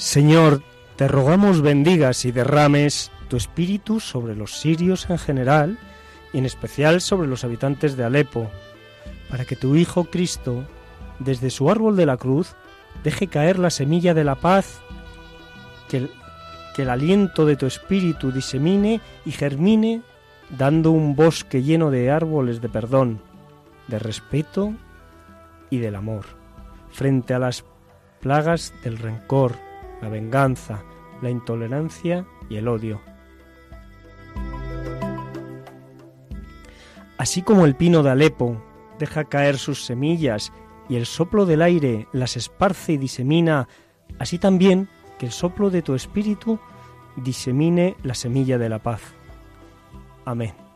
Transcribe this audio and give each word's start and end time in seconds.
Señor, 0.00 0.62
te 0.96 1.08
rogamos 1.08 1.60
bendigas 1.60 2.24
y 2.24 2.32
derrames 2.32 3.12
tu 3.28 3.36
espíritu 3.36 4.00
sobre 4.00 4.34
los 4.34 4.58
sirios 4.58 5.10
en 5.10 5.18
general 5.18 5.78
y 6.32 6.38
en 6.38 6.46
especial 6.46 7.02
sobre 7.02 7.28
los 7.28 7.44
habitantes 7.44 7.98
de 7.98 8.04
Alepo, 8.04 8.50
para 9.28 9.44
que 9.44 9.56
tu 9.56 9.76
Hijo 9.76 10.04
Cristo, 10.04 10.64
desde 11.18 11.50
su 11.50 11.68
árbol 11.68 11.96
de 11.96 12.06
la 12.06 12.16
cruz, 12.16 12.56
deje 13.04 13.26
caer 13.26 13.58
la 13.58 13.68
semilla 13.68 14.14
de 14.14 14.24
la 14.24 14.36
paz, 14.36 14.80
que 15.90 16.08
el, 16.78 16.88
aliento 16.88 17.44
de 17.44 17.56
tu 17.56 17.66
espíritu 17.66 18.32
disemine 18.32 19.02
y 19.26 19.32
germine, 19.32 20.00
dando 20.48 20.92
un 20.92 21.14
bosque 21.14 21.62
lleno 21.62 21.90
de 21.90 22.10
árboles 22.10 22.62
de 22.62 22.70
perdón, 22.70 23.20
de 23.86 23.98
respeto 23.98 24.72
y 25.68 25.76
del 25.76 25.94
amor, 25.94 26.24
frente 26.90 27.34
a 27.34 27.38
las 27.38 27.66
plagas 28.22 28.72
del 28.82 28.96
rencor, 28.96 29.56
la 30.00 30.08
venganza, 30.08 30.82
la 31.22 31.30
intolerancia 31.30 32.26
y 32.48 32.56
el 32.56 32.68
odio. 32.68 33.00
Así 37.18 37.42
como 37.42 37.66
el 37.66 37.76
pino 37.76 38.02
de 38.02 38.10
Alepo 38.10 38.62
deja 38.98 39.24
caer 39.24 39.58
sus 39.58 39.84
semillas 39.84 40.52
y 40.88 40.96
el 40.96 41.06
soplo 41.06 41.44
del 41.46 41.62
aire 41.62 42.08
las 42.12 42.36
esparce 42.36 42.92
y 42.92 42.96
disemina, 42.96 43.68
así 44.18 44.38
también 44.38 44.88
que 45.18 45.26
el 45.26 45.32
soplo 45.32 45.70
de 45.70 45.82
tu 45.82 45.94
espíritu 45.94 46.58
disemine 47.16 47.96
la 48.02 48.14
semilla 48.14 48.56
de 48.56 48.68
la 48.68 48.78
paz. 48.78 49.02
Amén. 50.24 50.69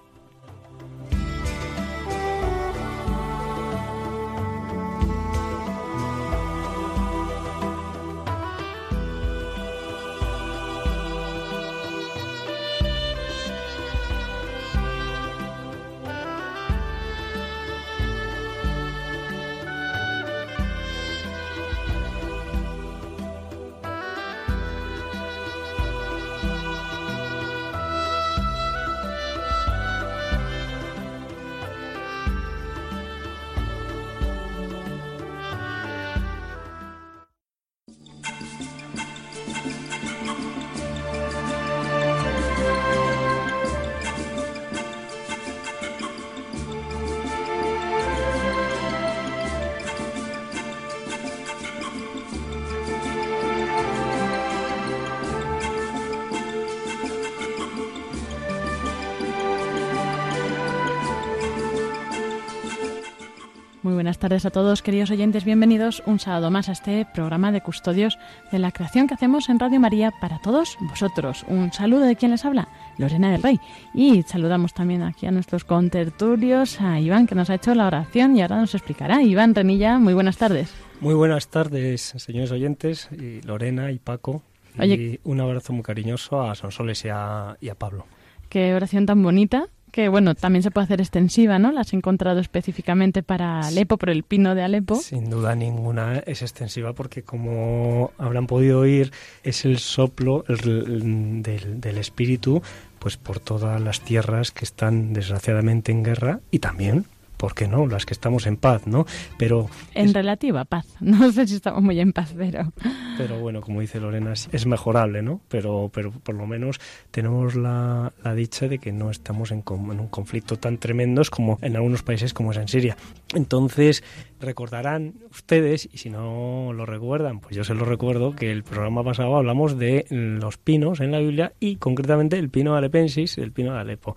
Buenas 64.04 64.18
tardes 64.18 64.44
a 64.44 64.50
todos, 64.50 64.82
queridos 64.82 65.10
oyentes. 65.10 65.46
Bienvenidos 65.46 66.02
un 66.04 66.20
sábado 66.20 66.50
más 66.50 66.68
a 66.68 66.72
este 66.72 67.06
programa 67.14 67.52
de 67.52 67.62
Custodios 67.62 68.18
de 68.52 68.58
la 68.58 68.70
Creación 68.70 69.06
que 69.06 69.14
hacemos 69.14 69.48
en 69.48 69.58
Radio 69.58 69.80
María 69.80 70.12
para 70.20 70.42
todos 70.42 70.76
vosotros. 70.82 71.42
Un 71.48 71.72
saludo 71.72 72.02
de 72.02 72.14
quien 72.14 72.30
les 72.30 72.44
habla, 72.44 72.68
Lorena 72.98 73.32
del 73.32 73.42
Rey. 73.42 73.58
Y 73.94 74.22
saludamos 74.24 74.74
también 74.74 75.02
aquí 75.02 75.24
a 75.24 75.30
nuestros 75.30 75.64
contertulios, 75.64 76.82
a 76.82 77.00
Iván, 77.00 77.26
que 77.26 77.34
nos 77.34 77.48
ha 77.48 77.54
hecho 77.54 77.74
la 77.74 77.86
oración 77.86 78.36
y 78.36 78.42
ahora 78.42 78.58
nos 78.58 78.74
explicará. 78.74 79.22
Iván 79.22 79.54
Renilla, 79.54 79.98
muy 79.98 80.12
buenas 80.12 80.36
tardes. 80.36 80.70
Muy 81.00 81.14
buenas 81.14 81.48
tardes, 81.48 82.12
señores 82.18 82.52
oyentes, 82.52 83.08
y 83.10 83.40
Lorena 83.40 83.90
y 83.90 83.98
Paco. 84.00 84.42
Y 84.82 85.18
un 85.24 85.40
abrazo 85.40 85.72
muy 85.72 85.82
cariñoso 85.82 86.42
a 86.42 86.54
Sonsoles 86.54 87.02
y 87.06 87.08
a, 87.08 87.56
y 87.58 87.70
a 87.70 87.74
Pablo. 87.74 88.04
Qué 88.50 88.74
oración 88.74 89.06
tan 89.06 89.22
bonita 89.22 89.70
que 89.94 90.08
bueno, 90.08 90.34
también 90.34 90.64
se 90.64 90.72
puede 90.72 90.86
hacer 90.86 91.00
extensiva, 91.00 91.60
¿no? 91.60 91.70
La 91.70 91.82
has 91.82 91.92
encontrado 91.92 92.40
específicamente 92.40 93.22
para 93.22 93.60
Alepo, 93.60 93.96
por 93.96 94.10
el 94.10 94.24
pino 94.24 94.56
de 94.56 94.64
Alepo. 94.64 94.96
Sin 94.96 95.30
duda 95.30 95.54
ninguna 95.54 96.18
es 96.26 96.42
extensiva 96.42 96.94
porque 96.94 97.22
como 97.22 98.10
habrán 98.18 98.48
podido 98.48 98.80
oír, 98.80 99.12
es 99.44 99.64
el 99.64 99.78
soplo 99.78 100.44
el, 100.48 101.42
del, 101.44 101.80
del 101.80 101.98
espíritu 101.98 102.60
pues 102.98 103.16
por 103.16 103.38
todas 103.38 103.80
las 103.80 104.00
tierras 104.00 104.50
que 104.50 104.64
están 104.64 105.12
desgraciadamente 105.12 105.92
en 105.92 106.02
guerra 106.02 106.40
y 106.50 106.58
también 106.58 107.06
¿por 107.44 107.54
qué 107.54 107.68
no? 107.68 107.86
Las 107.86 108.06
que 108.06 108.14
estamos 108.14 108.46
en 108.46 108.56
paz, 108.56 108.86
¿no? 108.86 109.04
Pero... 109.36 109.68
En 109.92 110.14
relativa 110.14 110.64
paz. 110.64 110.86
No 111.00 111.30
sé 111.30 111.46
si 111.46 111.56
estamos 111.56 111.82
muy 111.82 112.00
en 112.00 112.14
paz, 112.14 112.34
pero... 112.34 112.72
Pero 113.18 113.38
bueno, 113.38 113.60
como 113.60 113.82
dice 113.82 114.00
Lorena, 114.00 114.32
es 114.32 114.66
mejorable, 114.66 115.20
¿no? 115.20 115.42
Pero, 115.48 115.90
pero 115.92 116.10
por 116.10 116.34
lo 116.34 116.46
menos 116.46 116.80
tenemos 117.10 117.54
la, 117.54 118.14
dicha 118.34 118.66
de 118.66 118.78
que 118.78 118.92
no 118.92 119.10
estamos 119.10 119.50
en, 119.50 119.62
en 119.68 120.00
un 120.00 120.08
conflicto 120.08 120.56
tan 120.56 120.78
tremendo 120.78 121.20
como 121.30 121.58
en 121.60 121.76
algunos 121.76 122.02
países 122.02 122.32
como 122.32 122.52
es 122.52 122.56
en 122.56 122.66
Siria. 122.66 122.96
Entonces, 123.34 124.02
recordarán 124.40 125.14
ustedes, 125.30 125.86
y 125.92 125.98
si 125.98 126.08
no 126.08 126.72
lo 126.72 126.86
recuerdan, 126.86 127.40
pues 127.40 127.54
yo 127.54 127.62
se 127.62 127.74
lo 127.74 127.84
recuerdo, 127.84 128.34
que 128.34 128.50
el 128.52 128.64
programa 128.64 129.04
pasado 129.04 129.36
hablamos 129.36 129.78
de 129.78 130.06
los 130.08 130.56
pinos 130.56 131.00
en 131.00 131.12
la 131.12 131.18
Biblia 131.18 131.52
y 131.60 131.76
concretamente 131.76 132.38
el 132.38 132.48
pino 132.48 132.74
alepensis, 132.74 133.36
el 133.36 133.52
pino 133.52 133.74
de 133.74 133.80
Alepo. 133.80 134.16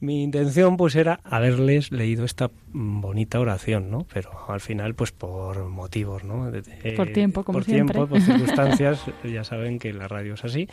Mi 0.00 0.22
intención 0.22 0.76
pues 0.76 0.96
era 0.96 1.20
haberles 1.24 1.92
leído 1.92 2.24
esta 2.24 2.50
bonita 2.72 3.38
oración, 3.38 3.90
¿no? 3.90 4.06
Pero 4.12 4.30
al 4.48 4.60
final 4.60 4.94
pues 4.94 5.12
por 5.12 5.68
motivos, 5.68 6.24
¿no? 6.24 6.50
por 6.96 7.12
tiempo, 7.12 7.44
como 7.44 7.58
por 7.58 7.64
siempre. 7.64 7.94
tiempo, 7.94 8.08
por 8.08 8.20
circunstancias, 8.22 9.04
ya 9.24 9.44
saben 9.44 9.78
que 9.78 9.92
la 9.92 10.08
radio 10.08 10.34
es 10.34 10.44
así, 10.44 10.68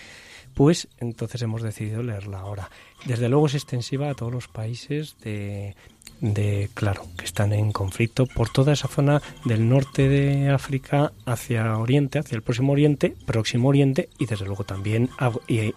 pues 0.54 0.88
entonces 1.00 1.42
hemos 1.42 1.62
decidido 1.62 2.04
leerla 2.04 2.40
ahora. 2.40 2.70
Desde 3.06 3.30
luego 3.30 3.48
es 3.48 3.56
extensiva 3.56 4.10
a 4.10 4.16
todos 4.16 4.32
los 4.32 4.48
países 4.48 5.18
de 5.22 5.76
de, 6.22 6.70
claro, 6.74 7.04
que 7.18 7.26
están 7.26 7.54
en 7.54 7.72
conflicto 7.72 8.26
por 8.26 8.50
toda 8.50 8.74
esa 8.74 8.88
zona 8.88 9.22
del 9.46 9.70
norte 9.70 10.08
de 10.10 10.50
África 10.50 11.12
hacia 11.26 11.78
Oriente, 11.78 12.20
hacia 12.20 12.36
el 12.36 12.42
próximo 12.42 12.74
Oriente, 12.74 13.16
Próximo 13.26 13.70
Oriente 13.70 14.10
y 14.18 14.26
desde 14.26 14.46
luego 14.46 14.64
también 14.64 15.10
a 15.20 15.32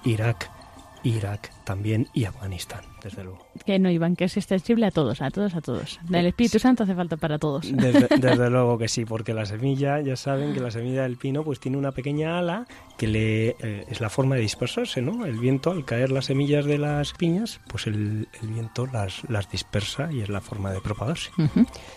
Irak, 0.04 0.50
Irak 1.04 1.52
también 1.64 2.08
y 2.14 2.24
Afganistán, 2.24 2.82
desde 3.02 3.24
luego. 3.24 3.46
Que 3.64 3.78
no, 3.78 3.90
Iván, 3.90 4.16
que 4.16 4.24
es 4.24 4.36
extensible 4.36 4.86
a 4.86 4.90
todos, 4.90 5.22
a 5.22 5.30
todos, 5.30 5.54
a 5.54 5.60
todos. 5.60 6.00
Del 6.08 6.26
Espíritu 6.26 6.58
Santo 6.58 6.84
hace 6.84 6.94
falta 6.94 7.16
para 7.16 7.38
todos. 7.38 7.70
Desde, 7.72 8.50
luego 8.50 8.78
que 8.78 8.88
sí, 8.88 9.04
porque 9.04 9.34
la 9.34 9.46
semilla, 9.46 10.00
ya 10.00 10.16
saben 10.16 10.52
que 10.52 10.60
la 10.60 10.70
semilla 10.70 11.02
del 11.02 11.16
pino 11.16 11.44
pues 11.44 11.60
tiene 11.60 11.78
una 11.78 11.92
pequeña 11.92 12.38
ala 12.38 12.66
que 12.98 13.06
le 13.06 13.48
eh, 13.60 13.84
es 13.88 14.00
la 14.00 14.10
forma 14.10 14.34
de 14.34 14.42
dispersarse, 14.42 15.02
¿no? 15.02 15.24
El 15.24 15.38
viento, 15.38 15.70
al 15.70 15.84
caer 15.84 16.10
las 16.10 16.26
semillas 16.26 16.64
de 16.64 16.78
las 16.78 17.12
piñas, 17.12 17.60
pues 17.68 17.86
el, 17.86 18.28
viento 18.42 18.86
las, 18.86 19.28
las 19.28 19.50
dispersa 19.50 20.12
y 20.12 20.20
es 20.20 20.28
la 20.28 20.40
forma 20.40 20.72
de 20.72 20.80
propagarse. 20.80 21.30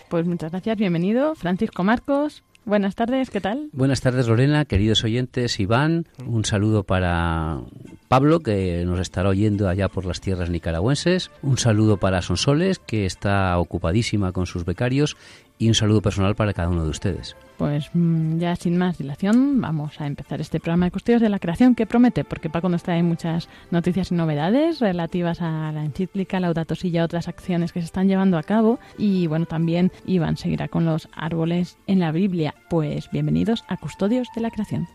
Pues 0.08 0.26
muchas 0.26 0.50
gracias, 0.50 0.76
bienvenido, 0.76 1.34
Francisco 1.34 1.84
Marcos. 1.84 2.42
Buenas 2.66 2.94
tardes, 2.94 3.28
¿qué 3.28 3.42
tal? 3.42 3.68
Buenas 3.72 4.00
tardes, 4.00 4.26
Lorena, 4.26 4.64
queridos 4.64 5.04
oyentes, 5.04 5.60
Iván. 5.60 6.06
Un 6.26 6.46
saludo 6.46 6.82
para 6.82 7.60
Pablo, 8.08 8.40
que 8.40 8.84
nos 8.86 9.00
estará 9.00 9.28
oyendo 9.28 9.68
allá 9.68 9.90
por 9.90 10.06
las 10.06 10.22
tierras 10.22 10.48
nicaragüenses. 10.48 11.30
Un 11.42 11.58
saludo 11.58 11.98
para 11.98 12.22
Sonsoles, 12.22 12.78
que 12.78 13.04
está 13.04 13.58
ocupadísima 13.58 14.32
con 14.32 14.46
sus 14.46 14.64
becarios. 14.64 15.16
Y 15.58 15.68
un 15.68 15.74
saludo 15.74 16.02
personal 16.02 16.34
para 16.34 16.52
cada 16.52 16.68
uno 16.68 16.84
de 16.84 16.90
ustedes. 16.90 17.36
Pues 17.56 17.88
mm, 17.94 18.38
ya 18.38 18.56
sin 18.56 18.76
más 18.76 18.98
dilación, 18.98 19.60
vamos 19.60 20.00
a 20.00 20.06
empezar 20.06 20.40
este 20.40 20.58
programa 20.58 20.86
de 20.86 20.90
Custodios 20.90 21.22
de 21.22 21.28
la 21.28 21.38
Creación 21.38 21.76
que 21.76 21.86
promete, 21.86 22.24
porque 22.24 22.50
Paco 22.50 22.68
nos 22.68 22.82
trae 22.82 23.02
muchas 23.02 23.48
noticias 23.70 24.10
y 24.10 24.16
novedades 24.16 24.80
relativas 24.80 25.40
a 25.40 25.70
la 25.72 25.84
encíclica 25.84 26.40
Laudato 26.40 26.74
Si 26.74 26.88
y 26.88 26.98
a 26.98 27.04
otras 27.04 27.28
acciones 27.28 27.72
que 27.72 27.80
se 27.80 27.86
están 27.86 28.08
llevando 28.08 28.38
a 28.38 28.42
cabo. 28.42 28.80
Y 28.98 29.28
bueno, 29.28 29.46
también 29.46 29.92
Iván 30.06 30.36
seguirá 30.36 30.66
con 30.66 30.84
los 30.84 31.08
árboles 31.14 31.78
en 31.86 32.00
la 32.00 32.10
Biblia. 32.10 32.54
Pues 32.68 33.08
bienvenidos 33.12 33.64
a 33.68 33.76
Custodios 33.76 34.28
de 34.34 34.40
la 34.40 34.50
Creación. 34.50 34.88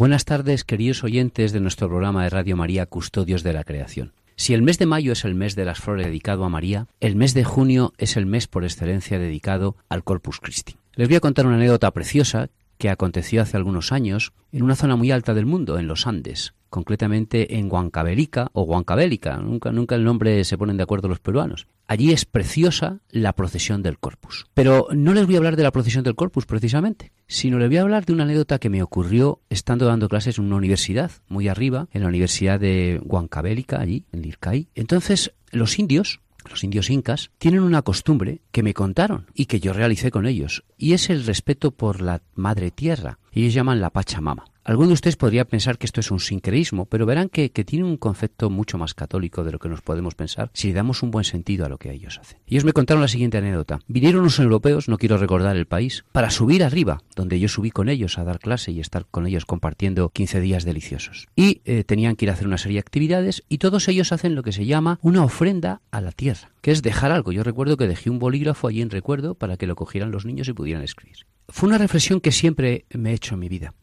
Buenas 0.00 0.24
tardes, 0.24 0.64
queridos 0.64 1.04
oyentes 1.04 1.52
de 1.52 1.60
nuestro 1.60 1.88
programa 1.88 2.22
de 2.24 2.30
Radio 2.30 2.56
María 2.56 2.86
Custodios 2.86 3.42
de 3.42 3.52
la 3.52 3.64
Creación. 3.64 4.14
Si 4.34 4.54
el 4.54 4.62
mes 4.62 4.78
de 4.78 4.86
mayo 4.86 5.12
es 5.12 5.26
el 5.26 5.34
mes 5.34 5.56
de 5.56 5.66
las 5.66 5.78
flores 5.78 6.06
dedicado 6.06 6.46
a 6.46 6.48
María, 6.48 6.86
el 7.00 7.16
mes 7.16 7.34
de 7.34 7.44
junio 7.44 7.92
es 7.98 8.16
el 8.16 8.24
mes 8.24 8.46
por 8.46 8.64
excelencia 8.64 9.18
dedicado 9.18 9.76
al 9.90 10.02
Corpus 10.02 10.40
Christi. 10.40 10.76
Les 10.94 11.06
voy 11.06 11.16
a 11.16 11.20
contar 11.20 11.44
una 11.44 11.56
anécdota 11.56 11.90
preciosa 11.90 12.48
que 12.80 12.88
aconteció 12.88 13.42
hace 13.42 13.58
algunos 13.58 13.92
años 13.92 14.32
en 14.50 14.62
una 14.62 14.74
zona 14.74 14.96
muy 14.96 15.12
alta 15.12 15.34
del 15.34 15.46
mundo, 15.46 15.78
en 15.78 15.86
los 15.86 16.06
Andes, 16.06 16.54
concretamente 16.70 17.58
en 17.58 17.70
Huancavelica 17.70 18.48
o 18.54 18.62
Huancavelica, 18.62 19.36
nunca, 19.36 19.70
nunca 19.70 19.96
el 19.96 20.02
nombre 20.02 20.42
se 20.44 20.56
ponen 20.56 20.78
de 20.78 20.82
acuerdo 20.82 21.06
los 21.06 21.20
peruanos. 21.20 21.66
Allí 21.86 22.10
es 22.10 22.24
preciosa 22.24 23.00
la 23.10 23.34
procesión 23.34 23.82
del 23.82 23.98
Corpus. 23.98 24.46
Pero 24.54 24.88
no 24.92 25.12
les 25.12 25.26
voy 25.26 25.34
a 25.34 25.38
hablar 25.38 25.56
de 25.56 25.62
la 25.62 25.72
procesión 25.72 26.04
del 26.04 26.14
Corpus 26.14 26.46
precisamente, 26.46 27.12
sino 27.26 27.58
les 27.58 27.68
voy 27.68 27.76
a 27.76 27.82
hablar 27.82 28.06
de 28.06 28.14
una 28.14 28.24
anécdota 28.24 28.58
que 28.58 28.70
me 28.70 28.82
ocurrió 28.82 29.40
estando 29.50 29.84
dando 29.84 30.08
clases 30.08 30.38
en 30.38 30.46
una 30.46 30.56
universidad, 30.56 31.10
muy 31.28 31.48
arriba, 31.48 31.88
en 31.92 32.00
la 32.00 32.08
Universidad 32.08 32.58
de 32.58 32.98
Huancavelica, 33.04 33.78
allí, 33.78 34.06
en 34.12 34.22
Lircay. 34.22 34.68
Entonces, 34.74 35.34
los 35.50 35.78
indios, 35.78 36.20
los 36.50 36.64
indios 36.64 36.90
incas, 36.90 37.30
tienen 37.38 37.62
una 37.62 37.82
costumbre 37.82 38.42
que 38.52 38.62
me 38.62 38.74
contaron 38.74 39.26
y 39.34 39.46
que 39.46 39.60
yo 39.60 39.72
realicé 39.72 40.10
con 40.10 40.26
ellos, 40.26 40.64
y 40.76 40.92
es 40.92 41.08
el 41.08 41.24
respeto 41.24 41.70
por 41.70 42.00
la 42.00 42.22
madre 42.34 42.70
tierra. 42.70 43.18
Ellos 43.32 43.54
llaman 43.54 43.80
la 43.80 43.90
Pachamama. 43.90 44.49
Alguno 44.62 44.88
de 44.88 44.94
ustedes 44.94 45.16
podría 45.16 45.46
pensar 45.46 45.78
que 45.78 45.86
esto 45.86 46.00
es 46.00 46.10
un 46.10 46.20
sincreísmo, 46.20 46.84
pero 46.84 47.06
verán 47.06 47.30
que, 47.30 47.48
tiene 47.48 47.84
un 47.84 47.96
concepto 47.96 48.50
mucho 48.50 48.76
más 48.76 48.92
católico 48.92 49.42
de 49.42 49.52
lo 49.52 49.58
que 49.58 49.70
nos 49.70 49.80
podemos 49.80 50.14
pensar 50.14 50.50
si 50.52 50.68
le 50.68 50.74
damos 50.74 51.02
un 51.02 51.10
buen 51.10 51.24
sentido 51.24 51.64
a 51.64 51.70
lo 51.70 51.78
que 51.78 51.90
ellos 51.90 52.18
hacen. 52.18 52.38
Ellos 52.46 52.64
me 52.64 52.74
contaron 52.74 53.00
la 53.00 53.08
siguiente 53.08 53.38
anécdota. 53.38 53.80
Vinieron 53.86 54.20
unos 54.20 54.38
europeos, 54.38 54.88
no 54.88 54.98
quiero 54.98 55.16
recordar 55.16 55.56
el 55.56 55.66
país, 55.66 56.04
para 56.12 56.30
subir 56.30 56.62
arriba, 56.62 57.02
donde 57.16 57.40
yo 57.40 57.48
subí 57.48 57.70
con 57.70 57.88
ellos 57.88 58.18
a 58.18 58.24
dar 58.24 58.38
clase 58.38 58.70
y 58.70 58.80
estar 58.80 59.06
con 59.10 59.26
ellos 59.26 59.46
compartiendo 59.46 60.10
15 60.10 60.40
días 60.40 60.64
deliciosos. 60.64 61.28
Y 61.36 61.62
eh, 61.64 61.84
tenían 61.84 62.16
que 62.16 62.26
ir 62.26 62.30
a 62.30 62.34
hacer 62.34 62.46
una 62.46 62.58
serie 62.58 62.76
de 62.76 62.80
actividades 62.80 63.44
y 63.48 63.58
todos 63.58 63.88
ellos 63.88 64.12
hacen 64.12 64.34
lo 64.34 64.42
que 64.42 64.52
se 64.52 64.66
llama 64.66 64.98
una 65.00 65.24
ofrenda 65.24 65.80
a 65.90 66.02
la 66.02 66.12
tierra, 66.12 66.50
que 66.60 66.70
es 66.70 66.82
dejar 66.82 67.12
algo. 67.12 67.32
Yo 67.32 67.44
recuerdo 67.44 67.78
que 67.78 67.88
dejé 67.88 68.10
un 68.10 68.18
bolígrafo 68.18 68.68
allí 68.68 68.82
en 68.82 68.90
recuerdo 68.90 69.34
para 69.34 69.56
que 69.56 69.66
lo 69.66 69.74
cogieran 69.74 70.10
los 70.10 70.26
niños 70.26 70.48
y 70.48 70.52
pudieran 70.52 70.82
escribir. 70.82 71.26
Fue 71.48 71.68
una 71.68 71.78
reflexión 71.78 72.20
que 72.20 72.30
siempre 72.30 72.84
me 72.90 73.10
he 73.10 73.14
hecho 73.14 73.34
en 73.34 73.40
mi 73.40 73.48
vida 73.48 73.74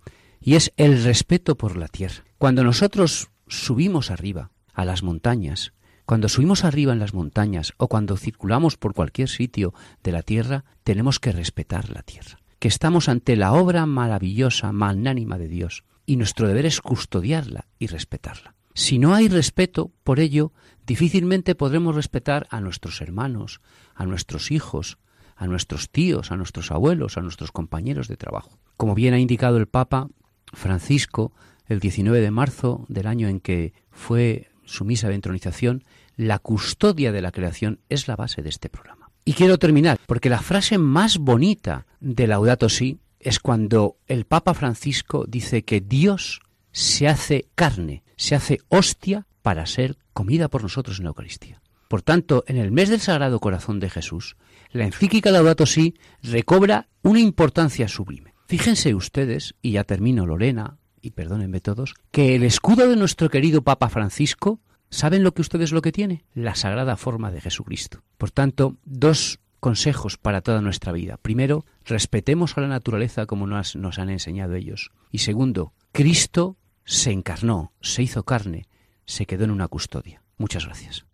y 0.47 0.55
es 0.55 0.71
el 0.77 1.03
respeto 1.03 1.57
por 1.57 1.75
la 1.75 1.89
tierra. 1.89 2.23
Cuando 2.37 2.63
nosotros 2.63 3.31
subimos 3.49 4.11
arriba 4.11 4.51
a 4.73 4.85
las 4.85 5.03
montañas, 5.03 5.73
cuando 6.05 6.29
subimos 6.29 6.63
arriba 6.63 6.93
en 6.93 6.99
las 6.99 7.13
montañas 7.13 7.73
o 7.75 7.89
cuando 7.89 8.15
circulamos 8.15 8.77
por 8.77 8.93
cualquier 8.93 9.27
sitio 9.27 9.73
de 10.03 10.13
la 10.13 10.21
tierra, 10.21 10.63
tenemos 10.85 11.19
que 11.19 11.33
respetar 11.33 11.89
la 11.89 12.01
tierra, 12.01 12.39
que 12.59 12.69
estamos 12.69 13.09
ante 13.09 13.35
la 13.35 13.51
obra 13.51 13.85
maravillosa, 13.85 14.71
magnánima 14.71 15.37
de 15.37 15.49
Dios, 15.49 15.83
y 16.05 16.15
nuestro 16.15 16.47
deber 16.47 16.65
es 16.65 16.79
custodiarla 16.79 17.67
y 17.77 17.87
respetarla. 17.87 18.55
Si 18.73 18.99
no 18.99 19.15
hay 19.15 19.27
respeto 19.27 19.91
por 20.05 20.21
ello, 20.21 20.53
difícilmente 20.85 21.55
podremos 21.55 21.93
respetar 21.93 22.47
a 22.51 22.61
nuestros 22.61 23.01
hermanos, 23.01 23.59
a 23.95 24.05
nuestros 24.05 24.51
hijos, 24.51 24.97
a 25.35 25.45
nuestros 25.45 25.89
tíos, 25.89 26.31
a 26.31 26.37
nuestros 26.37 26.71
abuelos, 26.71 27.17
a 27.17 27.21
nuestros 27.21 27.51
compañeros 27.51 28.07
de 28.07 28.15
trabajo. 28.15 28.57
Como 28.77 28.95
bien 28.95 29.13
ha 29.13 29.19
indicado 29.19 29.57
el 29.57 29.67
Papa, 29.67 30.07
Francisco, 30.53 31.31
el 31.67 31.79
19 31.79 32.21
de 32.21 32.31
marzo 32.31 32.85
del 32.87 33.07
año 33.07 33.27
en 33.27 33.39
que 33.39 33.73
fue 33.91 34.49
su 34.65 34.85
misa 34.85 35.09
de 35.09 35.15
entronización, 35.15 35.83
la 36.15 36.39
custodia 36.39 37.11
de 37.11 37.21
la 37.21 37.31
creación 37.31 37.79
es 37.89 38.07
la 38.07 38.15
base 38.15 38.41
de 38.41 38.49
este 38.49 38.69
programa. 38.69 39.11
Y 39.25 39.33
quiero 39.33 39.57
terminar, 39.57 39.99
porque 40.05 40.29
la 40.29 40.39
frase 40.41 40.77
más 40.77 41.17
bonita 41.17 41.85
de 41.99 42.27
Laudato 42.27 42.69
Si 42.69 42.99
es 43.19 43.39
cuando 43.39 43.97
el 44.07 44.25
Papa 44.25 44.53
Francisco 44.53 45.25
dice 45.27 45.63
que 45.63 45.81
Dios 45.81 46.41
se 46.71 47.07
hace 47.07 47.47
carne, 47.55 48.03
se 48.15 48.35
hace 48.35 48.59
hostia 48.69 49.27
para 49.41 49.65
ser 49.65 49.97
comida 50.13 50.47
por 50.47 50.63
nosotros 50.63 50.99
en 50.99 51.05
la 51.05 51.09
Eucaristía. 51.09 51.61
Por 51.87 52.01
tanto, 52.01 52.43
en 52.47 52.57
el 52.57 52.71
mes 52.71 52.89
del 52.89 52.99
Sagrado 52.99 53.39
Corazón 53.39 53.79
de 53.79 53.89
Jesús, 53.89 54.37
la 54.71 54.85
encíclica 54.85 55.31
Laudato 55.31 55.65
Si 55.65 55.95
recobra 56.21 56.87
una 57.01 57.19
importancia 57.19 57.87
sublime. 57.87 58.33
Fíjense 58.47 58.95
ustedes, 58.95 59.55
y 59.61 59.73
ya 59.73 59.83
termino 59.83 60.25
Lorena, 60.25 60.77
y 61.01 61.11
perdónenme 61.11 61.59
todos, 61.59 61.93
que 62.11 62.33
el 62.33 62.43
escudo 62.43 62.87
de 62.87 62.95
nuestro 62.95 63.29
querido 63.29 63.61
Papa 63.61 63.89
Francisco, 63.89 64.61
¿saben 64.89 65.23
lo 65.23 65.33
que 65.33 65.41
ustedes 65.41 65.73
lo 65.73 65.81
que 65.81 65.91
tiene? 65.91 66.23
La 66.33 66.55
sagrada 66.55 66.95
forma 66.95 67.29
de 67.29 67.41
Jesucristo. 67.41 68.03
Por 68.17 68.31
tanto, 68.31 68.77
dos 68.85 69.41
consejos 69.59 70.17
para 70.17 70.39
toda 70.39 70.61
nuestra 70.61 70.93
vida. 70.93 71.17
Primero, 71.17 71.65
respetemos 71.83 72.57
a 72.57 72.61
la 72.61 72.69
naturaleza 72.69 73.25
como 73.25 73.47
nos, 73.47 73.75
nos 73.75 73.99
han 73.99 74.09
enseñado 74.09 74.55
ellos. 74.55 74.91
Y 75.11 75.19
segundo, 75.19 75.73
Cristo 75.91 76.55
se 76.85 77.11
encarnó, 77.11 77.73
se 77.81 78.03
hizo 78.03 78.23
carne, 78.23 78.69
se 79.05 79.25
quedó 79.25 79.43
en 79.43 79.51
una 79.51 79.67
custodia. 79.67 80.21
Muchas 80.37 80.65
gracias. 80.65 81.05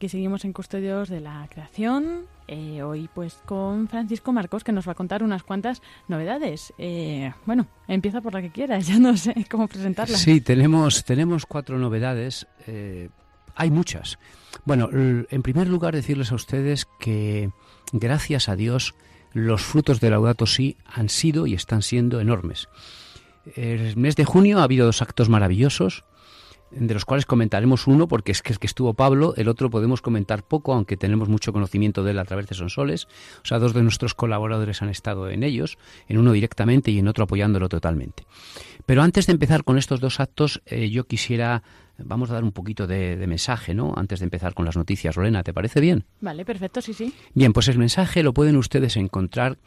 Aquí 0.00 0.08
seguimos 0.08 0.46
en 0.46 0.54
Custodios 0.54 1.10
de 1.10 1.20
la 1.20 1.46
Creación, 1.50 2.22
eh, 2.48 2.82
hoy 2.82 3.10
pues 3.14 3.34
con 3.44 3.86
Francisco 3.86 4.32
Marcos 4.32 4.64
que 4.64 4.72
nos 4.72 4.88
va 4.88 4.92
a 4.92 4.94
contar 4.94 5.22
unas 5.22 5.42
cuantas 5.42 5.82
novedades. 6.08 6.72
Eh, 6.78 7.34
bueno, 7.44 7.66
empieza 7.86 8.22
por 8.22 8.32
la 8.32 8.40
que 8.40 8.48
quieras, 8.48 8.86
ya 8.88 8.98
no 8.98 9.14
sé 9.18 9.34
cómo 9.50 9.68
presentarla. 9.68 10.16
Sí, 10.16 10.40
tenemos, 10.40 11.04
tenemos 11.04 11.44
cuatro 11.44 11.78
novedades, 11.78 12.46
eh, 12.66 13.10
hay 13.54 13.70
muchas. 13.70 14.18
Bueno, 14.64 14.88
en 14.90 15.42
primer 15.42 15.68
lugar 15.68 15.94
decirles 15.94 16.32
a 16.32 16.36
ustedes 16.36 16.86
que 16.98 17.50
gracias 17.92 18.48
a 18.48 18.56
Dios 18.56 18.94
los 19.34 19.60
frutos 19.60 20.00
de 20.00 20.08
Laudato 20.08 20.46
Si 20.46 20.78
han 20.86 21.10
sido 21.10 21.46
y 21.46 21.52
están 21.52 21.82
siendo 21.82 22.20
enormes. 22.20 22.70
El 23.54 23.98
mes 23.98 24.16
de 24.16 24.24
junio 24.24 24.60
ha 24.60 24.62
habido 24.62 24.86
dos 24.86 25.02
actos 25.02 25.28
maravillosos 25.28 26.04
de 26.70 26.94
los 26.94 27.04
cuales 27.04 27.26
comentaremos 27.26 27.86
uno 27.86 28.08
porque 28.08 28.32
es 28.32 28.42
que, 28.42 28.52
es 28.52 28.58
que 28.58 28.66
estuvo 28.66 28.94
Pablo, 28.94 29.34
el 29.36 29.48
otro 29.48 29.70
podemos 29.70 30.02
comentar 30.02 30.42
poco, 30.42 30.72
aunque 30.72 30.96
tenemos 30.96 31.28
mucho 31.28 31.52
conocimiento 31.52 32.04
de 32.04 32.12
él 32.12 32.18
a 32.18 32.24
través 32.24 32.46
de 32.46 32.54
Sonsoles. 32.54 33.06
O 33.42 33.46
sea, 33.46 33.58
dos 33.58 33.74
de 33.74 33.82
nuestros 33.82 34.14
colaboradores 34.14 34.82
han 34.82 34.88
estado 34.88 35.28
en 35.30 35.42
ellos, 35.42 35.78
en 36.08 36.18
uno 36.18 36.32
directamente 36.32 36.90
y 36.90 36.98
en 36.98 37.08
otro 37.08 37.24
apoyándolo 37.24 37.68
totalmente. 37.68 38.24
Pero 38.86 39.02
antes 39.02 39.26
de 39.26 39.32
empezar 39.32 39.64
con 39.64 39.78
estos 39.78 40.00
dos 40.00 40.20
actos, 40.20 40.62
eh, 40.66 40.90
yo 40.90 41.04
quisiera, 41.04 41.62
vamos 41.98 42.30
a 42.30 42.34
dar 42.34 42.44
un 42.44 42.52
poquito 42.52 42.86
de, 42.86 43.16
de, 43.16 43.26
mensaje, 43.26 43.74
¿no? 43.74 43.94
Antes 43.96 44.20
de 44.20 44.24
empezar 44.24 44.54
con 44.54 44.64
las 44.64 44.76
noticias, 44.76 45.16
Lorena, 45.16 45.42
¿te 45.42 45.52
parece 45.52 45.80
bien? 45.80 46.04
Vale, 46.20 46.44
perfecto, 46.44 46.80
sí, 46.80 46.94
sí. 46.94 47.12
Bien, 47.34 47.52
pues 47.52 47.68
el 47.68 47.78
mensaje 47.78 48.22
lo 48.22 48.32
pueden 48.32 48.56
ustedes 48.56 48.96
encontrar 48.96 49.58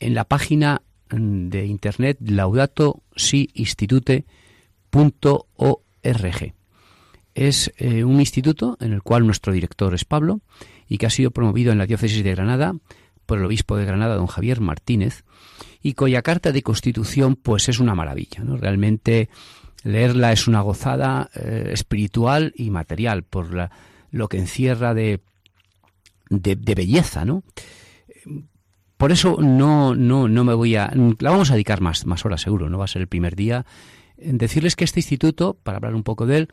en 0.00 0.14
la 0.14 0.24
página 0.24 0.82
mm, 1.10 1.48
de 1.48 1.66
internet 1.66 2.18
laudato 2.20 3.02
si 3.16 3.50
RG. 6.02 6.54
Es 7.34 7.72
eh, 7.76 8.04
un 8.04 8.20
instituto 8.20 8.76
en 8.80 8.92
el 8.92 9.02
cual 9.02 9.24
nuestro 9.26 9.52
director 9.52 9.94
es 9.94 10.04
Pablo 10.04 10.40
y 10.88 10.98
que 10.98 11.06
ha 11.06 11.10
sido 11.10 11.30
promovido 11.30 11.72
en 11.72 11.78
la 11.78 11.86
diócesis 11.86 12.22
de 12.22 12.34
Granada 12.34 12.74
por 13.26 13.38
el 13.38 13.44
obispo 13.44 13.76
de 13.76 13.86
Granada, 13.86 14.16
don 14.16 14.26
Javier 14.26 14.60
Martínez, 14.60 15.24
y 15.82 15.94
cuya 15.94 16.22
carta 16.22 16.52
de 16.52 16.62
constitución 16.62 17.36
pues 17.36 17.68
es 17.68 17.78
una 17.78 17.94
maravilla. 17.94 18.44
¿no? 18.44 18.56
Realmente 18.56 19.30
leerla 19.84 20.32
es 20.32 20.46
una 20.46 20.60
gozada 20.60 21.30
eh, 21.34 21.70
espiritual 21.72 22.52
y 22.56 22.70
material 22.70 23.22
por 23.22 23.70
lo 24.10 24.28
que 24.28 24.38
encierra 24.38 24.94
de, 24.94 25.20
de, 26.28 26.56
de 26.56 26.74
belleza, 26.74 27.24
¿no? 27.24 27.42
Por 28.96 29.10
eso 29.10 29.38
no, 29.40 29.96
no, 29.96 30.28
no 30.28 30.44
me 30.44 30.54
voy 30.54 30.76
a... 30.76 30.92
La 31.18 31.30
vamos 31.30 31.50
a 31.50 31.54
dedicar 31.54 31.80
más, 31.80 32.06
más 32.06 32.24
horas 32.24 32.40
seguro, 32.40 32.70
no 32.70 32.78
va 32.78 32.84
a 32.84 32.88
ser 32.88 33.02
el 33.02 33.08
primer 33.08 33.34
día 33.34 33.66
decirles 34.16 34.76
que 34.76 34.84
este 34.84 35.00
instituto, 35.00 35.56
para 35.62 35.78
hablar 35.78 35.94
un 35.94 36.02
poco 36.02 36.26
de 36.26 36.38
él, 36.38 36.48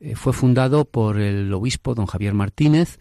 eh, 0.00 0.16
fue 0.16 0.32
fundado 0.32 0.84
por 0.84 1.20
el 1.20 1.52
obispo 1.52 1.94
don 1.94 2.06
Javier 2.06 2.34
Martínez 2.34 2.98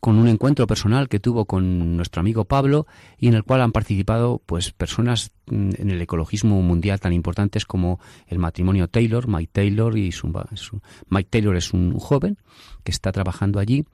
con 0.00 0.16
un 0.16 0.28
encuentro 0.28 0.66
personal 0.66 1.08
que 1.08 1.20
tuvo 1.20 1.44
con 1.44 1.96
nuestro 1.96 2.20
amigo 2.20 2.44
Pablo 2.44 2.86
y 3.18 3.28
en 3.28 3.34
el 3.34 3.44
cual 3.44 3.60
han 3.60 3.72
participado 3.72 4.40
pues 4.46 4.72
personas 4.72 5.32
mm, 5.46 5.70
en 5.78 5.90
el 5.90 6.00
ecologismo 6.00 6.60
mundial 6.62 7.00
tan 7.00 7.12
importantes 7.12 7.66
como 7.66 8.00
el 8.26 8.38
matrimonio 8.38 8.88
Taylor, 8.88 9.28
Mike 9.28 9.50
Taylor 9.52 9.98
y 9.98 10.12
su, 10.12 10.32
Mike 11.08 11.28
Taylor 11.30 11.56
es 11.56 11.72
un 11.72 11.98
joven 11.98 12.38
que 12.82 12.92
está 12.92 13.12
trabajando 13.12 13.58
allí 13.58 13.84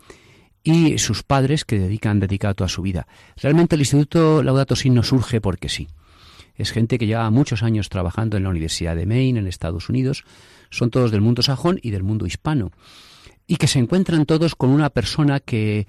y 0.62 0.98
sus 0.98 1.22
padres 1.22 1.64
que 1.64 1.78
dedican 1.78 2.20
dedicado 2.20 2.54
toda 2.54 2.68
su 2.68 2.82
vida. 2.82 3.06
Realmente 3.36 3.76
el 3.76 3.80
Instituto 3.80 4.42
Laudato 4.42 4.76
Si 4.76 4.90
no 4.90 5.02
surge 5.02 5.40
porque 5.40 5.68
sí. 5.68 5.88
Es 6.60 6.72
gente 6.72 6.98
que 6.98 7.06
lleva 7.06 7.30
muchos 7.30 7.62
años 7.62 7.88
trabajando 7.88 8.36
en 8.36 8.42
la 8.42 8.50
Universidad 8.50 8.94
de 8.94 9.06
Maine, 9.06 9.40
en 9.40 9.46
Estados 9.46 9.88
Unidos. 9.88 10.24
Son 10.68 10.90
todos 10.90 11.10
del 11.10 11.22
mundo 11.22 11.40
sajón 11.40 11.78
y 11.82 11.90
del 11.90 12.02
mundo 12.02 12.26
hispano. 12.26 12.70
Y 13.46 13.56
que 13.56 13.66
se 13.66 13.78
encuentran 13.78 14.26
todos 14.26 14.54
con 14.54 14.68
una 14.68 14.90
persona 14.90 15.40
que, 15.40 15.86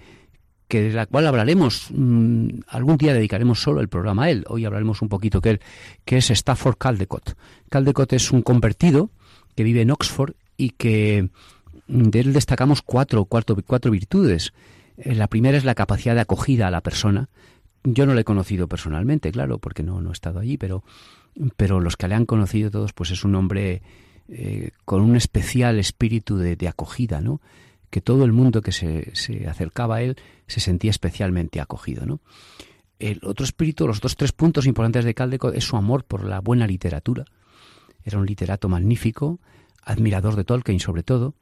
que 0.70 0.82
de 0.82 0.94
la 0.94 1.08
cual 1.08 1.28
hablaremos, 1.28 1.88
mm, 1.92 2.62
algún 2.70 2.96
día 2.96 3.14
dedicaremos 3.14 3.62
solo 3.62 3.82
el 3.82 3.90
programa 3.90 4.24
a 4.24 4.30
él. 4.32 4.46
Hoy 4.48 4.64
hablaremos 4.64 5.02
un 5.02 5.10
poquito 5.10 5.42
que 5.42 5.50
él, 5.50 5.62
que 6.06 6.18
es 6.18 6.32
Stafford 6.32 6.78
Caldecott. 6.78 7.36
Caldecott 7.70 8.14
es 8.14 8.32
un 8.32 8.42
convertido 8.42 9.10
que 9.56 9.64
vive 9.64 9.82
en 9.82 9.92
Oxford 9.92 10.36
y 10.56 10.70
que 10.70 11.30
mm, 11.88 12.04
de 12.04 12.20
él 12.22 12.32
destacamos 12.32 12.82
cuatro, 12.82 13.26
cuatro, 13.26 13.58
cuatro 13.68 13.92
virtudes. 13.92 14.54
Eh, 14.96 15.16
la 15.16 15.28
primera 15.28 15.58
es 15.58 15.66
la 15.66 15.76
capacidad 15.76 16.16
de 16.16 16.22
acogida 16.22 16.68
a 16.68 16.72
la 16.72 16.80
persona, 16.80 17.28
yo 17.84 18.06
no 18.06 18.14
le 18.14 18.22
he 18.22 18.26
conocido 18.26 18.68
personalmente, 18.68 19.32
claro, 19.32 19.58
porque 19.58 19.84
no, 19.84 20.02
no 20.02 20.10
he 20.10 20.14
estado 20.14 20.40
allí, 20.40 20.58
pero, 20.58 20.84
pero 21.58 21.80
los 21.80 21.98
que 21.98 22.08
le 22.08 22.16
han 22.16 22.26
conocido 22.26 22.72
todos, 22.72 22.94
pues 22.94 23.12
es 23.12 23.24
un 23.24 23.36
hombre 23.36 23.82
eh, 24.30 24.72
con 24.86 25.02
un 25.02 25.16
especial 25.16 25.80
espíritu 25.80 26.38
de, 26.38 26.68
acogida, 26.68 27.22
¿no? 27.22 27.42
Que 27.90 28.02
todo 28.02 28.24
el 28.24 28.32
mundo 28.32 28.62
que 28.62 28.72
se, 28.72 29.14
se, 29.16 29.48
acercaba 29.48 29.98
a 29.98 30.02
él 30.02 30.16
se 30.48 30.60
sentía 30.60 30.92
especialmente 30.92 31.60
acogido, 31.60 32.06
¿no? 32.06 32.22
El 33.00 33.20
otro 33.24 33.44
espíritu, 33.44 33.88
los 33.88 34.00
dos 34.00 34.16
tres 34.16 34.32
puntos 34.32 34.68
importantes 34.68 35.04
de 35.06 35.16
Caldeco 35.16 35.52
es 35.52 35.64
su 35.64 35.76
amor 35.76 36.06
por 36.06 36.24
la 36.24 36.40
buena 36.40 36.68
literatura. 36.68 37.26
Era 38.06 38.20
un 38.20 38.28
literato 38.28 38.70
magnífico, 38.70 39.40
admirador 39.84 40.36
de 40.36 40.44
Tolkien 40.44 40.80
sobre 40.80 41.02
todo, 41.02 41.34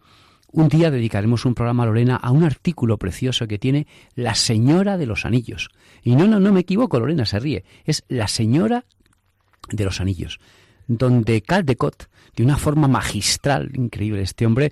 un 0.51 0.67
día 0.69 0.91
dedicaremos 0.91 1.45
un 1.45 1.55
programa, 1.55 1.85
Lorena, 1.85 2.15
a 2.15 2.31
un 2.31 2.43
artículo 2.43 2.97
precioso 2.97 3.47
que 3.47 3.59
tiene 3.59 3.87
La 4.15 4.35
Señora 4.35 4.97
de 4.97 5.05
los 5.05 5.25
Anillos. 5.25 5.69
Y 6.03 6.15
no, 6.15 6.27
no, 6.27 6.39
no 6.39 6.51
me 6.51 6.61
equivoco, 6.61 6.99
Lorena 6.99 7.25
se 7.25 7.39
ríe. 7.39 7.63
Es 7.85 8.03
La 8.07 8.27
Señora 8.27 8.85
de 9.69 9.85
los 9.85 10.01
Anillos, 10.01 10.39
donde 10.87 11.41
Caldecott, 11.41 12.09
de 12.35 12.43
una 12.43 12.57
forma 12.57 12.87
magistral, 12.87 13.71
increíble, 13.75 14.21
este 14.21 14.45
hombre, 14.45 14.71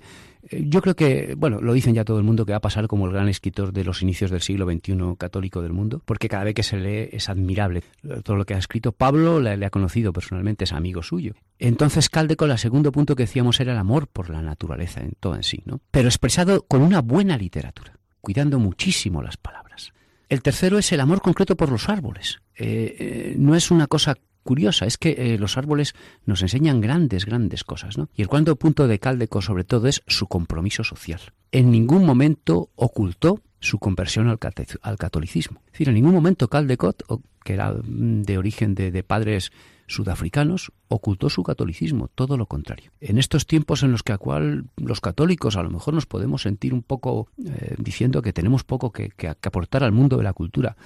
eh, 0.50 0.64
yo 0.66 0.80
creo 0.80 0.96
que, 0.96 1.34
bueno, 1.36 1.60
lo 1.60 1.72
dicen 1.72 1.94
ya 1.94 2.04
todo 2.04 2.18
el 2.18 2.24
mundo 2.24 2.44
que 2.44 2.52
va 2.52 2.58
a 2.58 2.62
pasar 2.62 2.86
como 2.88 3.06
el 3.06 3.12
gran 3.12 3.28
escritor 3.28 3.72
de 3.72 3.84
los 3.84 4.02
inicios 4.02 4.30
del 4.30 4.40
siglo 4.40 4.66
XXI 4.66 5.16
católico 5.18 5.62
del 5.62 5.72
mundo, 5.72 6.02
porque 6.04 6.28
cada 6.28 6.44
vez 6.44 6.54
que 6.54 6.62
se 6.62 6.76
lee 6.78 7.08
es 7.12 7.28
admirable 7.28 7.82
todo 8.24 8.36
lo 8.36 8.44
que 8.44 8.54
ha 8.54 8.58
escrito. 8.58 8.92
Pablo 8.92 9.40
le, 9.40 9.64
ha 9.64 9.70
conocido 9.70 10.12
personalmente, 10.12 10.64
es 10.64 10.72
amigo 10.72 11.02
suyo. 11.02 11.34
Entonces, 11.58 12.08
Caldecott, 12.08 12.50
el 12.50 12.58
segundo 12.58 12.92
punto 12.92 13.16
que 13.16 13.24
decíamos 13.24 13.58
era 13.60 13.72
el 13.72 13.78
amor 13.78 14.06
por 14.06 14.30
la 14.30 14.42
naturaleza 14.42 15.00
en 15.00 15.12
todo 15.18 15.34
en 15.34 15.42
sí, 15.42 15.62
¿no? 15.64 15.80
Pero 15.90 16.08
expresado 16.08 16.62
con 16.62 16.82
una 16.82 17.00
buena 17.00 17.36
literatura, 17.36 17.98
cuidando 18.20 18.58
muchísimo 18.58 19.22
las 19.22 19.36
palabras. 19.36 19.92
El 20.28 20.42
tercero 20.42 20.78
es 20.78 20.92
el 20.92 21.00
amor 21.00 21.20
concreto 21.20 21.56
por 21.56 21.70
los 21.70 21.88
árboles. 21.88 22.40
Eh, 22.54 22.96
eh, 22.98 23.34
no 23.38 23.54
es 23.54 23.70
una 23.70 23.86
cosa 23.86 24.16
curiosa, 24.44 24.86
es 24.86 24.98
que 24.98 25.34
eh, 25.34 25.38
los 25.38 25.58
árboles 25.58 25.94
nos 26.26 26.42
enseñan 26.42 26.80
grandes, 26.80 27.24
grandes 27.24 27.64
cosas, 27.64 27.98
¿no? 27.98 28.08
Y 28.14 28.22
el 28.22 28.28
cuarto 28.28 28.56
punto 28.56 28.86
de 28.86 28.98
Caldeco, 28.98 29.42
sobre 29.42 29.64
todo, 29.64 29.88
es 29.88 30.02
su 30.06 30.26
compromiso 30.26 30.84
social. 30.84 31.20
En 31.50 31.70
ningún 31.70 32.04
momento 32.04 32.70
ocultó 32.76 33.40
su 33.60 33.78
conversión 33.78 34.28
al, 34.28 34.38
catolicismo. 34.98 35.60
Es 35.66 35.72
decir, 35.72 35.88
en 35.88 35.94
ningún 35.94 36.14
momento 36.14 36.48
Caldecott, 36.48 37.02
que 37.42 37.54
era 37.54 37.72
mm, 37.72 38.22
de 38.22 38.38
origen 38.38 38.74
de 38.74 39.02
padres 39.02 39.50
sudafricanos, 39.88 40.70
ocultó 40.86 41.28
su 41.30 41.42
catolicismo, 41.42 42.08
todo 42.14 42.36
lo 42.36 42.46
contrario. 42.46 42.92
En 43.00 43.18
estos 43.18 43.46
tiempos 43.46 43.82
en 43.82 43.90
los 43.90 44.02
que 44.02 44.12
a 44.12 44.18
cual 44.18 44.66
los 44.76 45.00
católicos 45.00 45.56
a 45.56 45.62
lo 45.62 45.70
mejor 45.70 45.94
nos 45.94 46.06
podemos 46.06 46.42
sentir 46.42 46.72
un 46.72 46.82
poco 46.82 47.28
eh, 47.44 47.74
diciendo 47.78 48.22
que 48.22 48.32
tenemos 48.32 48.64
poco 48.64 48.92
que, 48.92 49.12
aportar 49.42 49.82
al 49.82 49.92
mundo 49.92 50.16
de 50.16 50.22
la 50.22 50.32
cultura, 50.32 50.76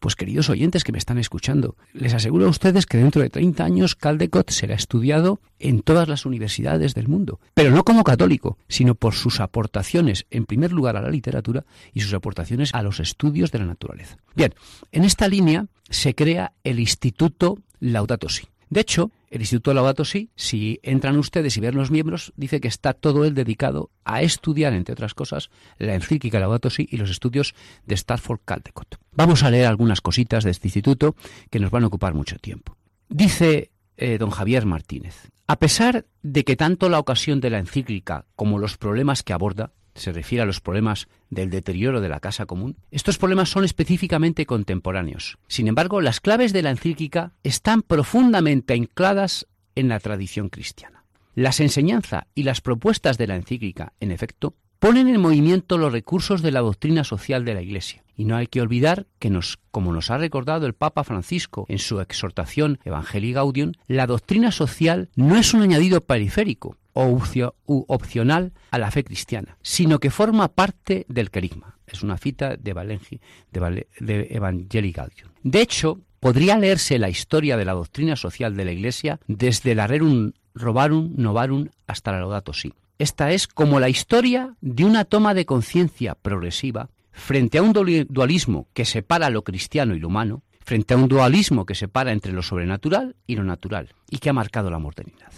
pues 0.00 0.16
queridos 0.16 0.48
oyentes 0.50 0.84
que 0.84 0.92
me 0.92 0.98
están 0.98 1.18
escuchando, 1.18 1.76
les 1.92 2.14
aseguro 2.14 2.46
a 2.46 2.48
ustedes 2.48 2.86
que 2.86 2.98
dentro 2.98 3.22
de 3.22 3.30
30 3.30 3.64
años 3.64 3.94
Caldecott 3.94 4.50
será 4.50 4.74
estudiado 4.74 5.40
en 5.58 5.82
todas 5.82 6.08
las 6.08 6.26
universidades 6.26 6.94
del 6.94 7.08
mundo, 7.08 7.40
pero 7.54 7.70
no 7.70 7.84
como 7.84 8.04
católico, 8.04 8.58
sino 8.68 8.94
por 8.94 9.14
sus 9.14 9.40
aportaciones, 9.40 10.26
en 10.30 10.46
primer 10.46 10.72
lugar 10.72 10.96
a 10.96 11.02
la 11.02 11.10
literatura 11.10 11.64
y 11.92 12.00
sus 12.00 12.14
aportaciones 12.14 12.74
a 12.74 12.82
los 12.82 13.00
estudios 13.00 13.50
de 13.50 13.58
la 13.58 13.66
naturaleza. 13.66 14.16
Bien, 14.34 14.54
en 14.92 15.04
esta 15.04 15.28
línea 15.28 15.66
se 15.88 16.14
crea 16.14 16.52
el 16.64 16.80
Instituto 16.80 17.58
Laudato 17.92 18.28
Si. 18.28 18.48
De 18.70 18.80
hecho, 18.80 19.10
el 19.30 19.42
Instituto 19.42 19.74
Laudato 19.74 20.04
Si, 20.04 20.30
si 20.36 20.80
entran 20.82 21.18
ustedes 21.18 21.56
y 21.56 21.60
ven 21.60 21.76
los 21.76 21.90
miembros, 21.90 22.32
dice 22.36 22.60
que 22.60 22.68
está 22.68 22.94
todo 22.94 23.24
él 23.24 23.34
dedicado 23.34 23.90
a 24.04 24.22
estudiar, 24.22 24.72
entre 24.72 24.94
otras 24.94 25.14
cosas, 25.14 25.50
la 25.78 25.94
encíclica 25.94 26.40
Laudato 26.40 26.70
Si 26.70 26.88
y 26.90 26.96
los 26.96 27.10
estudios 27.10 27.54
de 27.84 27.94
Stafford 27.94 28.40
Caldecott. 28.44 28.96
Vamos 29.12 29.42
a 29.42 29.50
leer 29.50 29.66
algunas 29.66 30.00
cositas 30.00 30.44
de 30.44 30.50
este 30.50 30.68
instituto 30.68 31.14
que 31.50 31.60
nos 31.60 31.70
van 31.70 31.84
a 31.84 31.88
ocupar 31.88 32.14
mucho 32.14 32.38
tiempo. 32.38 32.76
Dice 33.08 33.70
eh, 33.96 34.18
don 34.18 34.30
Javier 34.30 34.64
Martínez, 34.64 35.30
a 35.46 35.56
pesar 35.56 36.06
de 36.22 36.44
que 36.44 36.56
tanto 36.56 36.88
la 36.88 36.98
ocasión 36.98 37.40
de 37.40 37.50
la 37.50 37.58
encíclica 37.58 38.24
como 38.34 38.58
los 38.58 38.78
problemas 38.78 39.22
que 39.22 39.34
aborda 39.34 39.72
se 39.94 40.12
refiere 40.12 40.42
a 40.42 40.46
los 40.46 40.60
problemas 40.60 41.08
del 41.30 41.50
deterioro 41.50 42.00
de 42.00 42.08
la 42.08 42.20
casa 42.20 42.46
común, 42.46 42.76
estos 42.90 43.18
problemas 43.18 43.50
son 43.50 43.64
específicamente 43.64 44.46
contemporáneos. 44.46 45.38
Sin 45.48 45.68
embargo, 45.68 46.00
las 46.00 46.20
claves 46.20 46.52
de 46.52 46.62
la 46.62 46.70
encíclica 46.70 47.32
están 47.42 47.82
profundamente 47.82 48.74
ancladas 48.74 49.46
en 49.74 49.88
la 49.88 50.00
tradición 50.00 50.48
cristiana. 50.48 51.04
Las 51.34 51.60
enseñanzas 51.60 52.24
y 52.34 52.44
las 52.44 52.60
propuestas 52.60 53.18
de 53.18 53.26
la 53.26 53.36
encíclica, 53.36 53.92
en 54.00 54.12
efecto, 54.12 54.54
ponen 54.78 55.08
en 55.08 55.20
movimiento 55.20 55.78
los 55.78 55.92
recursos 55.92 56.42
de 56.42 56.52
la 56.52 56.60
doctrina 56.60 57.04
social 57.04 57.44
de 57.44 57.54
la 57.54 57.62
Iglesia. 57.62 58.04
Y 58.16 58.26
no 58.26 58.36
hay 58.36 58.46
que 58.46 58.60
olvidar 58.60 59.06
que 59.18 59.32
como 59.70 59.92
nos 59.92 60.10
ha 60.10 60.18
recordado 60.18 60.66
el 60.66 60.74
Papa 60.74 61.02
Francisco 61.04 61.66
en 61.68 61.78
su 61.78 62.00
exhortación 62.00 62.78
Evangelii 62.84 63.32
Gaudium, 63.32 63.72
la 63.88 64.06
doctrina 64.06 64.52
social 64.52 65.08
no 65.16 65.36
es 65.36 65.54
un 65.54 65.62
añadido 65.62 66.02
periférico, 66.02 66.76
o 66.94 67.84
opcional 67.88 68.52
a 68.70 68.78
la 68.78 68.90
fe 68.90 69.04
cristiana, 69.04 69.58
sino 69.62 69.98
que 69.98 70.10
forma 70.10 70.48
parte 70.48 71.04
del 71.08 71.30
querigma. 71.30 71.78
Es 71.86 72.02
una 72.02 72.16
cita 72.16 72.56
de, 72.56 72.72
Valengi, 72.72 73.20
de, 73.52 73.86
de 74.00 75.22
De 75.42 75.60
hecho, 75.60 76.00
podría 76.20 76.56
leerse 76.56 76.98
la 76.98 77.10
historia 77.10 77.56
de 77.56 77.66
la 77.66 77.74
doctrina 77.74 78.16
social 78.16 78.56
de 78.56 78.64
la 78.64 78.72
Iglesia 78.72 79.20
desde 79.26 79.74
la 79.74 79.86
Rerum 79.86 80.32
Robarum 80.54 81.12
Novarum 81.16 81.68
hasta 81.86 82.12
la 82.12 82.20
Laudato 82.20 82.52
Si. 82.52 82.72
Esta 82.98 83.32
es 83.32 83.48
como 83.48 83.80
la 83.80 83.88
historia 83.88 84.54
de 84.60 84.84
una 84.84 85.04
toma 85.04 85.34
de 85.34 85.44
conciencia 85.44 86.14
progresiva 86.14 86.88
frente 87.10 87.58
a 87.58 87.62
un 87.62 87.72
dualismo 88.08 88.68
que 88.72 88.84
separa 88.84 89.30
lo 89.30 89.42
cristiano 89.42 89.94
y 89.94 90.00
lo 90.00 90.08
humano, 90.08 90.42
frente 90.64 90.94
a 90.94 90.96
un 90.96 91.08
dualismo 91.08 91.66
que 91.66 91.74
separa 91.74 92.12
entre 92.12 92.32
lo 92.32 92.42
sobrenatural 92.42 93.16
y 93.26 93.36
lo 93.36 93.44
natural, 93.44 93.94
y 94.10 94.18
que 94.18 94.30
ha 94.30 94.32
marcado 94.32 94.70
la 94.70 94.78
modernidad. 94.78 95.32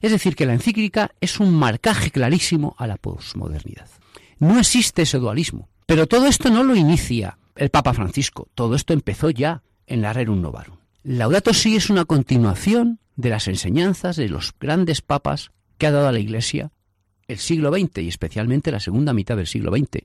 Es 0.00 0.10
decir, 0.10 0.34
que 0.34 0.46
la 0.46 0.54
encíclica 0.54 1.12
es 1.20 1.38
un 1.38 1.54
marcaje 1.54 2.10
clarísimo 2.10 2.74
a 2.78 2.86
la 2.86 2.96
posmodernidad. 2.96 3.88
No 4.38 4.58
existe 4.58 5.02
ese 5.02 5.18
dualismo, 5.18 5.68
pero 5.86 6.06
todo 6.06 6.26
esto 6.26 6.50
no 6.50 6.64
lo 6.64 6.74
inicia 6.74 7.38
el 7.56 7.70
Papa 7.70 7.94
Francisco, 7.94 8.48
todo 8.54 8.74
esto 8.74 8.92
empezó 8.92 9.30
ya 9.30 9.62
en 9.86 10.02
la 10.02 10.12
Rerum 10.12 10.40
Novarum. 10.40 10.78
Laudato 11.02 11.52
Si 11.52 11.76
es 11.76 11.90
una 11.90 12.06
continuación 12.06 12.98
de 13.16 13.30
las 13.30 13.46
enseñanzas 13.46 14.16
de 14.16 14.28
los 14.28 14.54
grandes 14.58 15.02
papas 15.02 15.50
que 15.78 15.86
ha 15.86 15.92
dado 15.92 16.08
a 16.08 16.12
la 16.12 16.18
Iglesia 16.18 16.72
el 17.28 17.38
siglo 17.38 17.72
XX 17.72 17.98
y 17.98 18.08
especialmente 18.08 18.72
la 18.72 18.80
segunda 18.80 19.12
mitad 19.12 19.36
del 19.36 19.46
siglo 19.46 19.70
XX. 19.70 20.02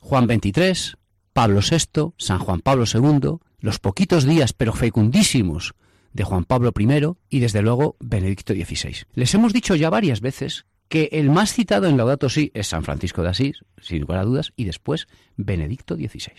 Juan 0.00 0.26
XXIII, 0.26 0.96
Pablo 1.32 1.60
VI, 1.60 2.12
San 2.18 2.38
Juan 2.38 2.60
Pablo 2.60 2.84
II, 2.92 3.38
los 3.60 3.78
poquitos 3.78 4.24
días 4.24 4.52
pero 4.52 4.72
fecundísimos 4.72 5.74
de 6.12 6.24
Juan 6.24 6.44
Pablo 6.44 6.72
I 6.78 7.16
y 7.30 7.40
desde 7.40 7.62
luego 7.62 7.96
Benedicto 8.00 8.52
XVI. 8.52 9.06
Les 9.14 9.34
hemos 9.34 9.52
dicho 9.52 9.74
ya 9.74 9.90
varias 9.90 10.20
veces 10.20 10.66
que 10.88 11.08
el 11.12 11.30
más 11.30 11.54
citado 11.54 11.88
en 11.88 11.96
Laudato 11.96 12.28
Si 12.28 12.50
es 12.52 12.66
San 12.66 12.84
Francisco 12.84 13.22
de 13.22 13.30
Asís, 13.30 13.64
sin 13.80 14.00
lugar 14.00 14.18
a 14.18 14.24
dudas, 14.24 14.52
y 14.56 14.64
después 14.64 15.06
Benedicto 15.36 15.96
XVI. 15.96 16.34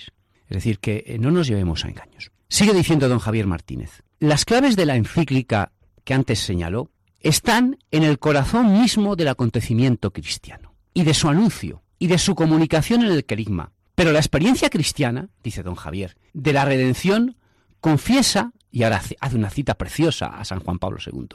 Es 0.47 0.49
decir, 0.49 0.77
que 0.77 1.03
eh, 1.07 1.17
no 1.17 1.31
nos 1.31 1.47
llevemos 1.47 1.83
a 1.83 1.89
engaños. 1.89 2.31
Sigue 2.49 2.73
diciendo 2.73 3.09
don 3.09 3.17
Javier 3.17 3.47
Martínez, 3.47 4.03
las 4.19 4.45
claves 4.45 4.75
de 4.75 4.85
la 4.85 4.95
encíclica 4.95 5.71
que 6.03 6.13
antes 6.13 6.39
señaló 6.39 6.91
están 7.19 7.79
en 7.89 8.03
el 8.03 8.19
corazón 8.19 8.79
mismo 8.79 9.15
del 9.15 9.29
acontecimiento 9.29 10.11
cristiano 10.11 10.75
y 10.93 11.03
de 11.03 11.15
su 11.15 11.29
anuncio 11.29 11.81
y 11.97 12.07
de 12.07 12.19
su 12.19 12.35
comunicación 12.35 13.03
en 13.03 13.11
el 13.11 13.25
querigma. 13.25 13.71
Pero 13.95 14.11
la 14.11 14.19
experiencia 14.19 14.69
cristiana, 14.69 15.29
dice 15.43 15.63
don 15.63 15.75
Javier, 15.75 16.15
de 16.33 16.53
la 16.53 16.65
redención 16.65 17.37
confiesa, 17.79 18.53
y 18.71 18.83
ahora 18.83 19.01
hace 19.19 19.35
una 19.35 19.49
cita 19.49 19.75
preciosa 19.75 20.27
a 20.27 20.45
San 20.45 20.59
Juan 20.59 20.79
Pablo 20.79 20.97
II, 21.05 21.27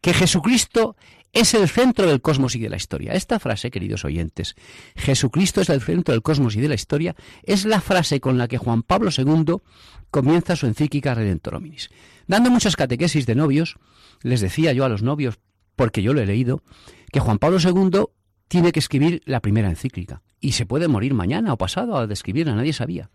que 0.00 0.14
Jesucristo 0.14 0.96
es 1.32 1.54
el 1.54 1.68
centro 1.68 2.06
del 2.06 2.20
cosmos 2.20 2.54
y 2.56 2.60
de 2.60 2.68
la 2.68 2.76
historia. 2.76 3.12
Esta 3.12 3.38
frase, 3.38 3.70
queridos 3.70 4.04
oyentes, 4.04 4.56
Jesucristo 4.96 5.60
es 5.60 5.68
el 5.68 5.80
centro 5.80 6.12
del 6.12 6.22
cosmos 6.22 6.56
y 6.56 6.60
de 6.60 6.68
la 6.68 6.74
historia, 6.74 7.14
es 7.42 7.64
la 7.64 7.80
frase 7.80 8.20
con 8.20 8.38
la 8.38 8.48
que 8.48 8.58
Juan 8.58 8.82
Pablo 8.82 9.10
II 9.16 9.56
comienza 10.10 10.56
su 10.56 10.66
encíclica 10.66 11.14
Redentor 11.14 11.56
Hominis. 11.56 11.90
Dando 12.26 12.50
muchas 12.50 12.76
catequesis 12.76 13.26
de 13.26 13.34
novios, 13.34 13.76
les 14.22 14.40
decía 14.40 14.72
yo 14.72 14.84
a 14.84 14.88
los 14.88 15.02
novios, 15.02 15.38
porque 15.76 16.02
yo 16.02 16.14
lo 16.14 16.20
he 16.20 16.26
leído, 16.26 16.62
que 17.12 17.20
Juan 17.20 17.38
Pablo 17.38 17.58
II 17.60 18.06
tiene 18.48 18.72
que 18.72 18.80
escribir 18.80 19.22
la 19.24 19.40
primera 19.40 19.68
encíclica. 19.68 20.22
Y 20.40 20.52
se 20.52 20.66
puede 20.66 20.88
morir 20.88 21.14
mañana 21.14 21.52
o 21.52 21.58
pasado 21.58 21.96
al 21.96 22.08
de 22.08 22.14
escribirla, 22.14 22.54
nadie 22.54 22.72
sabía. 22.72 23.10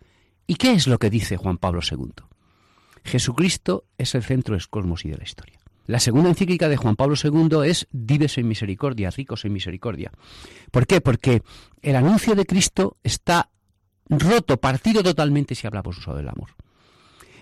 ¿Y 0.46 0.54
qué 0.54 0.72
es 0.72 0.86
lo 0.86 0.98
que 0.98 1.10
dice 1.10 1.36
Juan 1.36 1.58
Pablo 1.58 1.80
II? 1.88 2.12
Jesucristo 3.04 3.84
es 3.98 4.14
el 4.14 4.22
centro 4.22 4.54
del 4.54 4.68
cosmos 4.68 5.04
y 5.04 5.10
de 5.10 5.16
la 5.16 5.24
historia. 5.24 5.58
La 5.86 6.00
segunda 6.00 6.28
encíclica 6.28 6.68
de 6.68 6.76
Juan 6.76 6.96
Pablo 6.96 7.14
II 7.22 7.60
es 7.64 7.86
Dives 7.92 8.38
en 8.38 8.48
misericordia, 8.48 9.10
ricos 9.10 9.44
en 9.44 9.52
misericordia. 9.52 10.10
¿Por 10.70 10.86
qué? 10.86 11.00
Porque 11.00 11.42
el 11.82 11.96
anuncio 11.96 12.34
de 12.34 12.46
Cristo 12.46 12.96
está 13.02 13.50
roto, 14.08 14.56
partido 14.56 15.02
totalmente 15.02 15.54
si 15.54 15.66
hablamos 15.66 15.98
uso 15.98 16.14
del 16.14 16.28
amor 16.28 16.50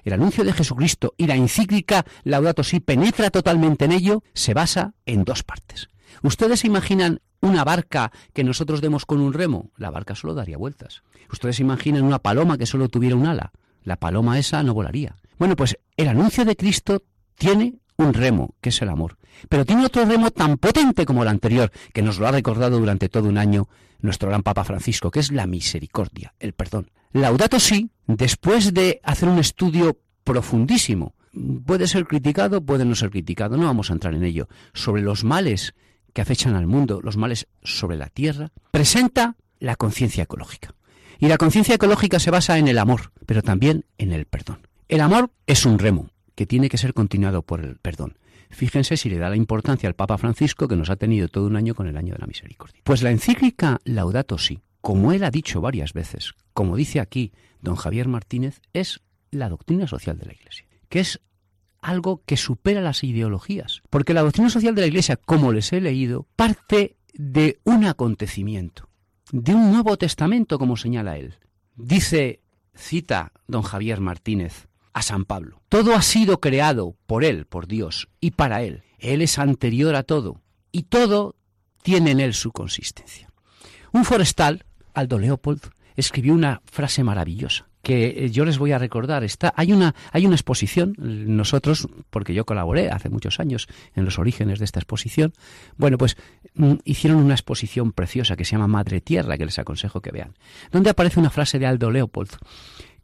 el 0.05 0.13
anuncio 0.13 0.45
de 0.45 0.53
Jesucristo 0.53 1.15
y 1.17 1.27
la 1.27 1.35
encíclica 1.35 2.05
Laudato 2.25 2.63
Si 2.63 2.81
penetra 2.81 3.31
totalmente 3.31 3.87
en 3.87 3.93
ello, 3.93 4.23
se 4.35 4.55
basa 4.55 4.95
en 5.07 5.25
dos 5.25 5.43
partes. 5.43 5.89
¿Ustedes 6.23 6.61
se 6.61 6.67
imaginan 6.67 7.21
una 7.45 7.65
barca 7.65 8.11
que 8.33 8.45
nosotros 8.45 8.81
demos 8.81 9.07
con 9.07 9.21
un 9.21 9.33
remo? 9.33 9.71
La 9.77 9.91
barca 9.91 10.15
solo 10.15 10.35
daría 10.35 10.57
vueltas. 10.57 11.03
¿Ustedes 11.31 11.61
imaginan 11.61 12.05
una 12.05 12.19
paloma 12.19 12.59
que 12.59 12.67
solo 12.67 12.89
tuviera 12.89 13.17
un 13.17 13.27
ala? 13.27 13.53
La 13.83 13.97
paloma 13.97 14.39
esa 14.39 14.63
no 14.63 14.75
volaría. 14.75 15.17
Bueno, 15.39 15.57
pues 15.57 15.79
el 15.97 16.09
anuncio 16.09 16.45
de 16.45 16.57
Cristo 16.57 17.03
tiene 17.37 17.75
un 17.97 18.15
remo, 18.15 18.55
que 18.61 18.71
es 18.71 18.83
el 18.83 18.89
amor. 18.89 19.17
Pero 19.49 19.65
tiene 19.65 19.85
otro 19.85 20.05
remo 20.05 20.31
tan 20.31 20.57
potente 20.59 21.05
como 21.05 21.23
el 21.23 21.29
anterior, 21.29 21.71
que 21.93 22.03
nos 22.03 22.19
lo 22.19 22.27
ha 22.27 22.33
recordado 22.33 22.79
durante 22.79 23.09
todo 23.09 23.29
un 23.29 23.39
año 23.39 23.69
nuestro 24.01 24.29
gran 24.29 24.43
Papa 24.43 24.65
Francisco, 24.65 25.11
que 25.11 25.21
es 25.21 25.33
la 25.33 25.47
misericordia, 25.47 26.35
el 26.39 26.53
perdón. 26.53 26.91
Laudato 27.13 27.61
Si, 27.61 27.91
después 28.07 28.75
de 28.75 29.01
hacer 29.03 29.29
un 29.29 29.39
estudio 29.39 29.99
profundísimo, 30.25 31.15
puede 31.65 31.87
ser 31.87 32.07
criticado, 32.07 32.61
puede 32.61 32.85
no 32.85 32.95
ser 32.95 33.11
criticado, 33.11 33.57
no 33.57 33.67
vamos 33.67 33.91
a 33.91 33.95
entrar 33.95 34.15
en 34.15 34.25
ello, 34.25 34.49
sobre 34.73 35.03
los 35.03 35.25
males 35.25 35.75
que 36.15 36.23
acechan 36.23 36.55
al 36.55 36.67
mundo, 36.67 37.01
los 37.03 37.19
males 37.19 37.49
sobre 37.63 37.97
la 37.97 38.09
tierra, 38.09 38.53
presenta 38.71 39.37
la 39.59 39.77
conciencia 39.77 40.23
ecológica. 40.23 40.75
Y 41.19 41.29
la 41.29 41.37
conciencia 41.37 41.75
ecológica 41.75 42.19
se 42.19 42.31
basa 42.31 42.59
en 42.59 42.69
el 42.69 42.79
amor, 42.79 43.13
pero 43.27 43.43
también 43.43 43.85
en 43.99 44.13
el 44.13 44.25
perdón. 44.25 44.67
El 44.89 45.01
amor 45.01 45.31
es 45.47 45.67
un 45.67 45.79
remo 45.79 46.11
que 46.35 46.47
tiene 46.47 46.69
que 46.69 46.79
ser 46.79 46.95
continuado 46.95 47.43
por 47.43 47.61
el 47.61 47.77
perdón. 47.77 48.17
Fíjense 48.51 48.97
si 48.97 49.11
le 49.11 49.19
da 49.19 49.29
la 49.29 49.37
importancia 49.37 49.89
al 49.89 49.95
Papa 49.95 50.17
Francisco 50.17 50.69
que 50.69 50.77
nos 50.77 50.91
ha 50.91 50.97
tenido 50.97 51.29
todo 51.29 51.47
un 51.47 51.57
año 51.57 51.75
con 51.75 51.89
el 51.89 51.97
año 51.97 52.15
de 52.15 52.21
la 52.21 52.27
misericordia. 52.27 52.81
Pues 52.85 53.03
la 53.03 53.11
encíclica 53.11 53.81
Laudato 53.85 54.39
Si, 54.39 54.61
como 54.81 55.13
él 55.13 55.25
ha 55.25 55.31
dicho 55.31 55.61
varias 55.61 55.93
veces, 55.93 56.35
como 56.53 56.77
dice 56.77 57.01
aquí 57.01 57.33
don 57.61 57.75
Javier 57.75 58.07
Martínez, 58.07 58.61
es 58.73 59.01
la 59.31 59.49
doctrina 59.49 59.89
social 59.89 60.19
de 60.19 60.27
la 60.27 60.35
Iglesia, 60.35 60.67
que 60.89 61.01
es 61.01 61.21
algo 61.85 62.23
que 62.25 62.37
supera 62.37 62.81
las 62.81 63.05
ideologías. 63.05 63.83
Porque 63.91 64.15
la 64.15 64.23
doctrina 64.23 64.49
social 64.49 64.75
de 64.75 64.81
la 64.81 64.87
Iglesia, 64.87 65.17
como 65.17 65.53
les 65.53 65.73
he 65.73 65.81
leído, 65.81 66.27
parte 66.35 66.97
de 67.13 67.61
un 67.65 67.85
acontecimiento, 67.85 68.89
de 69.31 69.55
un 69.55 69.71
Nuevo 69.71 69.97
Testamento, 69.99 70.59
como 70.59 70.77
señala 70.77 71.19
él. 71.19 71.37
Dice, 71.77 72.41
cita 72.75 73.33
don 73.47 73.63
Javier 73.63 74.01
Martínez 74.01 74.67
a 74.95 75.03
San 75.03 75.25
Pablo, 75.25 75.61
todo 75.69 75.95
ha 75.95 76.03
sido 76.03 76.41
creado 76.41 76.97
por 77.07 77.25
él, 77.25 77.47
por 77.47 77.67
Dios, 77.67 78.09
y 78.21 78.31
para 78.31 78.63
él. 78.63 78.83
Él 78.99 79.21
es 79.21 79.39
anterior 79.39 79.95
a 79.95 80.05
todo, 80.05 80.41
y 80.73 80.85
todo 80.85 81.37
tiene 81.83 82.13
en 82.13 82.21
él 82.21 82.33
su 82.33 82.51
consistencia. 82.53 83.29
Un 83.93 84.05
forestal, 84.05 84.65
Aldo 84.95 85.19
Leopold, 85.19 85.61
escribió 85.97 86.33
una 86.33 86.63
frase 86.65 87.05
maravillosa 87.05 87.69
que 87.85 88.07
eh, 88.07 88.31
yo 88.31 88.45
les 88.45 88.59
voy 88.59 88.73
a 88.73 88.79
recordar. 88.79 89.23
Está, 89.23 89.55
hay, 89.57 89.73
una, 89.73 89.95
hay 90.11 90.27
una 90.27 90.35
exposición, 90.35 90.97
nosotros, 90.99 91.87
porque 92.11 92.35
yo 92.35 92.45
colaboré 92.45 92.91
hace 92.91 93.09
muchos 93.09 93.39
años 93.39 93.69
en 93.95 94.05
los 94.05 94.19
orígenes 94.19 94.59
de 94.59 94.65
esta 94.65 94.81
exposición, 94.81 95.33
bueno, 95.77 95.97
pues 95.97 96.17
mm, 96.55 96.75
hicieron 96.85 97.21
una 97.21 97.35
exposición 97.35 97.93
preciosa 97.93 98.35
que 98.35 98.45
se 98.45 98.53
llama 98.53 98.67
Madre 98.67 99.01
Tierra, 99.01 99.39
que 99.39 99.45
les 99.45 99.59
aconsejo 99.61 100.01
que 100.01 100.11
vean, 100.11 100.35
donde 100.73 100.91
aparece 100.91 101.21
una 101.21 101.31
frase 101.31 101.61
de 101.61 101.67
Aldo 101.67 101.93
Leopold, 101.93 102.31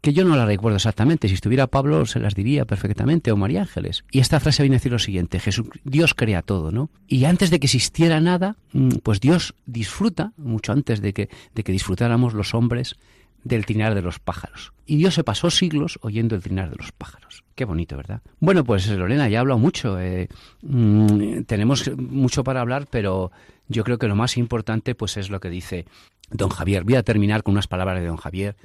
que 0.01 0.13
yo 0.13 0.25
no 0.25 0.35
la 0.35 0.47
recuerdo 0.47 0.77
exactamente, 0.77 1.29
si 1.29 1.35
estuviera 1.35 1.67
Pablo 1.67 2.07
se 2.07 2.21
las 2.21 2.35
diría 2.35 2.65
perfectamente, 2.65 3.33
o 3.33 3.37
María 3.37 3.63
Ángeles. 3.63 4.05
Y 4.11 4.21
esta 4.21 4.41
frase 4.41 4.63
viene 4.63 4.77
a 4.77 4.79
decir 4.79 4.93
lo 4.93 4.99
siguiente, 4.99 5.39
Jesús, 5.41 5.67
Dios 5.85 6.15
crea 6.15 6.43
todo, 6.43 6.73
¿no? 6.73 6.91
Y 7.07 7.25
antes 7.27 7.51
de 7.51 7.61
que 7.61 7.67
existiera 7.67 8.21
nada, 8.21 8.57
mm, 8.73 8.99
pues 9.03 9.21
Dios 9.21 9.55
disfruta, 9.67 10.33
mucho 10.37 10.73
antes 10.73 11.03
de 11.03 11.13
que, 11.13 11.29
de 11.55 11.63
que 11.63 11.73
disfrutáramos 11.73 12.33
los 12.33 12.55
hombres, 12.55 12.97
del 13.45 13.67
trinar 13.67 13.95
de 13.95 14.03
los 14.03 14.19
pájaros. 14.19 14.73
Y 14.87 14.97
Dios 14.97 15.15
se 15.15 15.25
pasó 15.25 15.51
siglos 15.51 15.99
oyendo 16.03 16.35
el 16.35 16.43
trinar 16.43 16.71
de 16.71 16.77
los 16.77 16.93
pájaros. 16.93 17.45
Qué 17.55 17.65
bonito, 17.65 17.97
¿verdad? 17.97 18.23
Bueno, 18.39 18.65
pues 18.65 18.87
Lorena, 18.89 19.29
ya 19.29 19.39
ha 19.39 19.41
hablado 19.41 19.59
mucho. 19.59 20.01
Eh, 20.01 20.29
mm, 20.63 21.43
tenemos 21.43 21.91
mucho 21.97 22.45
para 22.45 22.61
hablar, 22.61 22.87
pero 22.91 23.31
yo 23.69 23.85
creo 23.85 23.99
que 23.99 24.09
lo 24.09 24.17
más 24.17 24.37
importante 24.37 24.95
pues 24.95 25.17
es 25.17 25.31
lo 25.31 25.41
que 25.41 25.51
dice 25.51 25.87
don 26.31 26.49
Javier. 26.49 26.85
Voy 26.85 26.95
a 26.95 27.03
terminar 27.03 27.43
con 27.43 27.53
unas 27.53 27.67
palabras 27.67 28.01
de 28.01 28.07
don 28.07 28.17
Javier 28.17 28.57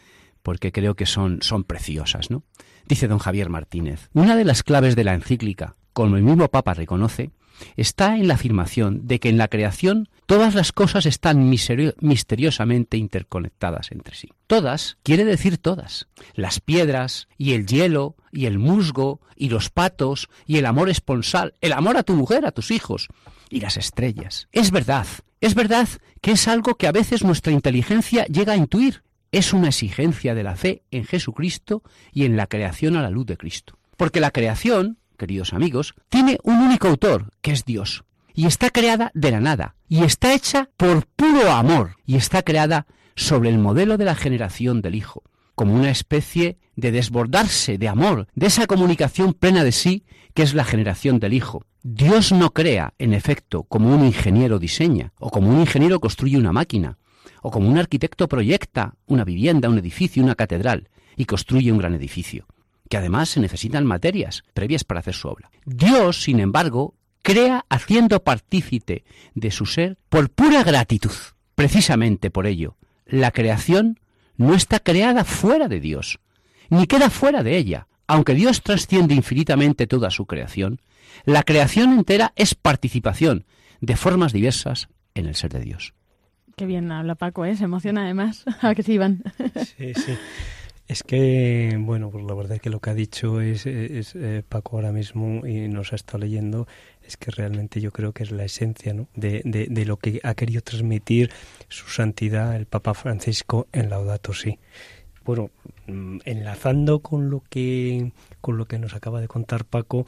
porque 0.42 0.72
creo 0.72 0.96
que 0.96 1.06
son, 1.06 1.40
son 1.42 1.64
preciosas, 1.64 2.30
¿no? 2.30 2.44
Dice 2.88 3.08
don 3.08 3.18
Javier 3.18 3.50
Martínez, 3.50 4.10
una 4.14 4.36
de 4.36 4.46
las 4.46 4.62
claves 4.62 4.96
de 4.96 5.04
la 5.04 5.16
encíclica, 5.16 5.76
como 5.92 6.18
el 6.18 6.24
mismo 6.24 6.48
Papa 6.50 6.76
reconoce, 6.76 7.32
está 7.76 8.18
en 8.18 8.28
la 8.28 8.36
afirmación 8.36 9.08
de 9.08 9.20
que 9.20 9.30
en 9.30 9.38
la 9.38 9.48
creación 9.48 10.10
todas 10.26 10.56
las 10.56 10.72
cosas 10.72 11.06
están 11.06 11.50
misteriosamente 11.50 12.98
interconectadas 12.98 13.92
entre 13.92 14.16
sí. 14.16 14.30
Todas 14.48 14.98
quiere 15.04 15.26
decir 15.26 15.58
todas. 15.58 16.08
Las 16.34 16.60
piedras 16.60 17.28
y 17.38 17.54
el 17.54 17.66
hielo 17.66 18.16
y 18.32 18.46
el 18.46 18.60
musgo 18.60 19.22
y 19.36 19.50
los 19.50 19.70
patos 19.70 20.30
y 20.46 20.58
el 20.58 20.66
amor 20.66 20.90
esponsal, 20.90 21.56
el 21.62 21.74
amor 21.74 21.98
a 21.98 22.04
tu 22.04 22.14
mujer, 22.14 22.46
a 22.46 22.52
tus 22.52 22.72
hijos 22.72 23.08
y 23.50 23.60
las 23.60 23.78
estrellas. 23.78 24.48
Es 24.52 24.72
verdad, 24.72 25.08
es 25.42 25.56
verdad 25.56 25.88
que 26.22 26.32
es 26.32 26.48
algo 26.48 26.76
que 26.76 26.88
a 26.88 26.92
veces 26.92 27.24
nuestra 27.24 27.54
inteligencia 27.54 28.26
llega 28.26 28.54
a 28.54 28.58
intuir. 28.58 29.04
Es 29.32 29.54
una 29.54 29.68
exigencia 29.68 30.34
de 30.34 30.44
la 30.44 30.56
fe 30.56 30.84
en 30.92 31.04
Jesucristo 31.04 31.84
y 32.12 32.26
en 32.26 32.38
la 32.38 32.48
creación 32.48 32.96
a 32.96 33.02
la 33.02 33.10
luz 33.10 33.26
de 33.26 33.38
Cristo. 33.38 33.78
Porque 33.98 34.20
la 34.20 34.32
creación 34.32 34.98
queridos 35.16 35.54
amigos, 35.54 35.96
tiene 36.10 36.38
un 36.44 36.56
único 36.58 36.88
autor, 36.88 37.32
que 37.42 37.52
es 37.52 37.66
Dios. 37.66 38.04
y 38.36 38.48
está 38.48 38.70
creada 38.70 39.12
de 39.14 39.32
la 39.32 39.40
nada, 39.40 39.76
y 39.88 40.04
está 40.04 40.34
hecha 40.34 40.70
por 40.76 41.08
puro 41.08 41.52
amor, 41.52 41.96
y 42.06 42.18
está 42.18 42.42
creada 42.42 42.86
sobre 43.16 43.50
el 43.50 43.58
modelo 43.58 43.98
de 43.98 44.06
la 44.06 44.16
generación 44.16 44.82
del 44.82 44.96
Hijo, 44.96 45.24
como 45.56 45.74
una 45.74 45.90
especie 45.90 46.58
de 46.76 46.92
desbordarse 46.92 47.78
de 47.78 47.88
amor, 47.88 48.28
de 48.36 48.48
esa 48.48 48.68
comunicación 48.68 49.34
plena 49.34 49.64
de 49.64 49.72
sí 49.72 50.04
que 50.34 50.44
es 50.44 50.54
la 50.54 50.66
generación 50.66 51.20
del 51.20 51.34
Hijo. 51.34 51.64
Dios 51.82 52.34
no 52.34 52.52
crea, 52.52 52.94
en 53.00 53.14
efecto, 53.14 53.64
como 53.64 53.96
un 53.96 54.06
ingeniero 54.06 54.60
diseña, 54.60 55.14
o 55.18 55.30
como 55.30 55.50
un 55.50 55.62
ingeniero 55.62 56.02
construye 56.02 56.38
una 56.38 56.52
máquina, 56.52 56.98
o 57.42 57.52
como 57.52 57.70
un 57.70 57.78
arquitecto 57.78 58.28
proyecta 58.28 58.96
una 59.06 59.24
vivienda, 59.24 59.70
un 59.70 59.78
edificio, 59.78 60.22
una 60.22 60.36
catedral, 60.36 60.90
y 61.16 61.24
construye 61.24 61.72
un 61.72 61.78
gran 61.78 61.94
edificio, 61.94 62.48
que 62.90 62.98
además 62.98 63.30
se 63.30 63.40
necesitan 63.40 63.86
materias 63.86 64.44
previas 64.54 64.84
para 64.84 65.00
hacer 65.00 65.14
su 65.14 65.28
obra. 65.28 65.50
Dios, 65.66 66.24
sin 66.24 66.40
embargo, 66.40 66.96
crea 67.22 67.66
haciendo 67.70 68.24
partícipe 68.24 69.04
de 69.34 69.52
su 69.52 69.66
ser 69.66 69.98
por 70.10 70.30
pura 70.30 70.64
gratitud. 70.64 71.12
Precisamente 71.56 72.30
por 72.30 72.46
ello, 72.46 72.76
la 73.06 73.32
creación 73.32 74.00
no 74.38 74.54
está 74.54 74.80
creada 74.80 75.24
fuera 75.24 75.68
de 75.68 75.80
Dios, 75.80 76.20
ni 76.70 76.86
queda 76.88 77.10
fuera 77.10 77.44
de 77.44 77.58
ella. 77.58 77.88
Aunque 78.08 78.36
Dios 78.36 78.62
trasciende 78.62 79.16
infinitamente 79.16 79.88
toda 79.88 80.12
su 80.12 80.28
creación, 80.28 80.82
la 81.24 81.44
creación 81.44 81.94
entera 81.94 82.34
es 82.36 82.54
participación 82.54 83.46
de 83.82 83.96
formas 83.96 84.32
diversas 84.32 84.90
en 85.16 85.26
el 85.26 85.36
ser 85.36 85.54
de 85.54 85.62
Dios. 85.62 85.94
Qué 86.56 86.66
bien 86.66 86.92
habla 86.92 87.16
Paco, 87.16 87.46
¿eh? 87.46 87.56
se 87.56 87.66
emociona 87.66 88.04
además. 88.04 88.46
A 88.62 88.76
que 88.76 88.84
se 88.84 88.94
iban. 88.94 89.24
Sí, 89.56 89.94
sí. 89.94 90.14
Es 90.88 91.02
que, 91.02 91.78
bueno, 91.80 92.12
pues 92.12 92.24
la 92.26 92.36
verdad 92.36 92.58
es 92.58 92.62
que 92.62 92.70
lo 92.70 92.80
que 92.80 92.92
ha 92.92 92.94
dicho 92.94 93.42
es, 93.42 93.66
es 93.66 94.14
eh, 94.16 94.44
Paco 94.48 94.76
ahora 94.76 94.92
mismo 94.92 95.46
y 95.48 95.68
nos 95.68 95.94
ha 95.94 95.96
estado 95.96 96.20
leyendo, 96.20 96.68
es 97.04 97.18
que 97.18 97.32
realmente 97.32 97.82
yo 97.82 97.92
creo 97.92 98.14
que 98.14 98.22
es 98.22 98.32
la 98.32 98.44
esencia 98.44 98.94
¿no? 98.94 99.08
de, 99.16 99.42
de, 99.46 99.66
de, 99.68 99.86
lo 99.86 99.98
que 99.98 100.20
ha 100.24 100.36
querido 100.36 100.62
transmitir 100.62 101.32
su 101.70 101.88
santidad 101.88 102.56
el 102.56 102.68
Papa 102.68 102.94
Francisco 102.94 103.68
en 103.72 103.90
Laudato 103.90 104.34
Si. 104.34 104.60
Bueno, 105.26 105.50
mm, 105.88 106.20
enlazando 106.26 107.00
con 107.00 107.32
lo 107.32 107.42
que 107.50 108.12
con 108.42 108.58
lo 108.58 108.68
que 108.68 108.78
nos 108.78 108.94
acaba 108.94 109.22
de 109.22 109.28
contar 109.28 109.66
Paco, 109.66 110.06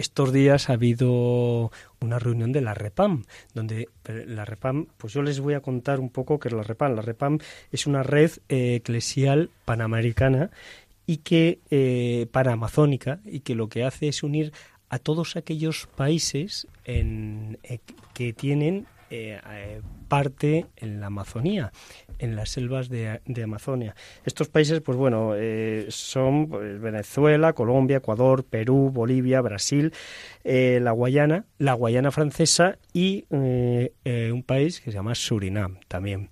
estos 0.00 0.32
días 0.32 0.70
ha 0.70 0.74
habido 0.74 1.70
una 2.00 2.18
reunión 2.18 2.52
de 2.52 2.60
la 2.60 2.74
REPAM, 2.74 3.24
donde 3.54 3.88
la 4.04 4.44
REPAM, 4.44 4.86
pues 4.96 5.12
yo 5.12 5.22
les 5.22 5.40
voy 5.40 5.54
a 5.54 5.60
contar 5.60 6.00
un 6.00 6.10
poco 6.10 6.38
qué 6.38 6.48
es 6.48 6.54
la 6.54 6.62
REPAM. 6.62 6.96
La 6.96 7.02
REPAM 7.02 7.38
es 7.70 7.86
una 7.86 8.02
red 8.02 8.30
eh, 8.48 8.76
eclesial 8.76 9.50
panamericana 9.64 10.50
y 11.06 11.18
que 11.18 11.60
eh, 11.70 12.26
panamazónica 12.32 13.20
y 13.24 13.40
que 13.40 13.54
lo 13.54 13.68
que 13.68 13.84
hace 13.84 14.08
es 14.08 14.22
unir 14.22 14.52
a 14.88 14.98
todos 14.98 15.36
aquellos 15.36 15.86
países 15.94 16.66
eh, 16.84 17.78
que 18.12 18.32
tienen 18.32 18.86
eh, 19.10 19.40
eh, 19.50 19.82
parte 20.08 20.66
en 20.76 21.00
la 21.00 21.06
Amazonía, 21.06 21.72
en 22.20 22.36
las 22.36 22.50
selvas 22.50 22.88
de, 22.88 23.20
de 23.24 23.42
Amazonia. 23.42 23.94
Estos 24.24 24.48
países, 24.48 24.80
pues 24.80 24.96
bueno, 24.96 25.32
eh, 25.34 25.86
son 25.88 26.48
pues, 26.48 26.80
Venezuela, 26.80 27.52
Colombia, 27.54 27.96
Ecuador, 27.96 28.44
Perú, 28.44 28.90
Bolivia, 28.92 29.40
Brasil, 29.40 29.92
eh, 30.44 30.78
la 30.82 30.92
Guayana, 30.92 31.46
la 31.58 31.74
Guayana 31.74 32.10
francesa 32.10 32.78
y 32.92 33.24
eh, 33.30 34.30
un 34.32 34.42
país 34.42 34.80
que 34.80 34.90
se 34.90 34.96
llama 34.96 35.14
Surinam 35.14 35.80
también. 35.88 36.30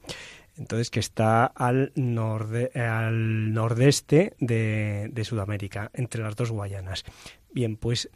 Entonces, 0.56 0.90
que 0.90 1.00
está 1.00 1.46
al, 1.46 1.92
norde, 1.94 2.72
al 2.74 3.52
nordeste 3.52 4.34
de, 4.40 5.08
de 5.12 5.24
Sudamérica, 5.24 5.90
entre 5.94 6.22
las 6.22 6.34
dos 6.34 6.50
Guayanas. 6.50 7.04
Bien, 7.52 7.76
pues 7.76 8.10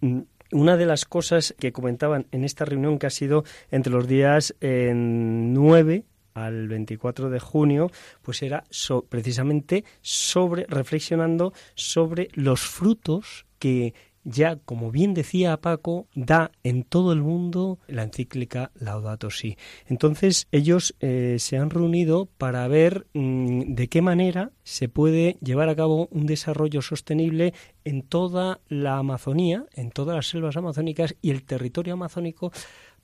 una 0.52 0.76
de 0.76 0.86
las 0.86 1.04
cosas 1.04 1.54
que 1.58 1.72
comentaban 1.72 2.26
en 2.30 2.44
esta 2.44 2.64
reunión 2.64 2.98
que 2.98 3.06
ha 3.06 3.10
sido 3.10 3.44
entre 3.70 3.92
los 3.92 4.06
días 4.06 4.54
eh, 4.60 4.92
9 4.94 6.04
al 6.34 6.68
24 6.68 7.30
de 7.30 7.40
junio, 7.40 7.90
pues 8.22 8.42
era 8.42 8.64
so, 8.70 9.04
precisamente 9.04 9.84
sobre 10.00 10.66
reflexionando 10.66 11.52
sobre 11.74 12.28
los 12.34 12.60
frutos 12.60 13.46
que 13.58 13.94
ya, 14.24 14.56
como 14.56 14.90
bien 14.90 15.14
decía 15.14 15.56
Paco, 15.56 16.06
da 16.14 16.52
en 16.62 16.84
todo 16.84 17.12
el 17.12 17.22
mundo 17.22 17.78
la 17.88 18.04
encíclica 18.04 18.70
Laudato 18.74 19.30
Si. 19.30 19.56
Entonces, 19.86 20.46
ellos 20.52 20.94
eh, 21.00 21.36
se 21.38 21.58
han 21.58 21.70
reunido 21.70 22.26
para 22.38 22.66
ver 22.68 23.06
mmm, 23.14 23.74
de 23.74 23.88
qué 23.88 24.02
manera 24.02 24.52
se 24.62 24.88
puede 24.88 25.38
llevar 25.42 25.68
a 25.68 25.76
cabo 25.76 26.08
un 26.12 26.26
desarrollo 26.26 26.82
sostenible 26.82 27.52
en 27.84 28.02
toda 28.02 28.60
la 28.68 28.98
Amazonía, 28.98 29.66
en 29.74 29.90
todas 29.90 30.14
las 30.14 30.26
selvas 30.26 30.56
amazónicas 30.56 31.16
y 31.20 31.30
el 31.30 31.42
territorio 31.42 31.94
amazónico 31.94 32.52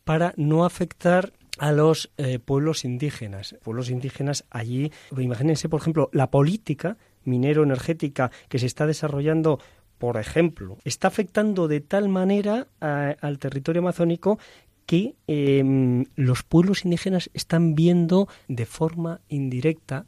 para 0.05 0.33
no 0.37 0.65
afectar 0.65 1.33
a 1.59 1.73
los 1.73 2.11
eh, 2.17 2.39
pueblos 2.39 2.85
indígenas. 2.85 3.57
Pueblos 3.63 3.91
indígenas 3.91 4.45
allí, 4.51 4.93
imagínense, 5.17 5.69
por 5.69 5.81
ejemplo, 5.81 6.11
la 6.13 6.31
política 6.31 6.97
minero-energética 7.25 8.31
que 8.49 8.59
se 8.59 8.67
está 8.67 8.87
desarrollando 8.87 9.59
por 9.99 10.17
ejemplo, 10.17 10.79
está 10.85 11.09
afectando 11.09 11.67
de 11.67 11.81
tal 11.81 12.09
manera 12.09 12.69
a, 12.81 13.17
al 13.21 13.41
territorio 13.41 13.83
amazónico 13.83 14.39
que 14.87 15.17
eh, 15.27 16.05
los 16.15 16.45
pueblos 16.45 16.85
indígenas 16.85 17.31
están 17.35 17.75
viendo 17.75 18.29
de 18.47 18.65
forma 18.65 19.21
indirecta 19.29 20.07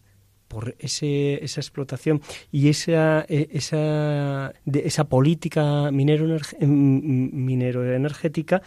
por 0.48 0.74
ese, 0.78 1.44
esa 1.44 1.60
explotación 1.60 2.22
y 2.50 2.70
esa, 2.70 3.20
esa, 3.28 4.54
de, 4.64 4.80
esa 4.86 5.04
política 5.04 5.90
minero, 5.92 6.38
minero 6.60 7.94
energética 7.94 8.62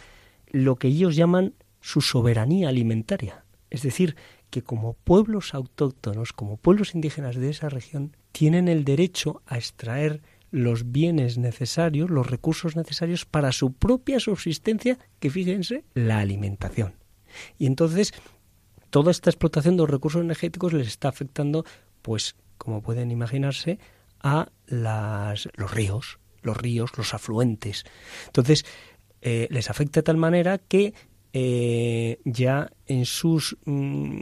lo 0.50 0.76
que 0.76 0.88
ellos 0.88 1.16
llaman 1.16 1.54
su 1.84 2.00
soberanía 2.00 2.70
alimentaria. 2.70 3.44
Es 3.68 3.82
decir, 3.82 4.16
que 4.48 4.62
como 4.62 4.94
pueblos 4.94 5.52
autóctonos, 5.52 6.32
como 6.32 6.56
pueblos 6.56 6.94
indígenas 6.94 7.36
de 7.36 7.50
esa 7.50 7.68
región, 7.68 8.16
tienen 8.32 8.68
el 8.68 8.86
derecho 8.86 9.42
a 9.44 9.58
extraer 9.58 10.22
los 10.50 10.92
bienes 10.92 11.36
necesarios, 11.36 12.08
los 12.08 12.30
recursos 12.30 12.74
necesarios 12.74 13.26
para 13.26 13.52
su 13.52 13.74
propia 13.74 14.18
subsistencia, 14.18 14.98
que 15.18 15.28
fíjense, 15.28 15.84
la 15.92 16.20
alimentación. 16.20 16.94
Y 17.58 17.66
entonces, 17.66 18.14
toda 18.88 19.10
esta 19.10 19.28
explotación 19.28 19.76
de 19.76 19.82
los 19.82 19.90
recursos 19.90 20.22
energéticos 20.22 20.72
les 20.72 20.86
está 20.86 21.10
afectando, 21.10 21.66
pues, 22.00 22.34
como 22.56 22.80
pueden 22.80 23.10
imaginarse, 23.10 23.78
a 24.22 24.48
las, 24.66 25.50
los 25.54 25.70
ríos, 25.70 26.18
los 26.40 26.56
ríos, 26.56 26.96
los 26.96 27.12
afluentes. 27.12 27.84
Entonces, 28.24 28.64
eh, 29.20 29.48
les 29.50 29.68
afecta 29.68 30.00
de 30.00 30.04
tal 30.04 30.16
manera 30.16 30.56
que 30.56 30.94
eh, 31.36 32.20
ya 32.24 32.70
en 32.86 33.06
sus, 33.06 33.56
mm, 33.64 34.20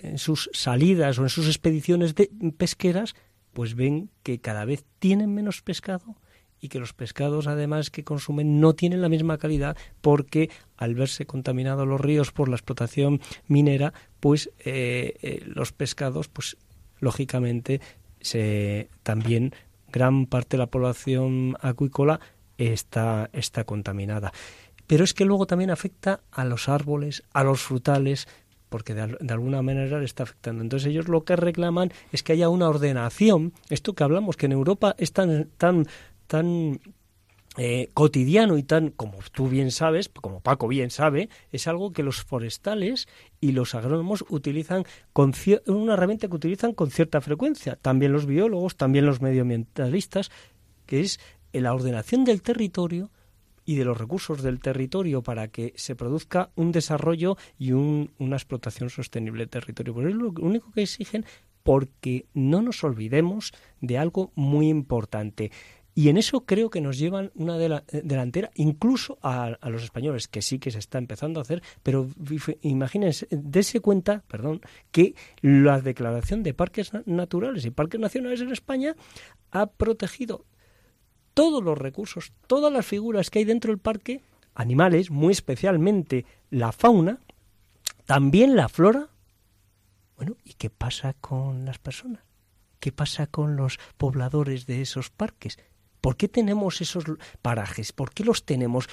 en 0.00 0.16
sus 0.16 0.48
salidas 0.54 1.18
o 1.18 1.22
en 1.24 1.28
sus 1.28 1.46
expediciones 1.46 2.14
de, 2.14 2.30
pesqueras 2.56 3.14
pues 3.52 3.74
ven 3.74 4.08
que 4.22 4.40
cada 4.40 4.64
vez 4.64 4.82
tienen 4.98 5.34
menos 5.34 5.60
pescado 5.60 6.16
y 6.62 6.70
que 6.70 6.78
los 6.78 6.94
pescados 6.94 7.48
además 7.48 7.90
que 7.90 8.02
consumen 8.02 8.60
no 8.60 8.72
tienen 8.72 9.02
la 9.02 9.10
misma 9.10 9.36
calidad 9.36 9.76
porque 10.00 10.48
al 10.78 10.94
verse 10.94 11.26
contaminados 11.26 11.86
los 11.86 12.00
ríos 12.00 12.32
por 12.32 12.48
la 12.48 12.56
explotación 12.56 13.20
minera, 13.46 13.92
pues 14.18 14.50
eh, 14.64 15.16
eh, 15.20 15.42
los 15.44 15.72
pescados, 15.72 16.28
pues 16.28 16.56
lógicamente 16.98 17.82
se 18.22 18.88
también 19.02 19.52
gran 19.92 20.24
parte 20.24 20.56
de 20.56 20.62
la 20.62 20.68
población 20.68 21.58
acuícola 21.60 22.20
está, 22.56 23.28
está 23.34 23.64
contaminada. 23.64 24.32
Pero 24.86 25.04
es 25.04 25.14
que 25.14 25.24
luego 25.24 25.46
también 25.46 25.70
afecta 25.70 26.20
a 26.30 26.44
los 26.44 26.68
árboles, 26.68 27.22
a 27.32 27.44
los 27.44 27.62
frutales, 27.62 28.28
porque 28.68 28.94
de, 28.94 29.16
de, 29.20 29.32
alguna 29.32 29.62
manera 29.62 29.98
le 29.98 30.04
está 30.04 30.24
afectando. 30.24 30.62
Entonces 30.62 30.88
ellos 30.88 31.08
lo 31.08 31.24
que 31.24 31.36
reclaman 31.36 31.92
es 32.12 32.22
que 32.22 32.32
haya 32.32 32.48
una 32.48 32.68
ordenación, 32.68 33.52
esto 33.70 33.94
que 33.94 34.04
hablamos, 34.04 34.36
que 34.36 34.46
en 34.46 34.52
Europa 34.52 34.94
es 34.98 35.12
tan, 35.12 35.48
tan, 35.56 35.86
tan 36.26 36.80
eh, 37.56 37.90
cotidiano 37.94 38.58
y 38.58 38.64
tan, 38.64 38.90
como 38.90 39.18
tú 39.32 39.48
bien 39.48 39.70
sabes, 39.70 40.08
como 40.08 40.40
Paco 40.40 40.66
bien 40.66 40.90
sabe, 40.90 41.28
es 41.52 41.68
algo 41.68 41.92
que 41.92 42.02
los 42.02 42.24
forestales 42.24 43.06
y 43.40 43.52
los 43.52 43.76
agrónomos 43.76 44.24
utilizan 44.28 44.84
con 45.12 45.32
una 45.68 45.92
herramienta 45.92 46.26
que 46.26 46.34
utilizan 46.34 46.72
con 46.72 46.90
cierta 46.90 47.20
frecuencia, 47.20 47.76
también 47.76 48.10
los 48.10 48.26
biólogos, 48.26 48.76
también 48.76 49.06
los 49.06 49.20
medioambientalistas, 49.20 50.32
que 50.84 51.02
es 51.02 51.20
la 51.52 51.72
ordenación 51.72 52.24
del 52.24 52.42
territorio 52.42 53.12
y 53.64 53.76
de 53.76 53.84
los 53.84 53.98
recursos 53.98 54.42
del 54.42 54.60
territorio 54.60 55.22
para 55.22 55.48
que 55.48 55.72
se 55.76 55.96
produzca 55.96 56.50
un 56.54 56.72
desarrollo 56.72 57.36
y 57.58 57.72
un, 57.72 58.10
una 58.18 58.36
explotación 58.36 58.90
sostenible 58.90 59.40
del 59.40 59.50
territorio. 59.50 59.94
Pero 59.94 60.08
es 60.08 60.14
lo 60.14 60.32
único 60.40 60.70
que 60.72 60.82
exigen 60.82 61.24
porque 61.62 62.26
no 62.34 62.62
nos 62.62 62.84
olvidemos 62.84 63.52
de 63.80 63.98
algo 63.98 64.32
muy 64.34 64.68
importante. 64.68 65.50
Y 65.96 66.08
en 66.08 66.18
eso 66.18 66.44
creo 66.44 66.70
que 66.70 66.80
nos 66.80 66.98
llevan 66.98 67.30
una 67.36 67.56
la, 67.56 67.84
delantera, 67.92 68.50
incluso 68.56 69.16
a, 69.22 69.44
a, 69.44 69.70
los 69.70 69.84
españoles, 69.84 70.26
que 70.26 70.42
sí 70.42 70.58
que 70.58 70.72
se 70.72 70.80
está 70.80 70.98
empezando 70.98 71.38
a 71.38 71.42
hacer, 71.42 71.62
pero 71.84 72.08
imagínense, 72.62 73.28
dése 73.30 73.78
cuenta, 73.78 74.24
perdón, 74.26 74.60
que 74.90 75.14
la 75.40 75.80
declaración 75.80 76.42
de 76.42 76.52
parques 76.52 76.90
naturales 77.06 77.64
y 77.64 77.70
parques 77.70 78.00
nacionales 78.00 78.40
en 78.40 78.50
España 78.50 78.96
ha 79.52 79.66
protegido 79.66 80.44
todos 81.34 81.62
los 81.62 81.76
recursos, 81.76 82.32
todas 82.46 82.72
las 82.72 82.86
figuras 82.86 83.30
que 83.30 83.40
hay 83.40 83.44
dentro 83.44 83.70
del 83.70 83.80
parque 83.80 84.22
animales, 84.54 85.10
muy 85.10 85.32
especialmente 85.32 86.24
la 86.50 86.72
fauna, 86.72 87.18
también 88.06 88.56
la 88.56 88.68
flora. 88.68 89.08
Bueno, 90.16 90.36
¿y 90.44 90.54
qué 90.54 90.70
pasa 90.70 91.14
con 91.14 91.64
las 91.64 91.78
personas? 91.78 92.22
¿Qué 92.78 92.92
pasa 92.92 93.26
con 93.26 93.56
los 93.56 93.78
pobladores 93.96 94.66
de 94.66 94.82
esos 94.82 95.10
parques? 95.10 95.58
¿Por 96.00 96.16
qué 96.16 96.28
tenemos 96.28 96.80
esos 96.82 97.04
parajes? 97.40 97.92
¿Por 97.92 98.12
qué 98.12 98.24
los 98.24 98.44
tenemos? 98.44 98.88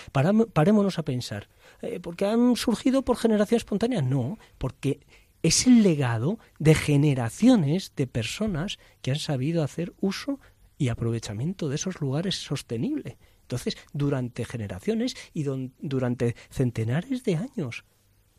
parémonos 0.53 0.97
a 0.97 1.03
pensar. 1.03 1.49
Eh, 1.81 1.99
¿Porque 1.99 2.25
han 2.25 2.55
surgido 2.55 3.01
por 3.01 3.17
generación 3.17 3.57
espontánea? 3.57 4.01
No, 4.01 4.39
porque 4.57 5.01
es 5.43 5.67
el 5.67 5.83
legado 5.83 6.39
de 6.57 6.73
generaciones 6.73 7.93
de 7.95 8.07
personas 8.07 8.79
que 9.01 9.11
han 9.11 9.19
sabido 9.19 9.63
hacer 9.63 9.93
uso 9.99 10.39
y 10.81 10.89
aprovechamiento 10.89 11.69
de 11.69 11.75
esos 11.75 12.01
lugares 12.01 12.43
sostenible. 12.43 13.19
Entonces, 13.43 13.77
durante 13.93 14.45
generaciones 14.45 15.15
y 15.31 15.43
durante 15.77 16.35
centenares 16.49 17.23
de 17.23 17.35
años. 17.35 17.85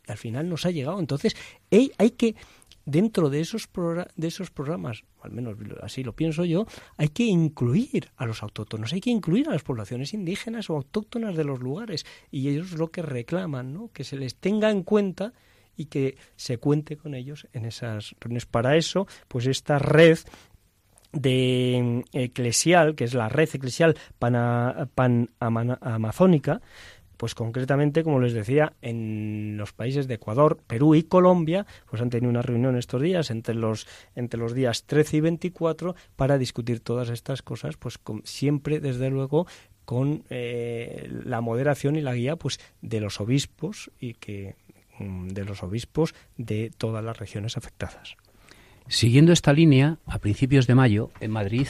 al 0.07 0.17
final 0.17 0.49
nos 0.49 0.65
ha 0.65 0.71
llegado. 0.71 0.99
Entonces, 0.99 1.37
hay 1.71 2.09
que 2.17 2.35
dentro 2.83 3.29
de 3.29 3.39
esos, 3.39 3.69
de 4.17 4.27
esos 4.27 4.51
programas, 4.51 5.05
al 5.21 5.31
menos 5.31 5.55
así 5.81 6.03
lo 6.03 6.17
pienso 6.17 6.43
yo, 6.43 6.65
hay 6.97 7.07
que 7.07 7.23
incluir 7.23 8.09
a 8.17 8.25
los 8.25 8.43
autóctonos, 8.43 8.91
hay 8.91 8.99
que 8.99 9.09
incluir 9.09 9.47
a 9.47 9.53
las 9.53 9.63
poblaciones 9.63 10.13
indígenas 10.13 10.69
o 10.69 10.75
autóctonas 10.75 11.37
de 11.37 11.45
los 11.45 11.61
lugares. 11.61 12.05
Y 12.29 12.49
ellos 12.49 12.73
lo 12.73 12.91
que 12.91 13.03
reclaman, 13.03 13.73
¿no? 13.73 13.89
que 13.93 14.03
se 14.03 14.17
les 14.17 14.35
tenga 14.35 14.69
en 14.69 14.83
cuenta 14.83 15.31
y 15.77 15.85
que 15.85 16.17
se 16.35 16.57
cuente 16.57 16.97
con 16.97 17.15
ellos 17.15 17.47
en 17.53 17.63
esas 17.63 18.15
reuniones. 18.19 18.45
Para 18.45 18.75
eso, 18.75 19.07
pues 19.29 19.47
esta 19.47 19.79
red 19.79 20.19
de 21.13 22.03
eclesial, 22.11 22.95
que 22.95 23.05
es 23.05 23.13
la 23.13 23.29
red 23.29 23.49
eclesial 23.53 23.95
pan, 24.19 24.83
pan 24.95 25.29
pues 27.23 27.35
concretamente, 27.35 28.03
como 28.03 28.19
les 28.19 28.33
decía, 28.33 28.73
en 28.81 29.55
los 29.55 29.71
países 29.71 30.09
de 30.09 30.15
Ecuador, 30.15 30.59
Perú 30.67 30.93
y 30.93 31.03
Colombia, 31.03 31.65
pues 31.89 32.01
han 32.01 32.09
tenido 32.09 32.29
una 32.29 32.41
reunión 32.41 32.75
estos 32.75 33.01
días 33.01 33.31
entre 33.31 33.55
los 33.55 33.87
entre 34.15 34.39
los 34.39 34.53
días 34.53 34.83
13 34.83 35.17
y 35.17 35.21
24 35.21 35.95
para 36.17 36.37
discutir 36.37 36.81
todas 36.81 37.09
estas 37.09 37.41
cosas, 37.41 37.77
pues 37.77 37.97
siempre 38.25 38.81
desde 38.81 39.09
luego 39.09 39.47
con 39.85 40.23
eh, 40.29 41.07
la 41.23 41.39
moderación 41.39 41.95
y 41.95 42.01
la 42.01 42.13
guía 42.13 42.35
pues 42.35 42.59
de 42.81 42.99
los 42.99 43.21
obispos 43.21 43.89
y 43.99 44.15
que 44.15 44.55
mm, 44.99 45.29
de 45.29 45.45
los 45.45 45.63
obispos 45.63 46.15
de 46.37 46.71
todas 46.77 47.03
las 47.03 47.17
regiones 47.17 47.57
afectadas. 47.57 48.17
Siguiendo 48.87 49.31
esta 49.31 49.53
línea, 49.53 49.97
a 50.05 50.19
principios 50.19 50.67
de 50.67 50.75
mayo 50.75 51.09
en 51.19 51.31
Madrid 51.31 51.67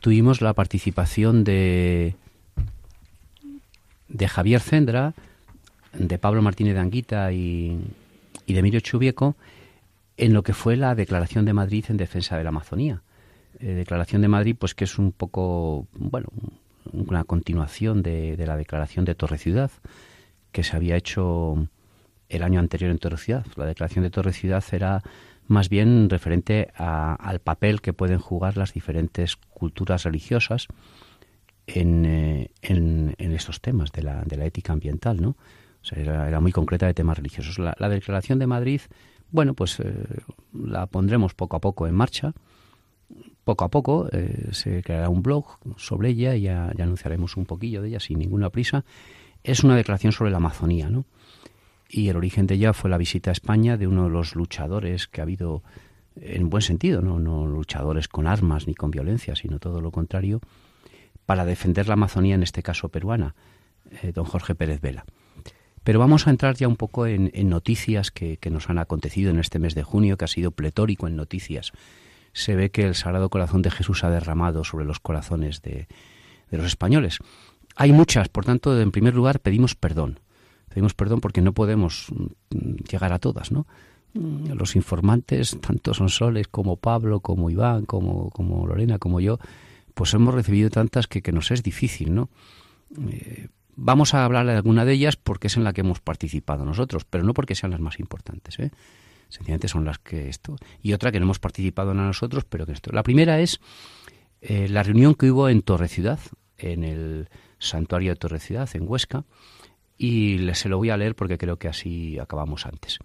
tuvimos 0.00 0.40
la 0.40 0.52
participación 0.52 1.44
de 1.44 2.16
de 4.08 4.28
Javier 4.28 4.60
Cendra, 4.60 5.14
de 5.92 6.18
Pablo 6.18 6.40
Martínez 6.40 6.74
de 6.74 6.80
Anguita 6.80 7.32
y, 7.32 7.76
de 8.46 8.58
Emilio 8.58 8.80
Chubieco 8.80 9.36
en 10.16 10.32
lo 10.32 10.42
que 10.42 10.54
fue 10.54 10.76
la 10.76 10.94
Declaración 10.94 11.44
de 11.44 11.52
Madrid 11.52 11.84
en 11.88 11.96
defensa 11.96 12.36
de 12.36 12.44
la 12.44 12.50
Amazonía. 12.50 13.02
Eh, 13.58 13.74
Declaración 13.74 14.22
de 14.22 14.28
Madrid, 14.28 14.56
pues 14.56 14.74
que 14.74 14.84
es 14.84 14.98
un 14.98 15.10
poco, 15.10 15.88
bueno, 15.94 16.28
una 16.92 17.24
continuación 17.24 18.02
de, 18.02 18.36
la 18.46 18.56
Declaración 18.56 19.04
de 19.04 19.16
Torre 19.16 19.38
Ciudad, 19.38 19.72
que 20.52 20.62
se 20.62 20.76
había 20.76 20.96
hecho 20.96 21.66
el 22.28 22.42
año 22.44 22.60
anterior 22.60 22.92
en 22.92 22.98
Torre 22.98 23.16
Ciudad. 23.16 23.44
La 23.56 23.66
Declaración 23.66 24.04
de 24.04 24.10
Torre 24.10 24.32
Ciudad 24.32 24.62
era 24.70 25.02
más 25.46 25.68
bien 25.68 26.08
referente 26.08 26.68
al 26.76 27.40
papel 27.40 27.80
que 27.80 27.92
pueden 27.92 28.18
jugar 28.18 28.56
las 28.56 28.72
diferentes 28.72 29.36
culturas 29.36 30.04
religiosas 30.04 30.68
eh, 31.66 32.48
en, 32.62 33.14
en, 33.18 33.32
estos 33.32 33.60
temas 33.60 33.90
de 33.92 34.02
la, 34.02 34.22
de 34.24 34.36
la, 34.36 34.44
ética 34.44 34.72
ambiental, 34.72 35.20
¿no? 35.20 35.36
Sea, 35.80 35.98
era, 35.98 36.40
muy 36.40 36.52
concreta 36.52 36.86
de 36.86 36.94
temas 36.94 37.16
religiosos. 37.16 37.58
La, 37.58 37.88
Declaración 37.88 38.38
de 38.38 38.46
Madrid, 38.46 38.82
bueno, 39.30 39.54
pues 39.54 39.80
eh, 39.80 39.94
la 40.52 40.86
pondremos 40.86 41.34
poco 41.34 41.56
a 41.56 41.60
poco 41.60 41.86
en 41.86 41.94
marcha. 41.94 42.32
Poco 43.44 43.64
a 43.64 43.68
poco 43.68 44.08
eh, 44.12 44.48
se 44.52 44.82
creará 44.82 45.08
un 45.08 45.22
blog 45.22 45.58
sobre 45.76 46.10
ella 46.10 46.34
y 46.34 46.42
ya, 46.42 46.68
anunciaremos 46.78 47.36
un 47.36 47.44
poquillo 47.46 47.82
de 47.82 47.88
ella 47.88 48.00
sin 48.00 48.18
ninguna 48.18 48.50
prisa. 48.50 48.84
Es 49.42 49.64
una 49.64 49.76
declaración 49.76 50.12
sobre 50.12 50.30
la 50.30 50.38
Amazonía, 50.38 50.88
¿no? 50.88 51.04
Y 51.96 52.08
el 52.08 52.16
origen 52.16 52.48
de 52.48 52.56
ella 52.56 52.72
fue 52.72 52.90
la 52.90 52.98
visita 52.98 53.30
a 53.30 53.32
España 53.32 53.76
de 53.76 53.86
uno 53.86 54.02
de 54.02 54.10
los 54.10 54.34
luchadores 54.34 55.06
que 55.06 55.20
ha 55.20 55.22
habido 55.22 55.62
en 56.16 56.50
buen 56.50 56.60
sentido, 56.60 57.02
¿no? 57.02 57.20
luchadores 57.46 58.08
con 58.08 58.26
armas 58.26 58.66
ni 58.66 58.74
con 58.74 58.90
violencia, 58.90 59.36
sino 59.36 59.60
todo 59.60 59.80
lo 59.80 59.92
contrario, 59.92 60.40
para 61.24 61.44
defender 61.44 61.86
la 61.86 61.94
Amazonía, 61.94 62.34
en 62.34 62.42
este 62.42 62.64
caso 62.64 62.88
peruana, 62.88 63.36
eh, 64.02 64.10
don 64.10 64.24
Jorge 64.24 64.56
Pérez 64.56 64.80
Vela. 64.80 65.04
Pero 65.84 66.00
vamos 66.00 66.26
a 66.26 66.30
entrar 66.30 66.56
ya 66.56 66.66
un 66.66 66.74
poco 66.74 67.06
en, 67.06 67.30
noticias 67.48 68.10
que, 68.10 68.40
nos 68.50 68.68
han 68.68 68.78
acontecido 68.78 69.30
en 69.30 69.38
este 69.38 69.60
mes 69.60 69.76
de 69.76 69.84
junio, 69.84 70.16
que 70.16 70.24
ha 70.24 70.28
sido 70.28 70.50
pletórico 70.50 71.06
en 71.06 71.14
noticias. 71.14 71.70
Se 72.32 72.56
ve 72.56 72.72
que 72.72 72.82
el 72.88 72.96
Sagrado 72.96 73.30
Corazón 73.30 73.62
de 73.62 73.70
Jesús 73.70 74.02
ha 74.02 74.10
derramado 74.10 74.64
sobre 74.64 74.84
los 74.84 74.98
corazones 74.98 75.62
de 75.62 75.86
los 76.50 76.66
españoles. 76.66 77.18
Hay 77.76 77.92
muchas, 77.92 78.28
por 78.28 78.44
tanto, 78.44 78.80
en 78.80 78.90
primer 78.90 79.14
lugar 79.14 79.38
pedimos 79.38 79.76
perdón. 79.76 80.18
Pedimos 80.74 80.94
perdón 80.94 81.20
porque 81.20 81.40
no 81.40 81.52
podemos 81.52 82.08
mm, 82.50 82.82
llegar 82.90 83.12
a 83.12 83.20
todas, 83.20 83.52
¿no? 83.52 83.68
Mm, 84.14 84.54
los 84.54 84.74
informantes, 84.74 85.56
tanto 85.60 85.94
son 85.94 86.08
Soles 86.08 86.48
como 86.48 86.76
Pablo, 86.76 87.20
como 87.20 87.48
Iván, 87.48 87.84
como, 87.86 88.28
como 88.30 88.66
Lorena, 88.66 88.98
como 88.98 89.20
yo, 89.20 89.38
pues 89.94 90.12
hemos 90.14 90.34
recibido 90.34 90.70
tantas 90.70 91.06
que, 91.06 91.22
que 91.22 91.30
nos 91.30 91.52
es 91.52 91.62
difícil, 91.62 92.12
¿no? 92.12 92.28
Eh, 93.08 93.46
vamos 93.76 94.14
a 94.14 94.24
hablar 94.24 94.46
de 94.46 94.52
alguna 94.54 94.84
de 94.84 94.94
ellas 94.94 95.14
porque 95.14 95.46
es 95.46 95.56
en 95.56 95.62
la 95.62 95.72
que 95.72 95.82
hemos 95.82 96.00
participado 96.00 96.64
nosotros, 96.64 97.04
pero 97.04 97.22
no 97.22 97.34
porque 97.34 97.54
sean 97.54 97.70
las 97.70 97.80
más 97.80 98.00
importantes, 98.00 98.58
¿eh? 98.58 98.72
Sencillamente 99.28 99.68
son 99.68 99.84
las 99.84 100.00
que 100.00 100.28
esto. 100.28 100.56
Y 100.82 100.92
otra 100.92 101.12
que 101.12 101.20
no 101.20 101.26
hemos 101.26 101.38
participado 101.38 101.92
en 101.92 101.98
nosotros, 101.98 102.44
pero 102.44 102.66
que 102.66 102.72
esto. 102.72 102.90
La 102.90 103.04
primera 103.04 103.38
es 103.38 103.60
eh, 104.40 104.68
la 104.68 104.82
reunión 104.82 105.14
que 105.14 105.30
hubo 105.30 105.48
en 105.48 105.62
Torre 105.62 105.86
Ciudad, 105.86 106.18
en 106.58 106.82
el 106.82 107.28
santuario 107.58 108.10
de 108.10 108.16
Torre 108.16 108.40
Ciudad, 108.40 108.68
en 108.74 108.88
Huesca, 108.88 109.24
y 109.96 110.38
se 110.54 110.68
lo 110.68 110.78
voy 110.78 110.90
a 110.90 110.96
leer 110.96 111.14
porque 111.14 111.38
creo 111.38 111.56
que 111.58 111.68
así 111.68 112.18
acabamos 112.18 112.66
antes. 112.66 112.98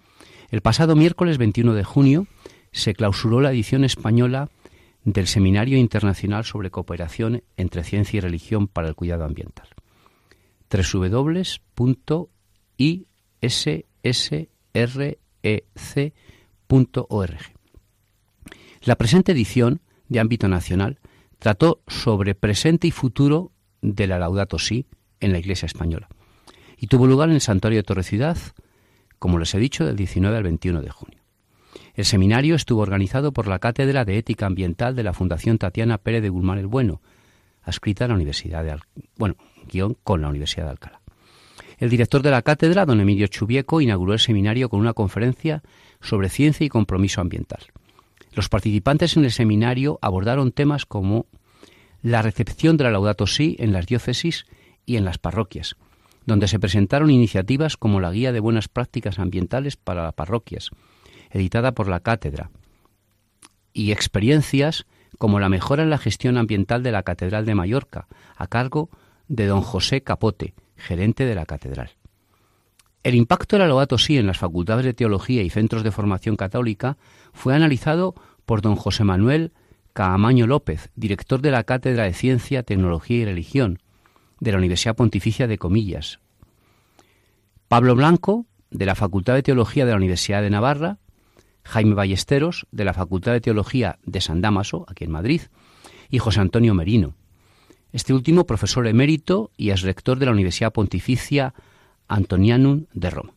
El 0.50 0.62
pasado 0.62 0.96
miércoles 0.96 1.38
21 1.38 1.74
de 1.74 1.84
junio 1.84 2.28
se 2.72 2.94
clausuró 2.94 3.42
la 3.42 3.52
edición 3.52 3.84
española 3.84 4.50
del 5.04 5.28
Seminario 5.28 5.78
Internacional 5.78 6.46
sobre 6.46 6.72
Cooperación 6.72 7.44
entre 7.58 7.84
Ciencia 7.84 8.18
y 8.18 8.22
Religión 8.22 8.68
para 8.68 8.88
el 8.88 8.96
Cuidado 8.96 9.26
Ambiental. 9.26 9.68
www.issrec.org. 10.72 11.40
La 18.82 18.96
presente 18.96 19.32
edición, 19.34 19.82
de 20.08 20.20
ámbito 20.20 20.48
nacional, 20.48 21.00
trató 21.38 21.82
sobre 21.88 22.34
presente 22.36 22.88
y 22.88 22.92
futuro 22.92 23.52
de 23.82 24.08
la 24.08 24.20
Laudato 24.20 24.58
Si 24.60 24.86
en 25.20 25.32
la 25.32 25.40
Iglesia 25.40 25.66
española 25.66 26.10
y 26.80 26.88
tuvo 26.88 27.08
lugar 27.08 27.30
en 27.30 27.36
el 27.36 27.42
Santuario 27.42 27.80
de 27.80 27.84
Torre 27.84 28.04
Ciudad, 28.04 28.38
como 29.20 29.38
les 29.38 29.54
he 29.54 29.60
dicho, 29.60 29.86
del 29.86 29.96
19 29.96 30.38
al 30.38 30.44
21 30.44 30.82
de 30.82 30.90
junio. 30.90 31.20
El 31.94 32.06
seminario 32.06 32.56
estuvo 32.56 32.82
organizado 32.82 33.34
por 33.34 33.48
la 33.48 33.60
Cátedra 33.60 34.06
de 34.06 34.18
Ética 34.18 34.46
Ambiental 34.46 34.96
de 34.96 35.04
la 35.04 35.14
Fundación 35.14 35.58
Tatiana 35.58 35.98
Pérez 35.98 36.22
de 36.22 36.30
Guzmán 36.30 36.58
el 36.58 36.68
Bueno, 36.68 37.02
adscrita 37.62 38.06
a 38.06 38.08
la 38.08 38.16
Universidad 38.16 38.64
de 38.64 38.78
bueno, 39.18 39.36
guion 39.70 39.98
con 40.04 40.22
la 40.22 40.30
Universidad 40.30 40.66
de 40.66 40.72
Alcalá. 40.72 41.02
El 41.78 41.90
director 41.90 42.22
de 42.22 42.32
la 42.32 42.42
cátedra, 42.42 42.86
don 42.86 43.00
Emilio 43.00 43.28
Chubieco, 43.28 43.82
inauguró 43.82 44.14
el 44.14 44.20
seminario 44.20 44.70
con 44.70 44.80
una 44.80 44.94
conferencia 44.94 45.64
sobre 46.02 46.30
ciencia 46.30 46.66
y 46.66 46.70
compromiso 46.70 47.22
ambiental. 47.22 47.60
Los 48.34 48.50
participantes 48.50 49.18
en 49.18 49.26
el 49.26 49.32
seminario 49.32 50.00
abordaron 50.02 50.52
temas 50.52 50.86
como 50.86 51.26
la 52.02 52.22
recepción 52.22 52.78
de 52.78 52.86
la 52.86 52.92
Laudato 52.92 53.28
Si 53.28 53.56
en 53.60 53.74
las 53.74 53.86
diócesis 53.86 54.46
y 54.86 54.98
en 54.98 55.06
las 55.06 55.18
parroquias, 55.18 55.76
donde 56.30 56.48
se 56.48 56.60
presentaron 56.60 57.10
iniciativas 57.10 57.76
como 57.76 58.00
la 58.00 58.12
Guía 58.12 58.32
de 58.32 58.40
Buenas 58.40 58.68
Prácticas 58.68 59.20
Ambientales 59.20 59.76
para 59.76 60.04
las 60.04 60.14
Parroquias, 60.14 60.70
editada 61.32 61.74
por 61.74 61.90
la 61.90 62.00
Cátedra, 62.00 62.52
y 63.74 63.92
experiencias 63.92 64.86
como 65.18 65.40
la 65.40 65.50
mejora 65.50 65.84
en 65.84 65.90
la 65.90 65.98
gestión 65.98 66.38
ambiental 66.38 66.84
de 66.84 66.92
la 66.92 67.04
Catedral 67.04 67.46
de 67.46 67.56
Mallorca, 67.56 68.08
a 68.38 68.48
cargo 68.48 68.90
de 69.28 69.48
don 69.48 69.62
José 69.62 70.02
Capote, 70.02 70.54
gerente 70.78 71.26
de 71.26 71.36
la 71.36 71.46
Catedral. 71.46 71.92
El 73.04 73.16
impacto 73.16 73.58
de 73.58 73.68
la 73.68 73.98
Si 73.98 74.18
en 74.18 74.28
las 74.28 74.38
facultades 74.38 74.86
de 74.86 74.94
teología 74.94 75.42
y 75.42 75.50
centros 75.50 75.84
de 75.84 75.92
formación 75.92 76.36
católica 76.36 76.98
fue 77.34 77.56
analizado 77.56 78.14
por 78.46 78.62
don 78.62 78.76
José 78.76 79.04
Manuel 79.04 79.52
Caamaño 79.94 80.46
López, 80.46 80.92
director 80.96 81.42
de 81.42 81.52
la 81.52 81.64
Cátedra 81.64 82.04
de 82.04 82.14
Ciencia, 82.14 82.64
Tecnología 82.64 83.18
y 83.18 83.26
Religión 83.26 83.80
de 84.40 84.52
la 84.52 84.58
Universidad 84.58 84.96
Pontificia 84.96 85.48
de 85.48 85.58
Comillas. 85.58 86.20
Pablo 87.68 87.96
Blanco, 87.96 88.46
de 88.72 88.86
la 88.86 88.96
Facultad 88.96 89.36
de 89.36 89.44
Teología 89.44 89.86
de 89.86 89.92
la 89.92 89.98
Universidad 89.98 90.42
de 90.42 90.50
Navarra, 90.50 90.98
Jaime 91.64 91.94
Ballesteros, 91.94 92.66
de 92.72 92.86
la 92.86 92.94
Facultad 92.94 93.34
de 93.34 93.42
Teología 93.42 94.00
de 94.04 94.22
San 94.22 94.42
Damaso, 94.42 94.86
aquí 94.88 95.04
en 95.04 95.12
Madrid, 95.12 95.42
y 96.10 96.20
José 96.20 96.40
Antonio 96.40 96.74
Merino. 96.74 97.16
Este 97.92 98.14
último, 98.14 98.46
profesor 98.46 98.88
emérito 98.88 99.52
y 99.58 99.72
es 99.72 99.82
rector 99.82 100.20
de 100.20 100.26
la 100.26 100.32
Universidad 100.32 100.74
Pontificia 100.74 101.54
Antonianum 102.08 102.86
de 102.94 103.10
Roma. 103.10 103.34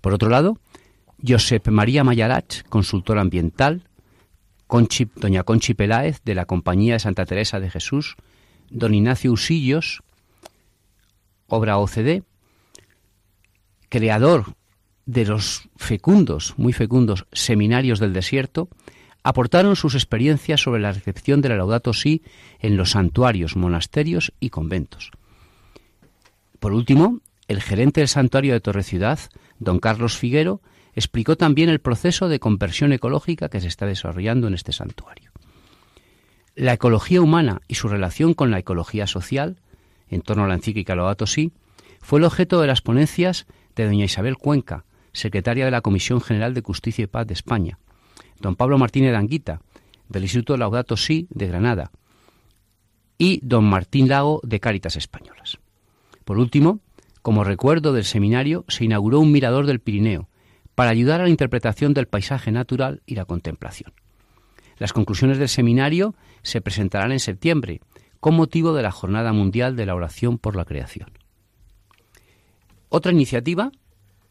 Por 0.00 0.12
otro 0.12 0.28
lado, 0.28 0.58
Josep 1.26 1.68
María 1.68 2.04
Mayarach, 2.04 2.62
consultor 2.68 3.18
ambiental, 3.18 3.88
doña 5.16 5.44
Conchi 5.44 5.74
Peláez, 5.74 6.20
de 6.24 6.34
la 6.34 6.44
Compañía 6.44 6.94
de 6.94 6.98
Santa 6.98 7.24
Teresa 7.24 7.60
de 7.60 7.70
Jesús, 7.70 8.16
don 8.70 8.94
Ignacio 8.94 9.32
Usillos, 9.32 10.02
obra 11.46 11.78
OCD, 11.78 12.22
creador 13.88 14.54
de 15.06 15.26
los 15.26 15.68
fecundos, 15.76 16.54
muy 16.56 16.72
fecundos, 16.72 17.26
seminarios 17.32 18.00
del 18.00 18.12
desierto, 18.12 18.68
aportaron 19.22 19.76
sus 19.76 19.94
experiencias 19.94 20.60
sobre 20.60 20.80
la 20.80 20.92
recepción 20.92 21.40
de 21.40 21.48
la 21.48 21.56
Laudato 21.56 21.92
Si 21.92 22.22
en 22.60 22.76
los 22.76 22.92
santuarios, 22.92 23.56
monasterios 23.56 24.32
y 24.40 24.50
conventos. 24.50 25.10
Por 26.60 26.72
último, 26.72 27.20
el 27.48 27.60
gerente 27.60 28.00
del 28.00 28.08
santuario 28.08 28.52
de 28.52 28.60
Torre 28.60 28.82
Ciudad, 28.82 29.18
don 29.58 29.78
Carlos 29.78 30.16
Figuero, 30.16 30.60
explicó 30.94 31.36
también 31.36 31.68
el 31.68 31.80
proceso 31.80 32.28
de 32.28 32.38
conversión 32.38 32.92
ecológica 32.92 33.48
que 33.48 33.60
se 33.60 33.68
está 33.68 33.86
desarrollando 33.86 34.46
en 34.48 34.54
este 34.54 34.72
santuario. 34.72 35.33
La 36.56 36.72
ecología 36.72 37.20
humana 37.20 37.62
y 37.66 37.74
su 37.74 37.88
relación 37.88 38.32
con 38.32 38.52
la 38.52 38.60
ecología 38.60 39.08
social, 39.08 39.56
en 40.08 40.22
torno 40.22 40.44
a 40.44 40.48
la 40.48 40.54
encíclica 40.54 40.94
Laudato 40.94 41.26
Si, 41.26 41.52
fue 42.00 42.20
el 42.20 42.24
objeto 42.24 42.60
de 42.60 42.68
las 42.68 42.80
ponencias 42.80 43.46
de 43.74 43.86
doña 43.86 44.04
Isabel 44.04 44.36
Cuenca, 44.36 44.84
secretaria 45.12 45.64
de 45.64 45.72
la 45.72 45.80
Comisión 45.80 46.20
General 46.20 46.54
de 46.54 46.60
Justicia 46.60 47.04
y 47.04 47.06
Paz 47.08 47.26
de 47.26 47.34
España, 47.34 47.78
don 48.40 48.54
Pablo 48.54 48.78
Martínez 48.78 49.16
Anguita, 49.16 49.62
del 50.08 50.22
Instituto 50.22 50.56
Laudato 50.56 50.96
Si 50.96 51.26
de 51.30 51.48
Granada, 51.48 51.90
y 53.18 53.40
don 53.42 53.64
Martín 53.64 54.08
Lago 54.08 54.40
de 54.44 54.60
Cáritas 54.60 54.96
Españolas. 54.96 55.58
Por 56.24 56.38
último, 56.38 56.78
como 57.22 57.42
recuerdo 57.42 57.92
del 57.92 58.04
seminario, 58.04 58.64
se 58.68 58.84
inauguró 58.84 59.18
un 59.18 59.32
mirador 59.32 59.66
del 59.66 59.80
Pirineo, 59.80 60.28
para 60.76 60.90
ayudar 60.90 61.20
a 61.20 61.24
la 61.24 61.30
interpretación 61.30 61.94
del 61.94 62.06
paisaje 62.06 62.52
natural 62.52 63.02
y 63.06 63.14
la 63.14 63.24
contemplación. 63.24 63.92
Las 64.78 64.92
conclusiones 64.92 65.38
del 65.38 65.48
seminario 65.48 66.14
se 66.44 66.60
presentarán 66.60 67.10
en 67.10 67.18
septiembre, 67.18 67.80
con 68.20 68.36
motivo 68.36 68.72
de 68.74 68.82
la 68.82 68.92
Jornada 68.92 69.32
Mundial 69.32 69.74
de 69.74 69.86
la 69.86 69.94
Oración 69.94 70.38
por 70.38 70.54
la 70.54 70.64
Creación. 70.64 71.10
Otra 72.88 73.10
iniciativa, 73.10 73.72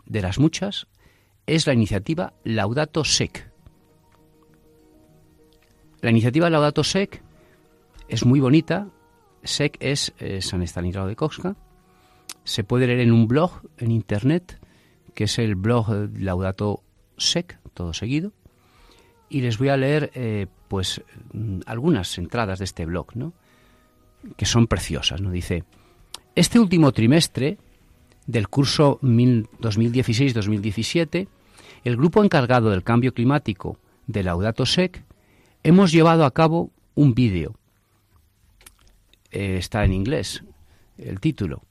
de 0.05 0.21
las 0.21 0.39
muchas, 0.39 0.87
es 1.45 1.67
la 1.67 1.73
iniciativa 1.73 2.33
Laudato 2.45 3.03
Sec. 3.03 3.51
La 6.01 6.11
iniciativa 6.11 6.49
Laudato 6.49 6.83
Sec 6.83 7.21
es 8.07 8.25
muy 8.25 8.39
bonita. 8.39 8.87
Sec 9.43 9.75
es 9.81 10.13
eh, 10.19 10.41
San 10.41 10.61
Estanislao 10.61 11.07
de 11.07 11.15
Koxka. 11.15 11.55
Se 12.45 12.63
puede 12.63 12.87
leer 12.87 13.01
en 13.01 13.11
un 13.11 13.27
blog 13.27 13.61
en 13.77 13.91
internet 13.91 14.59
que 15.13 15.25
es 15.25 15.39
el 15.39 15.55
blog 15.55 16.09
Laudato 16.17 16.83
Sec, 17.17 17.59
todo 17.73 17.93
seguido, 17.93 18.33
y 19.33 19.41
les 19.41 19.57
voy 19.57 19.67
a 19.69 19.77
leer 19.77 20.11
eh, 20.13 20.45
pues 20.67 21.01
mm, 21.33 21.61
algunas 21.65 22.19
entradas 22.19 22.59
de 22.59 22.65
este 22.65 22.85
blog, 22.85 23.15
¿no? 23.15 23.33
que 24.37 24.45
son 24.45 24.67
preciosas. 24.67 25.21
¿no? 25.21 25.31
Dice, 25.31 25.63
este 26.35 26.59
último 26.59 26.91
trimestre 26.91 27.57
del 28.27 28.47
curso 28.47 28.99
2016-2017, 29.01 31.27
el 31.83 31.97
grupo 31.97 32.23
encargado 32.23 32.69
del 32.69 32.83
cambio 32.83 33.15
climático 33.15 33.79
de 34.05 34.21
Laudato 34.21 34.67
Sec 34.67 35.03
hemos 35.63 35.91
llevado 35.91 36.25
a 36.25 36.31
cabo 36.31 36.69
un 36.93 37.15
vídeo. 37.15 37.55
Eh, 39.31 39.57
está 39.57 39.83
en 39.83 39.93
inglés 39.93 40.43
el 40.99 41.19
título, 41.19 41.63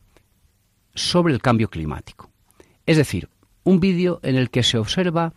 sobre 0.97 1.33
el 1.33 1.41
cambio 1.41 1.71
climático. 1.71 2.29
Es 2.87 2.97
decir, 2.97 3.29
un 3.63 3.79
vídeo 3.79 4.19
en 4.25 4.35
el 4.35 4.51
que 4.51 4.65
se 4.65 4.79
observa 4.79 5.33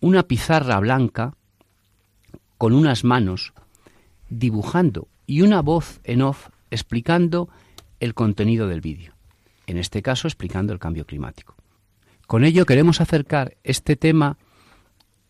una 0.00 0.22
pizarra 0.24 0.78
blanca 0.80 1.34
con 2.58 2.72
unas 2.72 3.04
manos 3.04 3.52
dibujando 4.28 5.08
y 5.26 5.42
una 5.42 5.60
voz 5.62 6.00
en 6.04 6.22
off 6.22 6.48
explicando 6.70 7.48
el 8.00 8.14
contenido 8.14 8.66
del 8.66 8.80
vídeo, 8.80 9.14
en 9.66 9.76
este 9.76 10.02
caso 10.02 10.28
explicando 10.28 10.72
el 10.72 10.78
cambio 10.78 11.06
climático. 11.06 11.54
Con 12.26 12.44
ello 12.44 12.64
queremos 12.64 13.00
acercar 13.00 13.56
este 13.64 13.96
tema 13.96 14.38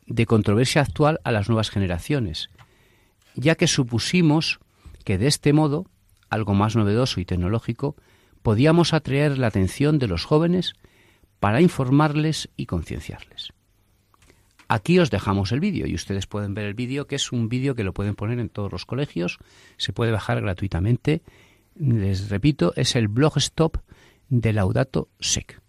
de 0.07 0.27
controversia 0.27 0.83
actual 0.83 1.21
a 1.25 1.33
las 1.33 1.49
nuevas 1.49 1.71
generaciones, 1.71 2.51
ya 3.35 3.55
que 3.55 3.67
supusimos 3.67 4.61
que 5.05 5.19
de 5.19 5.27
este 5.27 5.53
modo, 5.53 5.87
algo 6.29 6.55
más 6.55 6.77
novedoso 6.77 7.21
y 7.21 7.25
tecnológico, 7.25 7.97
podíamos 8.43 8.93
atraer 8.93 9.39
la 9.39 9.47
atención 9.47 9.99
de 9.99 10.09
los 10.09 10.25
jóvenes 10.25 10.75
para 11.39 11.61
informarles 11.61 12.51
y 12.57 12.67
concienciarles. 12.67 13.53
Aquí 14.73 15.01
os 15.01 15.11
dejamos 15.11 15.51
el 15.51 15.59
vídeo 15.59 15.89
y 15.89 15.97
ustedes 15.97 16.29
pueden 16.29 16.55
ver 16.55 16.65
el 16.65 16.75
vídeo, 16.75 17.09
que 17.09 17.17
es 17.17 17.33
un 17.33 17.49
vídeo 17.49 17.75
que 17.75 17.83
lo 17.83 17.93
pueden 17.93 18.15
poner 18.15 18.39
en 18.39 18.49
todos 18.49 18.71
los 18.71 18.87
colegios, 18.87 19.39
se 19.79 19.93
puede 19.93 20.13
bajar 20.13 20.41
gratuitamente. 20.41 21.23
Les 21.75 22.29
repito, 22.29 22.73
es 22.77 22.95
el 22.95 23.09
blog 23.09 23.37
stop 23.39 23.79
de 24.29 24.53
Laudato 24.53 25.09
Sec. 25.19 25.61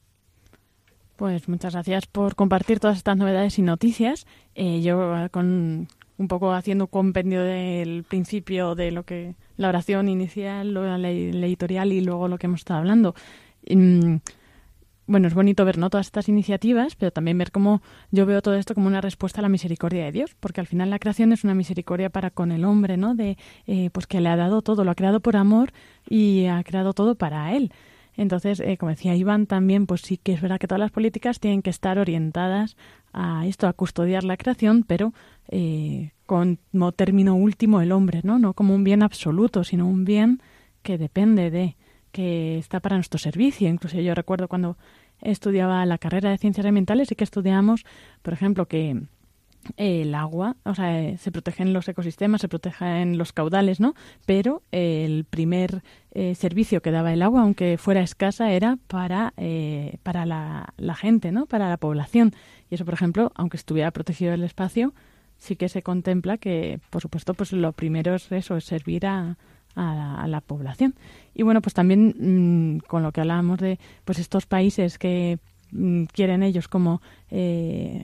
Pues 1.15 1.49
muchas 1.49 1.73
gracias 1.73 2.05
por 2.05 2.35
compartir 2.35 2.79
todas 2.79 2.97
estas 2.97 3.17
novedades 3.17 3.57
y 3.57 3.63
noticias. 3.63 4.27
Eh, 4.53 4.83
yo 4.83 5.27
con 5.31 5.87
un 6.19 6.27
poco 6.27 6.53
haciendo 6.53 6.85
compendio 6.85 7.41
del 7.41 8.03
principio 8.03 8.75
de 8.75 8.91
lo 8.91 9.01
que 9.03 9.33
la 9.57 9.69
oración 9.69 10.09
inicial, 10.09 10.75
la, 10.75 10.99
la 10.99 11.09
editorial 11.09 11.91
y 11.91 12.01
luego 12.01 12.27
lo 12.27 12.37
que 12.37 12.45
hemos 12.45 12.59
estado 12.59 12.81
hablando. 12.81 13.15
Mm, 13.67 14.17
bueno, 15.11 15.27
es 15.27 15.33
bonito 15.33 15.65
ver 15.65 15.77
¿no? 15.77 15.89
todas 15.89 16.07
estas 16.07 16.29
iniciativas, 16.29 16.95
pero 16.95 17.11
también 17.11 17.37
ver 17.37 17.51
cómo 17.51 17.81
yo 18.11 18.25
veo 18.25 18.41
todo 18.41 18.55
esto 18.55 18.73
como 18.73 18.87
una 18.87 19.01
respuesta 19.01 19.41
a 19.41 19.43
la 19.43 19.49
misericordia 19.49 20.05
de 20.05 20.11
Dios, 20.11 20.35
porque 20.39 20.61
al 20.61 20.67
final 20.67 20.89
la 20.89 20.99
creación 20.99 21.33
es 21.33 21.43
una 21.43 21.53
misericordia 21.53 22.09
para 22.09 22.29
con 22.29 22.51
el 22.51 22.63
hombre, 22.63 22.95
¿no? 22.95 23.13
De 23.13 23.37
eh, 23.67 23.89
pues 23.91 24.07
que 24.07 24.21
le 24.21 24.29
ha 24.29 24.37
dado 24.37 24.61
todo, 24.61 24.85
lo 24.85 24.91
ha 24.91 24.95
creado 24.95 25.19
por 25.19 25.35
amor 25.35 25.73
y 26.09 26.45
ha 26.45 26.63
creado 26.63 26.93
todo 26.93 27.15
para 27.15 27.53
él. 27.55 27.73
Entonces, 28.15 28.59
eh, 28.61 28.77
como 28.77 28.91
decía 28.91 29.15
Iván, 29.15 29.47
también, 29.47 29.85
pues 29.85 30.01
sí 30.01 30.17
que 30.17 30.33
es 30.33 30.41
verdad 30.41 30.59
que 30.59 30.67
todas 30.67 30.79
las 30.79 30.91
políticas 30.91 31.39
tienen 31.39 31.61
que 31.61 31.69
estar 31.69 31.99
orientadas 31.99 32.77
a 33.13 33.45
esto, 33.45 33.67
a 33.67 33.73
custodiar 33.73 34.23
la 34.23 34.37
creación, 34.37 34.83
pero 34.83 35.13
eh, 35.49 36.11
como 36.25 36.91
término 36.93 37.35
último 37.35 37.81
el 37.81 37.91
hombre, 37.91 38.21
¿no? 38.23 38.39
No 38.39 38.53
como 38.53 38.75
un 38.75 38.83
bien 38.85 39.03
absoluto, 39.03 39.63
sino 39.65 39.87
un 39.87 40.05
bien 40.05 40.41
que 40.81 40.97
depende 40.97 41.51
de, 41.51 41.75
que 42.11 42.57
está 42.57 42.79
para 42.79 42.97
nuestro 42.97 43.17
servicio. 43.19 43.67
Incluso 43.69 43.99
yo 43.99 44.13
recuerdo 44.13 44.47
cuando 44.47 44.77
estudiaba 45.21 45.85
la 45.85 45.97
carrera 45.97 46.29
de 46.29 46.37
ciencias 46.37 46.65
ambientales 46.65 47.11
y 47.11 47.15
que 47.15 47.23
estudiamos, 47.23 47.85
por 48.21 48.33
ejemplo, 48.33 48.67
que 48.67 49.01
el 49.77 50.15
agua, 50.15 50.55
o 50.63 50.73
sea, 50.73 51.01
eh, 51.01 51.17
se 51.17 51.31
protegen 51.31 51.73
los 51.73 51.87
ecosistemas, 51.87 52.41
se 52.41 52.47
protegen 52.47 53.17
los 53.17 53.31
caudales, 53.31 53.79
¿no? 53.79 53.93
Pero 54.25 54.63
el 54.71 55.25
primer 55.25 55.83
eh, 56.11 56.35
servicio 56.35 56.81
que 56.81 56.91
daba 56.91 57.13
el 57.13 57.21
agua, 57.21 57.41
aunque 57.41 57.77
fuera 57.77 58.01
escasa, 58.01 58.51
era 58.51 58.77
para, 58.87 59.33
eh, 59.37 59.97
para 60.03 60.25
la, 60.25 60.73
la, 60.77 60.95
gente, 60.95 61.31
¿no? 61.31 61.45
Para 61.45 61.69
la 61.69 61.77
población. 61.77 62.33
Y 62.69 62.75
eso, 62.75 62.85
por 62.85 62.93
ejemplo, 62.93 63.31
aunque 63.35 63.57
estuviera 63.57 63.91
protegido 63.91 64.33
el 64.33 64.43
espacio, 64.43 64.93
sí 65.37 65.55
que 65.55 65.69
se 65.69 65.83
contempla 65.83 66.37
que, 66.37 66.79
por 66.89 67.01
supuesto, 67.01 67.33
pues 67.33 67.51
lo 67.51 67.71
primero 67.73 68.15
es 68.15 68.31
eso, 68.31 68.57
es 68.57 68.65
servir 68.65 69.05
a, 69.05 69.37
a, 69.75 70.27
la 70.27 70.41
población. 70.41 70.95
Y 71.33 71.43
bueno, 71.43 71.61
pues 71.61 71.73
también 71.73 72.15
mm, 72.17 72.79
con 72.87 73.03
lo 73.03 73.11
que 73.11 73.21
hablábamos 73.21 73.59
de 73.59 73.79
pues 74.05 74.19
estos 74.19 74.45
países 74.45 74.97
que 74.97 75.39
mm, 75.71 76.05
quieren 76.05 76.43
ellos 76.43 76.67
como 76.67 77.01
eh, 77.29 78.03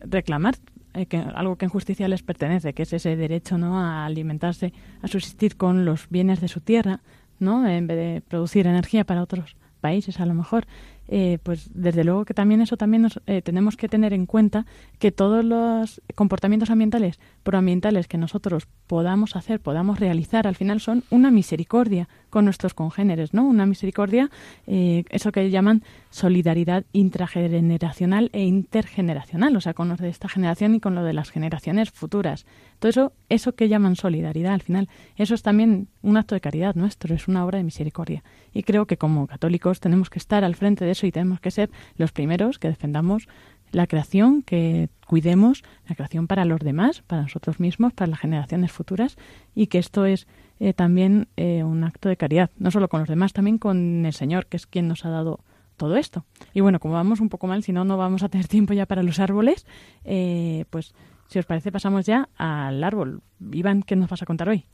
reclamar 0.00 0.56
eh, 0.94 1.06
algo 1.34 1.56
que 1.56 1.66
en 1.66 1.70
justicia 1.70 2.08
les 2.08 2.22
pertenece, 2.22 2.72
que 2.72 2.82
es 2.82 2.92
ese 2.92 3.16
derecho 3.16 3.58
¿no? 3.58 3.78
a 3.78 4.06
alimentarse, 4.06 4.72
a 5.02 5.08
subsistir 5.08 5.56
con 5.56 5.84
los 5.84 6.08
bienes 6.08 6.40
de 6.40 6.48
su 6.48 6.60
tierra, 6.60 7.00
¿no? 7.38 7.68
en 7.68 7.86
vez 7.86 7.96
de 7.96 8.20
producir 8.20 8.66
energía 8.66 9.04
para 9.04 9.22
otros 9.22 9.56
países 9.80 10.18
a 10.20 10.26
lo 10.26 10.34
mejor. 10.34 10.66
Eh, 11.08 11.38
pues 11.42 11.70
desde 11.72 12.04
luego 12.04 12.26
que 12.26 12.34
también 12.34 12.60
eso 12.60 12.76
también 12.76 13.02
nos, 13.02 13.20
eh, 13.26 13.40
tenemos 13.40 13.76
que 13.76 13.88
tener 13.88 14.12
en 14.12 14.26
cuenta 14.26 14.66
que 14.98 15.10
todos 15.10 15.42
los 15.42 16.02
comportamientos 16.14 16.68
ambientales, 16.70 17.18
proambientales 17.42 18.08
que 18.08 18.18
nosotros 18.18 18.68
podamos 18.86 19.34
hacer, 19.34 19.60
podamos 19.60 20.00
realizar, 20.00 20.46
al 20.46 20.54
final 20.54 20.80
son 20.80 21.04
una 21.10 21.30
misericordia 21.30 22.08
con 22.30 22.44
nuestros 22.44 22.74
congéneres, 22.74 23.34
¿no? 23.34 23.46
Una 23.46 23.66
misericordia, 23.66 24.30
eh, 24.66 25.04
eso 25.10 25.32
que 25.32 25.50
llaman 25.50 25.82
solidaridad 26.10 26.84
intrageneracional 26.92 28.30
e 28.32 28.44
intergeneracional, 28.44 29.56
o 29.56 29.60
sea, 29.60 29.74
con 29.74 29.88
los 29.88 29.98
de 29.98 30.08
esta 30.08 30.28
generación 30.28 30.74
y 30.74 30.80
con 30.80 30.94
lo 30.94 31.04
de 31.04 31.12
las 31.12 31.30
generaciones 31.30 31.90
futuras. 31.90 32.46
Todo 32.78 32.90
eso, 32.90 33.12
eso 33.28 33.54
que 33.54 33.68
llaman 33.68 33.96
solidaridad, 33.96 34.52
al 34.52 34.62
final, 34.62 34.88
eso 35.16 35.34
es 35.34 35.42
también 35.42 35.88
un 36.02 36.16
acto 36.16 36.34
de 36.34 36.40
caridad 36.40 36.74
nuestro, 36.74 37.14
es 37.14 37.28
una 37.28 37.44
obra 37.44 37.58
de 37.58 37.64
misericordia. 37.64 38.22
Y 38.52 38.62
creo 38.62 38.86
que 38.86 38.96
como 38.96 39.26
católicos 39.26 39.80
tenemos 39.80 40.10
que 40.10 40.18
estar 40.18 40.44
al 40.44 40.54
frente 40.54 40.84
de 40.84 40.92
eso 40.92 41.06
y 41.06 41.12
tenemos 41.12 41.40
que 41.40 41.50
ser 41.50 41.70
los 41.96 42.12
primeros 42.12 42.58
que 42.58 42.68
defendamos 42.68 43.28
la 43.72 43.86
creación, 43.86 44.42
que 44.42 44.88
cuidemos 45.06 45.62
la 45.88 45.94
creación 45.94 46.26
para 46.26 46.44
los 46.44 46.60
demás, 46.60 47.02
para 47.06 47.22
nosotros 47.22 47.60
mismos, 47.60 47.92
para 47.92 48.10
las 48.10 48.20
generaciones 48.20 48.72
futuras 48.72 49.16
y 49.54 49.66
que 49.66 49.78
esto 49.78 50.06
es 50.06 50.26
eh, 50.60 50.72
también 50.72 51.28
eh, 51.36 51.62
un 51.62 51.84
acto 51.84 52.08
de 52.08 52.16
caridad, 52.16 52.50
no 52.58 52.70
solo 52.70 52.88
con 52.88 53.00
los 53.00 53.08
demás, 53.08 53.32
también 53.32 53.58
con 53.58 54.04
el 54.04 54.12
Señor, 54.12 54.46
que 54.46 54.56
es 54.56 54.66
quien 54.66 54.88
nos 54.88 55.04
ha 55.04 55.10
dado 55.10 55.40
todo 55.76 55.96
esto. 55.96 56.24
Y 56.54 56.60
bueno, 56.60 56.80
como 56.80 56.94
vamos 56.94 57.20
un 57.20 57.28
poco 57.28 57.46
mal, 57.46 57.62
si 57.62 57.72
no, 57.72 57.84
no 57.84 57.96
vamos 57.96 58.22
a 58.22 58.28
tener 58.28 58.48
tiempo 58.48 58.74
ya 58.74 58.86
para 58.86 59.02
los 59.02 59.20
árboles, 59.20 59.66
eh, 60.04 60.64
pues 60.70 60.94
si 61.28 61.38
os 61.38 61.46
parece 61.46 61.72
pasamos 61.72 62.06
ya 62.06 62.28
al 62.36 62.82
árbol. 62.82 63.22
Iván, 63.52 63.82
¿qué 63.82 63.96
nos 63.96 64.08
vas 64.08 64.22
a 64.22 64.26
contar 64.26 64.48
hoy? 64.48 64.64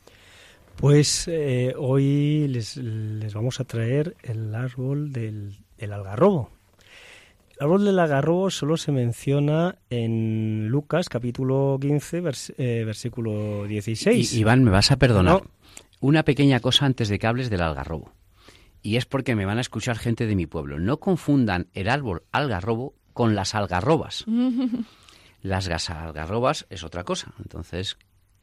Pues 0.76 1.30
hoy 1.78 2.49
les, 2.49 3.32
vamos 3.32 3.61
a 3.61 3.64
traer 3.64 4.16
el 4.22 4.53
árbol 4.55 5.12
del, 5.12 5.57
del 5.78 5.93
algarrobo. 5.93 6.51
El 7.57 7.67
árbol 7.67 7.85
del 7.85 7.99
algarrobo 8.01 8.51
solo 8.51 8.77
se 8.77 8.91
menciona 8.91 9.79
en 9.89 10.67
Lucas 10.69 11.09
capítulo 11.09 11.79
15, 11.81 12.23
eh, 12.59 12.83
versículo 12.85 13.65
16. 13.69 14.35
Iván, 14.35 14.65
me 14.65 14.73
vas 14.73 14.91
a 14.91 14.97
perdonar. 14.97 15.45
Una 16.01 16.25
pequeña 16.25 16.59
cosa 16.59 16.85
antes 16.85 17.09
de 17.09 17.19
que 17.21 17.29
hables 17.29 17.51
del 17.51 17.63
algarrobo. 17.63 18.13
Y 18.83 18.97
es 18.97 19.07
porque 19.07 19.37
me 19.37 19.47
van 19.47 19.59
a 19.59 19.61
escuchar 19.61 19.99
gente 19.99 20.27
de 20.27 20.35
mi 20.35 20.47
pueblo. 20.47 20.81
No 20.81 20.99
confundan 20.99 21.69
el 21.75 21.89
árbol 21.89 22.25
algarrobo 22.33 22.95
con 23.13 23.37
las 23.37 23.55
algarrobas. 23.55 24.25
las 25.43 25.91
algarrobas 25.91 26.67
es 26.71 26.83
otra 26.83 27.05
cosa. 27.05 27.35
Entonces, 27.39 27.99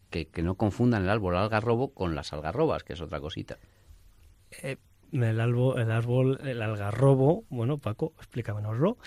que, 0.09 0.29
no 0.41 0.55
confundan 0.55 1.03
el 1.03 1.09
árbol 1.09 1.35
algarrobo 1.35 1.93
con 1.93 2.15
las 2.15 2.31
algarrobas, 2.31 2.83
que 2.83 2.93
es 2.93 3.01
otra 3.01 3.19
cosita. 3.19 3.57
Eh, 4.63 4.77
el 5.11 5.39
árbol, 5.39 5.79
el 5.79 5.91
árbol, 5.91 6.39
el 6.43 6.61
algarrobo, 6.61 7.43
bueno, 7.49 7.77
Paco, 7.77 8.13
explícamenoslo. 8.17 8.97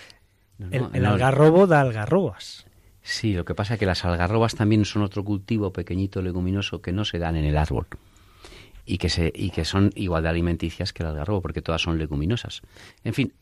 el, 0.71 1.07
algarrobo 1.07 1.67
da 1.67 1.81
algarrobas. 1.81 2.67
Sí, 3.03 3.35
lo 3.35 3.45
que 3.45 3.55
pasa 3.55 3.75
es 3.75 3.81
que 3.81 3.87
las 3.87 4.05
algarrobas 4.05 4.55
también 4.55 4.85
son 4.85 5.03
otro 5.03 5.25
cultivo 5.25 5.73
pequeñito 5.73 6.23
leguminoso 6.23 6.81
que 6.81 6.93
no 6.93 7.05
se 7.05 7.19
dan 7.19 7.37
en 7.37 7.45
el 7.45 7.57
árbol 7.57 7.87
y 8.87 8.99
que 8.99 9.09
se 9.09 9.33
y 9.35 9.51
que 9.51 9.65
son 9.65 9.91
igual 9.95 10.23
de 10.23 10.29
alimenticias 10.29 10.93
que 10.93 11.03
el 11.03 11.11
algarrobo 11.11 11.43
porque 11.43 11.63
todas 11.63 11.83
son 11.83 11.99
leguminosas. 11.99 12.63
En 13.03 13.15
fin, 13.15 13.33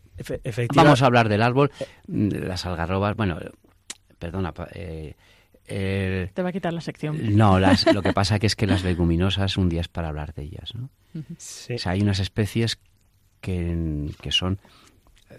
vamos 0.75 1.03
a 1.03 1.07
hablar 1.07 1.29
del 1.29 1.43
árbol, 1.43 1.71
de 2.07 2.41
las 2.41 2.67
algarrobas. 2.67 3.17
Bueno, 3.17 3.39
perdona. 4.19 4.53
Eh, 4.75 5.15
Te 5.73 6.43
va 6.43 6.51
a 6.51 6.53
quitar 6.53 6.73
la 6.73 6.81
sección. 6.81 7.37
No, 7.37 7.59
las, 7.59 7.93
lo 7.93 8.03
que 8.03 8.13
pasa 8.13 8.39
que 8.39 8.47
es 8.47 8.57
que 8.57 8.67
las 8.67 8.85
leguminosas 8.85 9.57
un 9.57 9.69
día 9.69 9.81
es 9.81 9.89
para 9.89 10.09
hablar 10.09 10.35
de 10.35 10.43
ellas, 10.43 10.75
¿no? 10.75 10.91
hay 11.85 12.01
unas 12.03 12.19
especies 12.21 12.79
que, 13.41 14.09
son... 14.31 14.59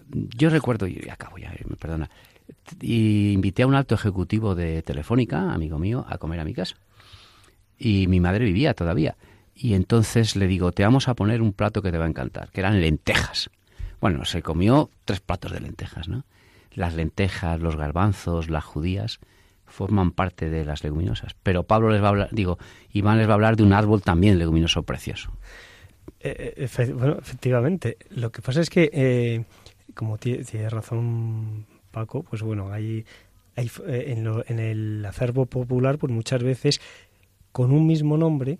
Yo 0.09 0.49
recuerdo, 0.49 0.87
y 0.87 1.07
acabo 1.09 1.37
ya, 1.37 1.53
me 1.67 1.75
perdona, 1.75 2.09
y 2.81 3.31
invité 3.31 3.63
a 3.63 3.67
un 3.67 3.75
alto 3.75 3.95
ejecutivo 3.95 4.55
de 4.55 4.81
Telefónica, 4.81 5.53
amigo 5.53 5.77
mío, 5.77 6.05
a 6.09 6.17
comer 6.17 6.39
a 6.39 6.45
mi 6.45 6.53
casa. 6.53 6.75
Y 7.77 8.07
mi 8.07 8.19
madre 8.19 8.45
vivía 8.45 8.73
todavía. 8.73 9.15
Y 9.55 9.75
entonces 9.75 10.35
le 10.35 10.47
digo, 10.47 10.71
te 10.71 10.83
vamos 10.83 11.07
a 11.07 11.13
poner 11.13 11.41
un 11.41 11.53
plato 11.53 11.81
que 11.81 11.91
te 11.91 11.97
va 11.97 12.05
a 12.05 12.09
encantar, 12.09 12.49
que 12.49 12.61
eran 12.61 12.81
lentejas. 12.81 13.49
Bueno, 14.01 14.25
se 14.25 14.41
comió 14.41 14.89
tres 15.05 15.19
platos 15.21 15.51
de 15.51 15.59
lentejas, 15.59 16.07
¿no? 16.07 16.25
Las 16.71 16.95
lentejas, 16.95 17.61
los 17.61 17.75
garbanzos, 17.75 18.49
las 18.49 18.63
judías 18.63 19.19
forman 19.73 20.11
parte 20.11 20.49
de 20.49 20.63
las 20.63 20.83
leguminosas. 20.83 21.35
Pero 21.41 21.63
Pablo 21.63 21.89
les 21.89 22.01
va 22.01 22.05
a 22.05 22.09
hablar, 22.09 22.29
digo, 22.31 22.59
Iván 22.91 23.17
les 23.17 23.27
va 23.27 23.31
a 23.31 23.33
hablar 23.33 23.55
de 23.55 23.63
un 23.63 23.73
árbol 23.73 24.03
también 24.03 24.37
leguminoso 24.37 24.83
precioso. 24.83 25.31
Eh, 26.19 26.67
eh, 26.77 26.93
bueno, 26.93 27.17
efectivamente. 27.19 27.97
Lo 28.11 28.31
que 28.31 28.43
pasa 28.43 28.61
es 28.61 28.69
que, 28.69 28.91
eh, 28.93 29.45
como 29.95 30.19
tiene, 30.19 30.69
razón 30.69 31.65
Paco, 31.89 32.21
pues 32.21 32.43
bueno, 32.43 32.71
hay, 32.71 33.03
hay 33.55 33.71
en, 33.87 34.59
el 34.59 35.03
acervo 35.05 35.47
popular, 35.47 35.97
pues 35.97 36.13
muchas 36.13 36.43
veces 36.43 36.79
con 37.51 37.71
un 37.71 37.87
mismo 37.87 38.15
nombre 38.15 38.59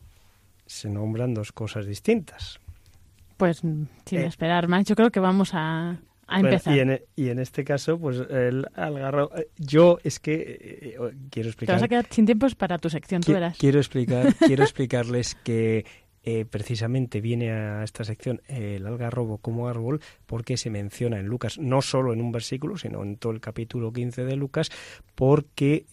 se 0.65 0.89
nombran 0.89 1.35
dos 1.35 1.51
cosas 1.51 1.85
distintas. 1.85 2.59
Pues 3.37 3.57
sin 3.57 3.87
esperar 4.19 4.67
más, 4.67 4.85
yo 4.85 4.95
creo 4.95 5.11
que 5.11 5.19
vamos 5.19 5.51
a, 5.53 5.99
empezar. 6.29 6.75
y, 6.75 6.79
en, 6.79 7.01
y, 7.15 7.29
en, 7.29 7.39
este 7.39 7.63
caso, 7.63 7.99
pues 7.99 8.21
el 8.29 8.65
algarro. 8.75 9.31
Yo 9.57 9.99
es 10.03 10.19
que 10.19 10.97
quiero 11.29 11.49
explicar. 11.49 11.75
Te 11.75 11.77
vas 11.77 11.83
a 11.83 11.87
quedar 11.87 12.07
sin 12.09 12.25
tiempo 12.25 12.47
para 12.57 12.77
tu 12.77 12.89
sección, 12.89 13.21
tú 13.21 13.33
verás. 13.33 13.57
Quiero 13.57 13.79
explicar, 13.79 14.33
quiero 14.39 14.63
explicarles 14.63 15.35
que 15.35 15.85
eh, 16.25 16.45
precisamente 16.45 17.19
viene 17.19 17.51
a 17.51 17.83
esta 17.83 18.05
sección 18.05 18.41
el 18.47 18.87
algarrobo 18.87 19.39
como 19.39 19.67
árbol 19.67 19.99
porque 20.25 20.55
se 20.55 20.69
menciona 20.69 21.19
en 21.19 21.27
Lucas, 21.27 21.59
no 21.59 21.81
solo 21.81 22.13
en 22.13 22.21
un 22.21 22.31
versículo, 22.31 22.77
sino 22.77 23.03
en 23.03 23.17
todo 23.17 23.33
el 23.33 23.41
capítulo 23.41 23.91
15 23.91 24.23
de 24.23 24.37
Lucas, 24.37 24.69
porque 25.15 25.85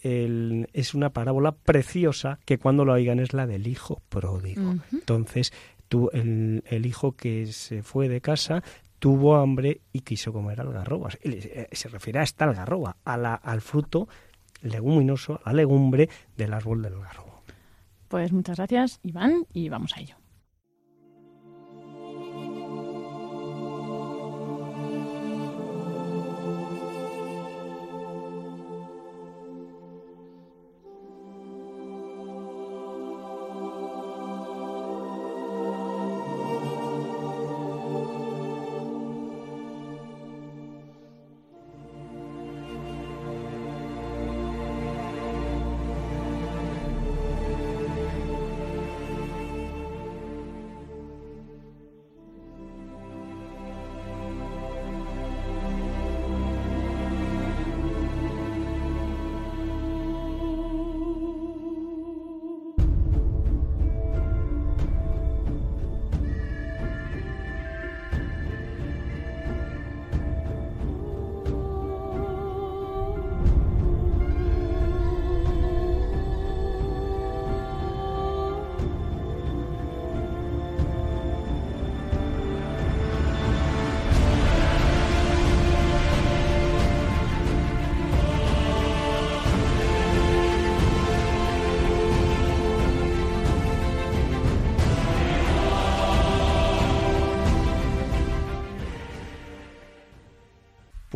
es 0.72 0.94
una 0.94 1.10
parábola 1.10 1.50
preciosa 1.52 2.38
que 2.44 2.58
cuando 2.58 2.84
lo 2.84 2.92
oigan 2.92 3.18
es 3.18 3.32
la 3.32 3.48
del 3.48 3.66
hijo 3.66 4.02
pródigo. 4.08 4.76
Entonces, 4.92 5.52
tú, 5.88 6.10
el, 6.12 6.86
hijo 6.86 7.16
que 7.16 7.48
se 7.48 7.82
fue 7.82 8.08
de 8.08 8.20
casa 8.20 8.62
tuvo 9.00 9.36
hambre 9.36 9.80
y 9.92 10.02
quiso 10.02 10.32
comer 10.32 10.60
algarrobas. 10.60 11.18
Eh, 11.22 11.68
se 11.72 11.88
refiere 11.88 12.20
a 12.20 12.22
esta 12.22 12.44
algarroba, 12.44 12.96
al 13.04 13.60
fruto 13.60 14.08
leguminoso, 14.62 15.40
a 15.42 15.50
la 15.50 15.56
legumbre 15.56 16.08
del 16.36 16.52
árbol 16.52 16.82
del 16.82 16.94
algarrobo. 16.94 17.42
Pues 18.08 18.32
muchas 18.32 18.58
gracias, 18.58 19.00
Iván, 19.02 19.46
y 19.52 19.68
vamos 19.68 19.96
a 19.96 20.00
ello. 20.00 20.19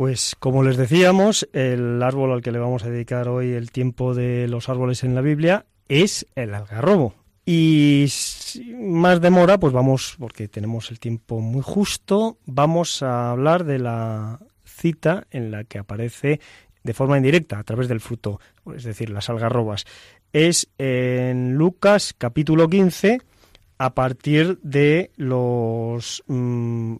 Pues 0.04 0.36
como 0.38 0.62
les 0.62 0.76
decíamos, 0.76 1.48
el 1.54 2.02
árbol 2.02 2.32
al 2.32 2.42
que 2.42 2.52
le 2.52 2.58
vamos 2.58 2.84
a 2.84 2.90
dedicar 2.90 3.26
hoy 3.26 3.52
el 3.52 3.70
tiempo 3.70 4.12
de 4.12 4.46
los 4.48 4.68
árboles 4.68 5.02
en 5.02 5.14
la 5.14 5.22
Biblia 5.22 5.64
es 5.88 6.26
el 6.34 6.52
algarrobo. 6.52 7.14
Y 7.46 8.06
más 8.82 9.22
demora, 9.22 9.58
pues 9.58 9.72
vamos, 9.72 10.16
porque 10.18 10.46
tenemos 10.46 10.90
el 10.90 11.00
tiempo 11.00 11.40
muy 11.40 11.62
justo, 11.62 12.36
vamos 12.44 13.02
a 13.02 13.30
hablar 13.30 13.64
de 13.64 13.78
la 13.78 14.40
cita 14.66 15.26
en 15.30 15.50
la 15.50 15.64
que 15.64 15.78
aparece 15.78 16.38
de 16.82 16.92
forma 16.92 17.16
indirecta 17.16 17.58
a 17.58 17.64
través 17.64 17.88
del 17.88 18.00
fruto, 18.02 18.40
es 18.76 18.84
decir, 18.84 19.08
las 19.08 19.30
algarrobas. 19.30 19.86
Es 20.34 20.68
en 20.76 21.54
Lucas 21.54 22.14
capítulo 22.18 22.68
15, 22.68 23.22
a 23.78 23.94
partir 23.94 24.58
de 24.62 25.12
los 25.16 26.22
mm, 26.26 26.94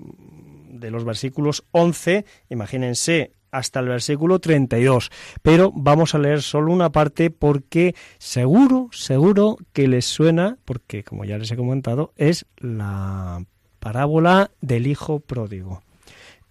de 0.85 0.91
los 0.91 1.05
versículos 1.05 1.64
11, 1.72 2.26
imagínense, 2.51 3.32
hasta 3.51 3.80
el 3.80 3.89
versículo 3.89 4.39
32. 4.39 5.11
Pero 5.43 5.72
vamos 5.74 6.14
a 6.14 6.18
leer 6.18 6.43
solo 6.43 6.72
una 6.72 6.91
parte 6.91 7.30
porque 7.30 7.95
seguro, 8.18 8.89
seguro 8.93 9.57
que 9.72 9.89
les 9.89 10.05
suena, 10.05 10.59
porque 10.64 11.05
como 11.05 11.24
ya 11.24 11.39
les 11.39 11.51
he 11.51 11.57
comentado, 11.57 12.12
es 12.16 12.47
la 12.59 13.45
parábola 13.78 14.51
del 14.61 14.87
hijo 14.87 15.20
pródigo. 15.20 15.82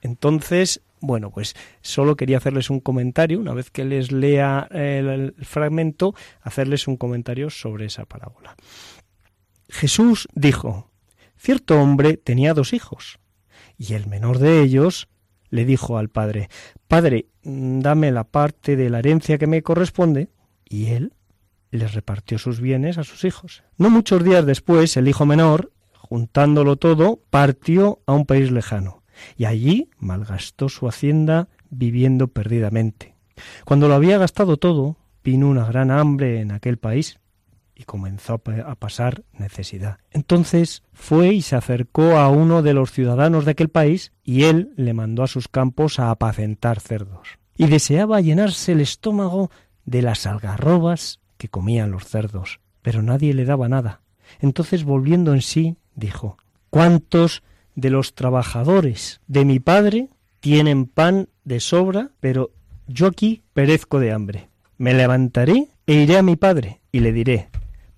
Entonces 0.01 0.81
Bueno, 1.05 1.31
pues 1.31 1.53
solo 1.81 2.15
quería 2.15 2.37
hacerles 2.37 2.69
un 2.69 2.79
comentario, 2.79 3.37
una 3.37 3.53
vez 3.53 3.69
que 3.69 3.83
les 3.83 4.13
lea 4.13 4.69
el, 4.71 5.35
fragmento, 5.41 6.15
hacerles 6.41 6.87
un 6.87 6.95
comentario 6.95 7.49
sobre 7.49 7.87
esa 7.87 8.05
parábola. 8.05 8.55
Jesús 9.67 10.29
dijo, 10.33 10.89
cierto 11.35 11.77
hombre 11.77 12.15
tenía 12.15 12.53
dos 12.53 12.71
hijos, 12.71 13.19
y 13.83 13.95
el 13.95 14.07
menor 14.07 14.39
de 14.39 14.61
ellos 14.61 15.09
le 15.49 15.65
dijo 15.65 15.97
al 15.97 16.07
padre, 16.07 16.49
Padre, 16.87 17.27
dame 17.43 18.11
la 18.11 18.23
parte 18.23 18.77
de 18.77 18.89
la 18.89 18.99
herencia 18.99 19.37
que 19.37 19.45
me 19.45 19.61
corresponde, 19.61 20.29
y 20.63 20.87
él 20.87 21.13
les 21.69 21.93
repartió 21.93 22.37
sus 22.37 22.61
bienes 22.61 22.97
a 22.97 23.03
sus 23.03 23.25
hijos. 23.25 23.63
No 23.77 23.89
muchos 23.89 24.23
días 24.23 24.45
después, 24.45 24.95
el 24.95 25.07
hijo 25.09 25.25
menor, 25.25 25.71
juntándolo 25.97 26.77
todo, 26.77 27.19
partió 27.29 27.99
a 28.05 28.13
un 28.13 28.25
país 28.25 28.51
lejano, 28.51 29.03
y 29.35 29.45
allí 29.45 29.89
malgastó 29.97 30.69
su 30.69 30.87
hacienda 30.87 31.49
viviendo 31.69 32.29
perdidamente. 32.29 33.15
Cuando 33.65 33.89
lo 33.89 33.95
había 33.95 34.17
gastado 34.17 34.55
todo, 34.55 34.97
vino 35.25 35.49
una 35.49 35.65
gran 35.65 35.91
hambre 35.91 36.39
en 36.39 36.51
aquel 36.51 36.77
país, 36.77 37.19
y 37.75 37.83
comenzó 37.83 38.41
a 38.65 38.75
pasar 38.75 39.23
necesidad. 39.37 39.97
Entonces 40.11 40.83
fue 40.93 41.33
y 41.33 41.41
se 41.41 41.55
acercó 41.55 42.17
a 42.17 42.29
uno 42.29 42.61
de 42.61 42.73
los 42.73 42.91
ciudadanos 42.91 43.45
de 43.45 43.51
aquel 43.51 43.69
país, 43.69 44.11
y 44.23 44.43
él 44.43 44.73
le 44.75 44.93
mandó 44.93 45.23
a 45.23 45.27
sus 45.27 45.47
campos 45.47 45.99
a 45.99 46.11
apacentar 46.11 46.79
cerdos. 46.79 47.39
Y 47.57 47.67
deseaba 47.67 48.21
llenarse 48.21 48.71
el 48.71 48.81
estómago 48.81 49.51
de 49.85 50.01
las 50.01 50.25
algarrobas 50.25 51.19
que 51.37 51.49
comían 51.49 51.91
los 51.91 52.05
cerdos, 52.05 52.59
pero 52.81 53.01
nadie 53.01 53.33
le 53.33 53.45
daba 53.45 53.69
nada. 53.69 54.01
Entonces, 54.39 54.83
volviendo 54.83 55.33
en 55.33 55.41
sí, 55.41 55.77
dijo 55.95 56.37
¿Cuántos 56.69 57.43
de 57.75 57.91
los 57.91 58.15
trabajadores 58.15 59.21
de 59.27 59.45
mi 59.45 59.59
padre 59.59 60.09
tienen 60.39 60.85
pan 60.85 61.29
de 61.43 61.59
sobra, 61.59 62.11
pero 62.19 62.51
yo 62.87 63.07
aquí 63.07 63.43
perezco 63.53 63.99
de 63.99 64.11
hambre? 64.11 64.49
Me 64.77 64.93
levantaré 64.93 65.67
e 65.85 65.93
iré 65.93 66.17
a 66.17 66.23
mi 66.23 66.35
padre 66.35 66.81
y 66.91 67.01
le 67.01 67.11
diré 67.11 67.49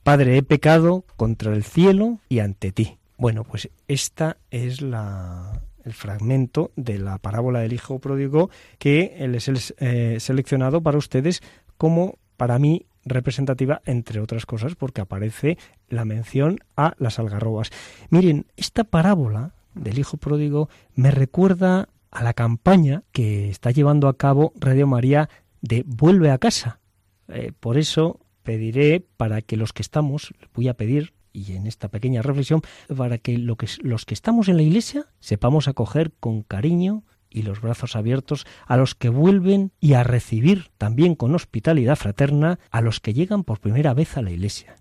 Padre, 0.06 0.38
he 0.38 0.44
pecado 0.44 1.04
contra 1.18 1.52
el 1.52 1.64
cielo 1.64 2.20
y 2.30 2.38
ante 2.38 2.72
ti. 2.72 3.00
Bueno, 3.18 3.44
pues 3.44 3.72
esta 3.88 4.38
es 4.52 4.84
la, 4.84 5.64
el 5.84 5.94
fragmento 5.94 6.70
de 6.76 7.00
la 7.00 7.18
parábola 7.18 7.62
del 7.62 7.74
Hijo 7.74 7.98
Pródigo 7.98 8.52
que 8.78 9.26
les 9.28 9.48
he 9.48 9.56
eh, 9.80 10.20
seleccionado 10.20 10.82
para 10.82 11.00
ustedes 11.00 11.42
como, 11.80 12.20
para 12.38 12.60
mí, 12.60 12.86
representativa, 13.04 13.82
entre 13.84 14.20
otras 14.20 14.46
cosas, 14.46 14.76
porque 14.76 15.02
aparece 15.02 15.58
la 15.90 16.06
mención 16.06 16.60
a 16.78 16.94
las 17.00 17.18
algarrobas. 17.18 17.72
Miren, 18.12 18.46
esta 18.58 18.84
parábola 18.84 19.56
del 19.74 19.98
Hijo 19.98 20.18
Pródigo 20.18 20.70
me 20.94 21.10
recuerda 21.10 21.90
a 22.12 22.24
la 22.24 22.36
campaña 22.36 23.02
que 23.12 23.50
está 23.50 23.72
llevando 23.72 24.08
a 24.08 24.18
cabo 24.18 24.54
Radio 24.56 24.86
María 24.86 25.30
de 25.62 25.84
Vuelve 25.88 26.30
a 26.30 26.38
casa. 26.38 26.80
Eh, 27.28 27.54
por 27.60 27.80
eso 27.80 28.20
pediré 28.46 29.06
para 29.18 29.42
que 29.42 29.58
los 29.58 29.74
que 29.74 29.82
estamos, 29.82 30.34
voy 30.54 30.70
a 30.70 30.76
pedir, 30.76 31.14
y 31.34 31.52
en 31.54 31.68
esta 31.68 31.90
pequeña 31.90 32.22
reflexión, 32.22 32.62
para 32.96 33.18
que, 33.18 33.38
lo 33.38 33.58
que 33.58 33.68
los 33.82 34.06
que 34.06 34.14
estamos 34.14 34.48
en 34.48 34.56
la 34.56 34.64
iglesia 34.64 35.08
sepamos 35.20 35.68
acoger 35.68 36.14
con 36.22 36.44
cariño 36.44 37.04
y 37.30 37.42
los 37.42 37.60
brazos 37.60 37.98
abiertos 37.98 38.48
a 38.66 38.78
los 38.78 38.96
que 38.96 39.10
vuelven 39.10 39.74
y 39.82 39.94
a 39.94 40.04
recibir 40.04 40.70
también 40.78 41.16
con 41.16 41.36
hospitalidad 41.36 41.98
fraterna 41.98 42.60
a 42.72 42.80
los 42.80 43.02
que 43.02 43.14
llegan 43.14 43.44
por 43.44 43.60
primera 43.60 43.94
vez 43.94 44.16
a 44.16 44.22
la 44.22 44.32
Iglesia. 44.32 44.78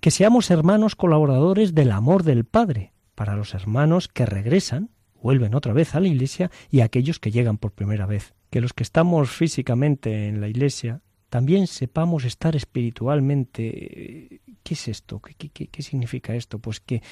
Que 0.00 0.10
seamos 0.10 0.50
hermanos 0.50 0.96
colaboradores 0.96 1.74
del 1.74 1.92
amor 1.92 2.22
del 2.22 2.46
Padre 2.46 2.94
para 3.14 3.36
los 3.36 3.52
hermanos 3.52 4.08
que 4.08 4.24
regresan, 4.24 4.88
vuelven 5.20 5.54
otra 5.54 5.74
vez 5.74 5.94
a 5.94 6.00
la 6.00 6.08
Iglesia 6.08 6.50
y 6.70 6.80
aquellos 6.80 7.18
que 7.18 7.32
llegan 7.32 7.58
por 7.58 7.72
primera 7.72 8.06
vez. 8.06 8.32
Que 8.48 8.62
los 8.62 8.72
que 8.72 8.82
estamos 8.82 9.28
físicamente 9.28 10.28
en 10.28 10.40
la 10.40 10.48
Iglesia 10.48 11.02
también 11.30 11.66
sepamos 11.66 12.24
estar 12.24 12.54
espiritualmente. 12.56 14.40
¿Qué 14.62 14.74
es 14.74 14.88
esto? 14.88 15.20
¿Qué, 15.20 15.34
qué, 15.34 15.68
qué 15.68 15.82
significa 15.82 16.34
esto? 16.34 16.58
Pues 16.58 16.80
que 16.80 17.02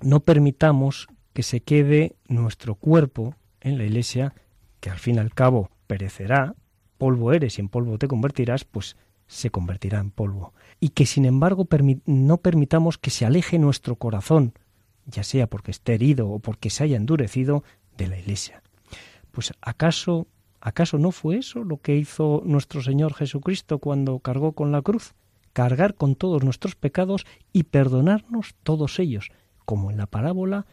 no 0.00 0.20
permitamos 0.20 1.06
que 1.32 1.42
se 1.42 1.60
quede 1.60 2.16
nuestro 2.26 2.74
cuerpo 2.74 3.34
en 3.60 3.78
la 3.78 3.84
iglesia, 3.84 4.34
que 4.80 4.90
al 4.90 4.98
fin 4.98 5.16
y 5.16 5.18
al 5.18 5.34
cabo 5.34 5.70
perecerá, 5.86 6.54
polvo 6.96 7.32
eres 7.32 7.58
y 7.58 7.60
en 7.60 7.68
polvo 7.68 7.98
te 7.98 8.08
convertirás, 8.08 8.64
pues 8.64 8.96
se 9.26 9.50
convertirá 9.50 10.00
en 10.00 10.10
polvo. 10.10 10.54
Y 10.80 10.90
que 10.90 11.06
sin 11.06 11.24
embargo 11.24 11.68
no 12.06 12.38
permitamos 12.38 12.98
que 12.98 13.10
se 13.10 13.26
aleje 13.26 13.58
nuestro 13.58 13.96
corazón, 13.96 14.54
ya 15.06 15.22
sea 15.22 15.46
porque 15.46 15.70
esté 15.70 15.94
herido 15.94 16.28
o 16.28 16.38
porque 16.38 16.70
se 16.70 16.84
haya 16.84 16.96
endurecido, 16.96 17.62
de 17.96 18.06
la 18.06 18.18
iglesia. 18.18 18.62
Pues 19.32 19.52
acaso, 19.60 20.28
acaso 20.60 20.98
no 20.98 21.10
fue 21.10 21.38
eso 21.38 21.64
lo 21.64 21.78
que 21.78 21.96
hizo 21.96 22.42
nuestro 22.44 22.82
Señor 22.82 23.14
Jesucristo 23.14 23.78
cuando 23.78 24.18
cargó 24.20 24.52
con 24.52 24.72
la 24.72 24.82
cruz, 24.82 25.14
cargar 25.52 25.94
con 25.94 26.14
todos 26.14 26.44
nuestros 26.44 26.74
pecados 26.74 27.26
y 27.52 27.64
perdonarnos 27.64 28.54
todos 28.62 28.98
ellos, 28.98 29.30
como 29.64 29.90
en 29.90 29.96
la 29.96 30.06
parábola 30.06 30.66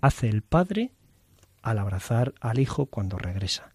hace 0.00 0.28
el 0.28 0.42
Padre 0.42 0.92
al 1.62 1.78
abrazar 1.78 2.34
al 2.40 2.58
Hijo 2.58 2.86
cuando 2.86 3.18
regresa. 3.18 3.72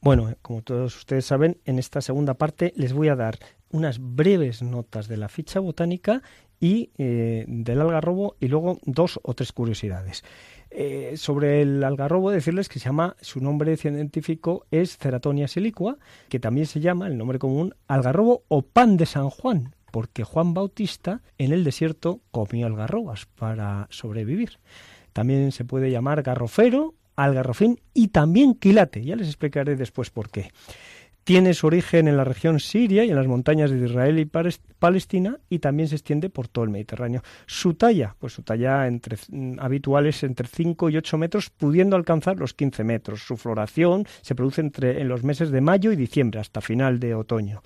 Bueno, 0.00 0.32
como 0.42 0.62
todos 0.62 0.96
ustedes 0.96 1.26
saben, 1.26 1.58
en 1.64 1.78
esta 1.78 2.00
segunda 2.00 2.34
parte 2.34 2.72
les 2.76 2.92
voy 2.92 3.08
a 3.08 3.16
dar 3.16 3.38
unas 3.70 3.98
breves 3.98 4.62
notas 4.62 5.08
de 5.08 5.16
la 5.16 5.28
ficha 5.28 5.60
botánica 5.60 6.22
y 6.60 6.90
eh, 6.98 7.44
del 7.48 7.80
algarrobo 7.80 8.36
y 8.40 8.48
luego 8.48 8.78
dos 8.84 9.18
o 9.22 9.34
tres 9.34 9.52
curiosidades. 9.52 10.24
Eh, 10.70 11.14
sobre 11.16 11.62
el 11.62 11.82
algarrobo, 11.82 12.30
decirles 12.30 12.68
que 12.68 12.78
se 12.78 12.86
llama, 12.86 13.16
su 13.20 13.40
nombre 13.40 13.76
científico 13.76 14.66
es 14.70 14.98
Ceratonia 14.98 15.48
silicua, 15.48 15.98
que 16.28 16.38
también 16.38 16.66
se 16.66 16.80
llama, 16.80 17.06
el 17.06 17.16
nombre 17.16 17.38
común, 17.38 17.74
algarrobo 17.86 18.44
o 18.48 18.62
pan 18.62 18.96
de 18.96 19.06
San 19.06 19.30
Juan, 19.30 19.74
porque 19.90 20.24
Juan 20.24 20.54
Bautista 20.54 21.22
en 21.38 21.52
el 21.52 21.64
desierto 21.64 22.20
comió 22.30 22.66
algarrobas 22.66 23.26
para 23.26 23.86
sobrevivir. 23.90 24.58
También 25.12 25.52
se 25.52 25.64
puede 25.64 25.90
llamar 25.90 26.22
garrofero, 26.22 26.94
algarrofín 27.24 27.80
y 27.92 28.08
también 28.08 28.54
quilate. 28.54 29.04
Ya 29.04 29.16
les 29.16 29.28
explicaré 29.28 29.76
después 29.76 30.10
por 30.10 30.30
qué. 30.30 30.50
Tiene 31.24 31.52
su 31.52 31.66
origen 31.66 32.08
en 32.08 32.16
la 32.16 32.24
región 32.24 32.58
siria 32.58 33.04
y 33.04 33.10
en 33.10 33.16
las 33.16 33.26
montañas 33.26 33.70
de 33.70 33.84
Israel 33.84 34.18
y 34.18 34.24
Palestina 34.24 35.38
y 35.50 35.58
también 35.58 35.88
se 35.88 35.96
extiende 35.96 36.30
por 36.30 36.48
todo 36.48 36.64
el 36.64 36.70
Mediterráneo. 36.70 37.22
Su 37.44 37.74
talla, 37.74 38.16
pues 38.18 38.32
su 38.32 38.42
talla 38.42 38.86
entre, 38.86 39.18
mm, 39.28 39.58
habitual 39.60 40.06
es 40.06 40.22
entre 40.22 40.48
5 40.48 40.88
y 40.88 40.96
8 40.96 41.18
metros, 41.18 41.50
pudiendo 41.50 41.96
alcanzar 41.96 42.38
los 42.38 42.54
15 42.54 42.82
metros. 42.82 43.20
Su 43.26 43.36
floración 43.36 44.06
se 44.22 44.34
produce 44.34 44.62
entre, 44.62 45.02
en 45.02 45.08
los 45.08 45.22
meses 45.22 45.50
de 45.50 45.60
mayo 45.60 45.92
y 45.92 45.96
diciembre, 45.96 46.40
hasta 46.40 46.62
final 46.62 46.98
de 46.98 47.14
otoño. 47.14 47.60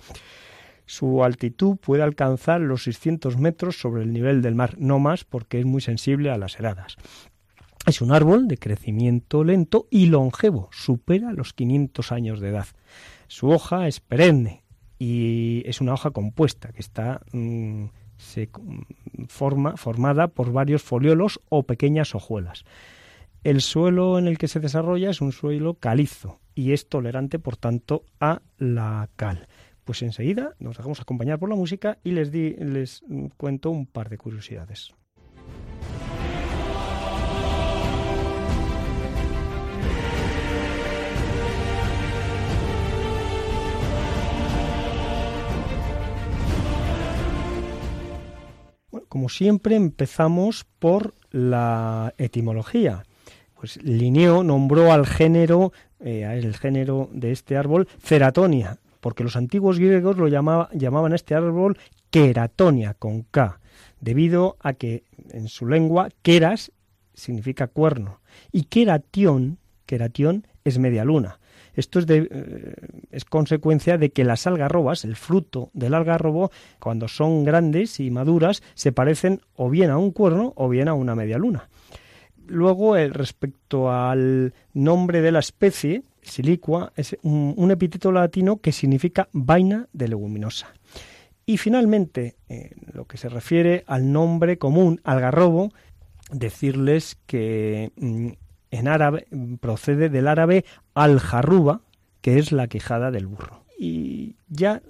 Su 0.85 1.23
altitud 1.23 1.77
puede 1.77 2.03
alcanzar 2.03 2.59
los 2.59 2.83
600 2.83 3.37
metros 3.37 3.79
sobre 3.79 4.03
el 4.03 4.11
nivel 4.11 4.41
del 4.41 4.55
mar, 4.55 4.75
no 4.77 4.99
más 4.99 5.23
porque 5.23 5.59
es 5.59 5.65
muy 5.65 5.79
sensible 5.79 6.31
a 6.31 6.37
las 6.37 6.59
heladas. 6.59 6.97
Es 7.85 8.01
un 8.01 8.13
árbol 8.13 8.47
de 8.47 8.57
crecimiento 8.57 9.43
lento 9.43 9.87
y 9.89 10.05
longevo, 10.05 10.69
supera 10.71 11.33
los 11.33 11.51
500 11.53 12.13
años 12.13 12.39
de 12.39 12.49
edad. 12.49 12.67
Su 13.27 13.49
hoja 13.49 13.87
es 13.89 13.99
perenne 13.99 14.63
y 14.97 15.63
es 15.65 15.81
una 15.81 15.93
hoja 15.93 16.11
compuesta 16.11 16.71
que 16.71 16.79
está 16.79 17.21
mm, 17.33 17.87
se 18.15 18.49
forma, 19.27 19.75
formada 19.75 20.29
por 20.29 20.53
varios 20.53 20.81
foliolos 20.81 21.41
o 21.49 21.63
pequeñas 21.63 22.15
hojuelas. 22.15 22.63
El 23.43 23.59
suelo 23.59 24.17
en 24.17 24.27
el 24.27 24.37
que 24.37 24.47
se 24.47 24.61
desarrolla 24.61 25.09
es 25.09 25.19
un 25.19 25.33
suelo 25.33 25.73
calizo 25.73 26.39
y 26.55 26.71
es 26.71 26.87
tolerante, 26.87 27.37
por 27.37 27.57
tanto, 27.57 28.05
a 28.21 28.41
la 28.57 29.09
cal. 29.17 29.49
Pues 29.83 30.01
enseguida 30.01 30.55
nos 30.59 30.77
dejamos 30.77 31.01
acompañar 31.01 31.37
por 31.37 31.49
la 31.49 31.55
música 31.55 31.97
y 32.01 32.11
les, 32.11 32.31
di, 32.31 32.51
les 32.51 33.03
cuento 33.35 33.69
un 33.71 33.85
par 33.85 34.07
de 34.07 34.17
curiosidades. 34.17 34.93
Como 49.13 49.29
siempre, 49.29 49.75
empezamos 49.75 50.65
por 50.79 51.13
la 51.29 52.15
etimología. 52.17 53.03
Pues 53.53 53.77
Linneo 53.83 54.43
nombró 54.43 54.91
al 54.91 55.05
género, 55.05 55.71
eh, 55.99 56.27
el 56.41 56.55
género 56.55 57.11
de 57.13 57.31
este 57.31 57.55
árbol, 57.55 57.87
ceratonia, 58.01 58.79
porque 59.01 59.23
los 59.23 59.35
antiguos 59.35 59.77
griegos 59.77 60.17
lo 60.17 60.27
llamaban 60.27 61.11
a 61.11 61.15
este 61.15 61.35
árbol 61.35 61.77
queratonia, 62.09 62.95
con 62.95 63.21
K, 63.21 63.59
debido 64.01 64.57
a 64.61 64.73
que 64.73 65.03
en 65.29 65.47
su 65.47 65.67
lengua 65.67 66.09
keras 66.23 66.71
significa 67.13 67.67
cuerno 67.67 68.19
y 68.51 68.63
queratión, 68.63 69.59
queratión 69.85 70.47
es 70.63 70.79
media 70.79 71.05
luna. 71.05 71.39
Esto 71.73 71.99
es, 71.99 72.07
de, 72.07 72.27
eh, 72.29 72.75
es 73.11 73.25
consecuencia 73.25 73.97
de 73.97 74.11
que 74.11 74.23
las 74.23 74.45
algarrobas, 74.47 75.05
el 75.05 75.15
fruto 75.15 75.69
del 75.73 75.93
algarrobo, 75.93 76.51
cuando 76.79 77.07
son 77.07 77.43
grandes 77.43 77.99
y 77.99 78.11
maduras, 78.11 78.61
se 78.75 78.91
parecen 78.91 79.41
o 79.55 79.69
bien 79.69 79.89
a 79.89 79.97
un 79.97 80.11
cuerno 80.11 80.53
o 80.55 80.69
bien 80.69 80.87
a 80.87 80.93
una 80.93 81.15
media 81.15 81.37
luna. 81.37 81.69
Luego, 82.47 82.95
respecto 82.95 83.91
al 83.91 84.53
nombre 84.73 85.21
de 85.21 85.31
la 85.31 85.39
especie, 85.39 86.03
silicua, 86.21 86.91
es 86.95 87.17
un, 87.23 87.71
epíteto 87.71 88.11
latino 88.11 88.57
que 88.57 88.71
significa 88.71 89.29
vaina 89.31 89.87
de 89.93 90.07
leguminosa. 90.07 90.73
Y 91.45 91.57
finalmente, 91.57 92.35
en 92.47 92.71
lo 92.93 93.05
que 93.05 93.17
se 93.17 93.29
refiere 93.29 93.83
al 93.87 94.11
nombre 94.11 94.57
común 94.57 95.01
algarrobo, 95.03 95.71
decirles 96.31 97.17
que 97.25 97.91
mm, 97.95 98.29
en 98.73 98.87
árabe 98.87 99.27
procede 99.59 100.09
del 100.09 100.27
árabe 100.27 100.65
al-jarruba, 100.95 101.81
que 102.21 102.39
es 102.39 102.51
la 102.51 102.67
quijada 102.67 103.11
del 103.11 103.27
burro. 103.27 103.63
Y 103.77 104.35
ya 104.49 104.81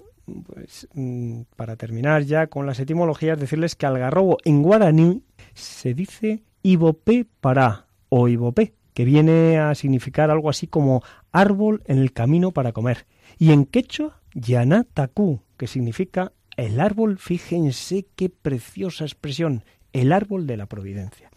pues, 0.46 0.88
mm, 0.94 1.42
para 1.54 1.76
terminar 1.76 2.22
ya 2.22 2.46
con 2.46 2.64
las 2.64 2.80
etimologías, 2.80 3.38
decirles 3.38 3.76
que 3.76 3.84
algarrobo 3.84 4.38
en 4.44 4.62
guaraní 4.62 5.22
se 5.52 5.92
dice 5.92 6.44
ibopé 6.62 7.26
para 7.42 7.86
o 8.08 8.26
ibopé, 8.28 8.72
que 8.94 9.04
viene 9.04 9.58
a 9.58 9.74
significar 9.74 10.30
algo 10.30 10.48
así 10.48 10.66
como 10.66 11.02
árbol 11.30 11.82
en 11.84 11.98
el 11.98 12.12
camino 12.14 12.52
para 12.52 12.72
comer. 12.72 13.04
Y 13.38 13.52
en 13.52 13.66
quechua, 13.66 14.22
yanataku, 14.32 15.42
que 15.58 15.66
significa 15.66 16.32
el 16.56 16.80
árbol, 16.80 17.18
fíjense 17.18 18.06
qué 18.16 18.30
preciosa 18.30 19.04
expresión, 19.04 19.62
el 19.92 20.10
árbol 20.10 20.46
de 20.46 20.56
la 20.56 20.66
providencia. 20.66 21.30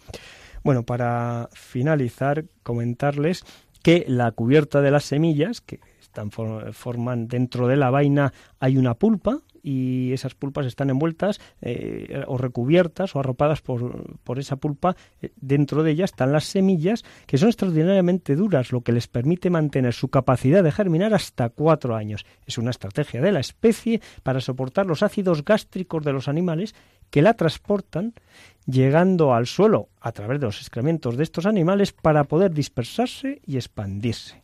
Bueno, 0.68 0.84
para 0.84 1.48
finalizar, 1.54 2.44
comentarles 2.62 3.46
que 3.82 4.04
la 4.06 4.34
cubierta 4.34 4.82
de 4.82 4.92
las 4.92 5.06
semillas, 5.06 5.62
que 5.62 5.80
están, 6.02 6.30
forman 6.30 7.30
dentro 7.30 7.70
de 7.70 7.78
la 7.78 7.90
vaina, 7.90 8.34
hay 8.60 8.76
una 8.76 8.96
pulpa 8.96 9.40
y 9.64 10.12
esas 10.12 10.36
pulpas 10.36 10.66
están 10.66 10.90
envueltas 10.90 11.40
eh, 11.62 12.22
o 12.28 12.38
recubiertas 12.38 13.16
o 13.16 13.20
arropadas 13.22 13.62
por, 13.62 14.18
por 14.26 14.40
esa 14.40 14.58
pulpa. 14.58 14.98
Eh, 15.22 15.32
dentro 15.38 15.84
de 15.84 15.92
ellas 15.92 16.12
están 16.12 16.34
las 16.34 16.44
semillas 16.44 17.06
que 17.26 17.38
son 17.38 17.48
extraordinariamente 17.48 18.36
duras, 18.36 18.74
lo 18.74 18.82
que 18.82 18.92
les 18.92 19.08
permite 19.08 19.50
mantener 19.50 19.94
su 19.94 20.10
capacidad 20.10 20.66
de 20.66 20.74
germinar 20.74 21.14
hasta 21.14 21.48
cuatro 21.48 21.96
años. 21.96 22.26
Es 22.46 22.58
una 22.58 22.72
estrategia 22.72 23.22
de 23.22 23.32
la 23.32 23.40
especie 23.40 24.02
para 24.22 24.42
soportar 24.42 24.86
los 24.86 25.02
ácidos 25.02 25.46
gástricos 25.46 26.04
de 26.04 26.12
los 26.12 26.28
animales 26.28 26.76
que 27.10 27.22
la 27.22 27.34
transportan 27.34 28.14
llegando 28.66 29.34
al 29.34 29.48
suelo 29.48 29.90
a 30.02 30.12
través 30.12 30.40
de 30.40 30.46
los 30.46 30.60
excrementos 30.60 31.18
de 31.18 31.24
estos 31.24 31.46
animales 31.46 31.94
para 31.94 32.26
poder 32.26 32.54
dispersarse 32.54 33.42
y 33.46 33.56
expandirse. 33.56 34.44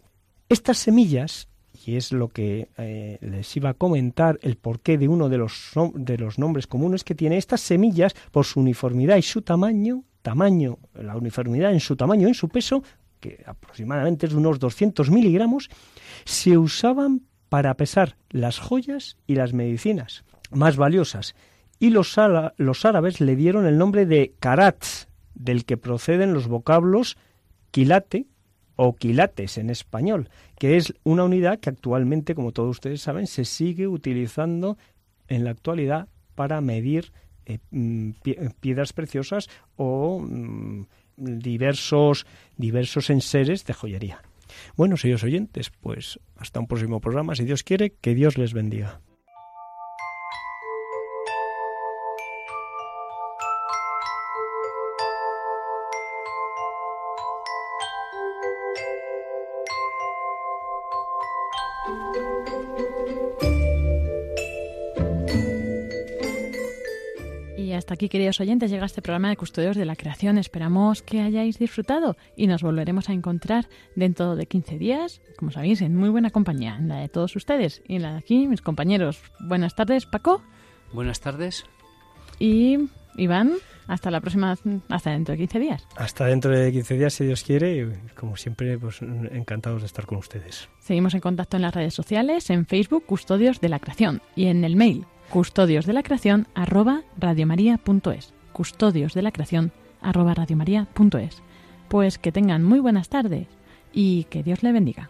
Estas 0.49 0.78
semillas, 0.78 1.49
y 1.86 1.95
es 1.95 2.11
lo 2.11 2.30
que 2.30 2.70
eh, 2.78 3.18
les 3.22 3.55
iba 3.57 3.70
a 3.70 3.74
comentar 3.74 4.39
el 4.41 4.55
porqué 4.55 4.97
de 4.97 5.07
uno 5.07 5.30
de 5.30 5.38
los, 5.38 5.72
de 5.95 6.18
los 6.18 6.39
nombres 6.39 6.68
comunes 6.68 7.03
que 7.03 7.16
tiene, 7.16 7.38
estas 7.38 7.61
semillas, 7.61 8.14
por 8.32 8.45
su 8.45 8.59
uniformidad 8.59 9.18
y 9.18 9.22
su 9.22 9.41
tamaño, 9.41 10.03
tamaño, 10.22 10.80
la 10.93 11.18
uniformidad 11.18 11.74
en 11.74 11.82
su 11.82 11.95
tamaño 11.95 12.28
en 12.28 12.34
su 12.34 12.47
peso, 12.47 12.84
que 13.20 13.43
aproximadamente 13.45 14.26
es 14.26 14.32
de 14.32 14.38
unos 14.38 14.59
200 14.59 15.09
miligramos, 15.09 15.70
se 16.24 16.57
usaban 16.57 17.22
para 17.49 17.74
pesar 17.76 18.16
las 18.30 18.59
joyas 18.59 19.18
y 19.28 19.36
las 19.36 19.53
medicinas 19.53 20.24
más 20.51 20.78
valiosas 20.78 21.36
y 21.80 21.89
los, 21.89 22.17
árabes 22.17 23.21
le 23.21 23.36
dieron 23.36 23.65
el 23.65 23.78
nombre 23.78 24.05
de 24.05 24.34
karatz, 24.39 25.07
del 25.34 25.65
que 25.65 25.78
proceden 25.78 26.34
los 26.34 26.47
vocablos 26.47 27.17
quilate 27.71 28.28
o 28.76 28.95
quilates 28.95 29.57
en 29.57 29.69
español, 29.69 30.30
que 30.57 30.78
es 30.78 30.93
una 31.03 31.24
unidad 31.24 31.59
que 31.59 31.69
actualmente, 31.69 32.36
como 32.36 32.51
todos 32.51 32.69
ustedes 32.69 33.01
saben, 33.01 33.28
se 33.28 33.45
sigue 33.45 33.88
utilizando 33.88 34.78
en 35.28 35.43
la 35.43 35.51
actualidad 35.51 36.07
para 36.36 36.61
medir 36.61 37.11
eh, 37.45 37.59
mm, 37.71 38.11
piedras 38.59 38.93
preciosas 38.93 39.49
o 39.76 40.19
mm, 40.19 40.86
diversos, 41.17 42.26
diversos 42.57 43.09
enseres 43.09 43.65
de 43.65 43.74
joyería. 43.74 44.21
Bueno, 44.76 44.97
señores 44.97 45.24
oyentes, 45.24 45.69
pues 45.69 46.19
hasta 46.38 46.59
un 46.59 46.67
próximo 46.67 46.99
programa, 46.99 47.36
si 47.36 47.43
Dios 47.43 47.63
quiere, 47.63 47.93
que 48.01 48.15
Dios 48.15 48.38
les 48.38 48.53
bendiga. 48.53 49.01
Hasta 67.93 68.05
aquí, 68.05 68.09
queridos 68.09 68.39
oyentes, 68.39 68.71
llega 68.71 68.87
este 68.87 69.03
programa 69.03 69.29
de 69.29 69.37
Custodios 69.37 69.77
de 69.77 69.85
la 69.85 69.95
Creación. 69.95 70.39
Esperamos 70.39 71.03
que 71.03 71.21
hayáis 71.21 71.59
disfrutado 71.59 72.17
y 72.35 72.47
nos 72.47 72.63
volveremos 72.63 73.07
a 73.07 73.13
encontrar 73.13 73.69
dentro 73.95 74.35
de 74.35 74.47
15 74.47 74.79
días, 74.79 75.21
como 75.37 75.51
sabéis, 75.51 75.79
en 75.81 75.95
muy 75.95 76.09
buena 76.09 76.31
compañía, 76.31 76.75
en 76.79 76.87
la 76.87 76.95
de 76.95 77.07
todos 77.07 77.35
ustedes 77.35 77.83
y 77.87 77.97
en 77.97 78.01
la 78.01 78.13
de 78.13 78.17
aquí, 78.17 78.47
mis 78.47 78.63
compañeros. 78.63 79.21
Buenas 79.41 79.75
tardes, 79.75 80.07
Paco. 80.07 80.41
Buenas 80.91 81.21
tardes. 81.21 81.65
Y 82.39 82.89
Iván, 83.15 83.51
hasta 83.85 84.09
la 84.09 84.21
próxima, 84.21 84.57
hasta 84.89 85.11
dentro 85.11 85.33
de 85.33 85.37
15 85.37 85.59
días. 85.59 85.87
Hasta 85.95 86.25
dentro 86.25 86.49
de 86.49 86.71
15 86.71 86.97
días, 86.97 87.13
si 87.13 87.25
Dios 87.25 87.43
quiere, 87.43 87.77
y 87.77 88.15
como 88.15 88.37
siempre, 88.37 88.75
pues 88.79 89.03
encantados 89.03 89.83
de 89.83 89.85
estar 89.85 90.07
con 90.07 90.17
ustedes. 90.17 90.67
Seguimos 90.79 91.13
en 91.13 91.19
contacto 91.19 91.57
en 91.57 91.61
las 91.61 91.75
redes 91.75 91.93
sociales, 91.93 92.49
en 92.49 92.65
Facebook, 92.65 93.05
Custodios 93.05 93.61
de 93.61 93.69
la 93.69 93.77
Creación, 93.77 94.23
y 94.35 94.47
en 94.47 94.63
el 94.63 94.75
mail, 94.75 95.05
custodios 95.34 95.88
de 95.88 95.93
la 95.93 96.03
creación 96.03 96.45
arroba 96.53 97.01
radiomaria.es. 97.17 98.36
Custodios 98.51 99.15
de 99.15 99.23
la 99.23 99.31
creación 99.31 99.71
arroba. 99.99 100.45
Pues 101.88 102.19
que 102.19 102.31
tengan 102.31 102.63
muy 102.63 102.79
buenas 102.79 103.09
tardes 103.09 103.47
y 103.91 104.25
que 104.25 104.43
Dios 104.43 104.61
le 104.61 104.71
bendiga. 104.71 105.09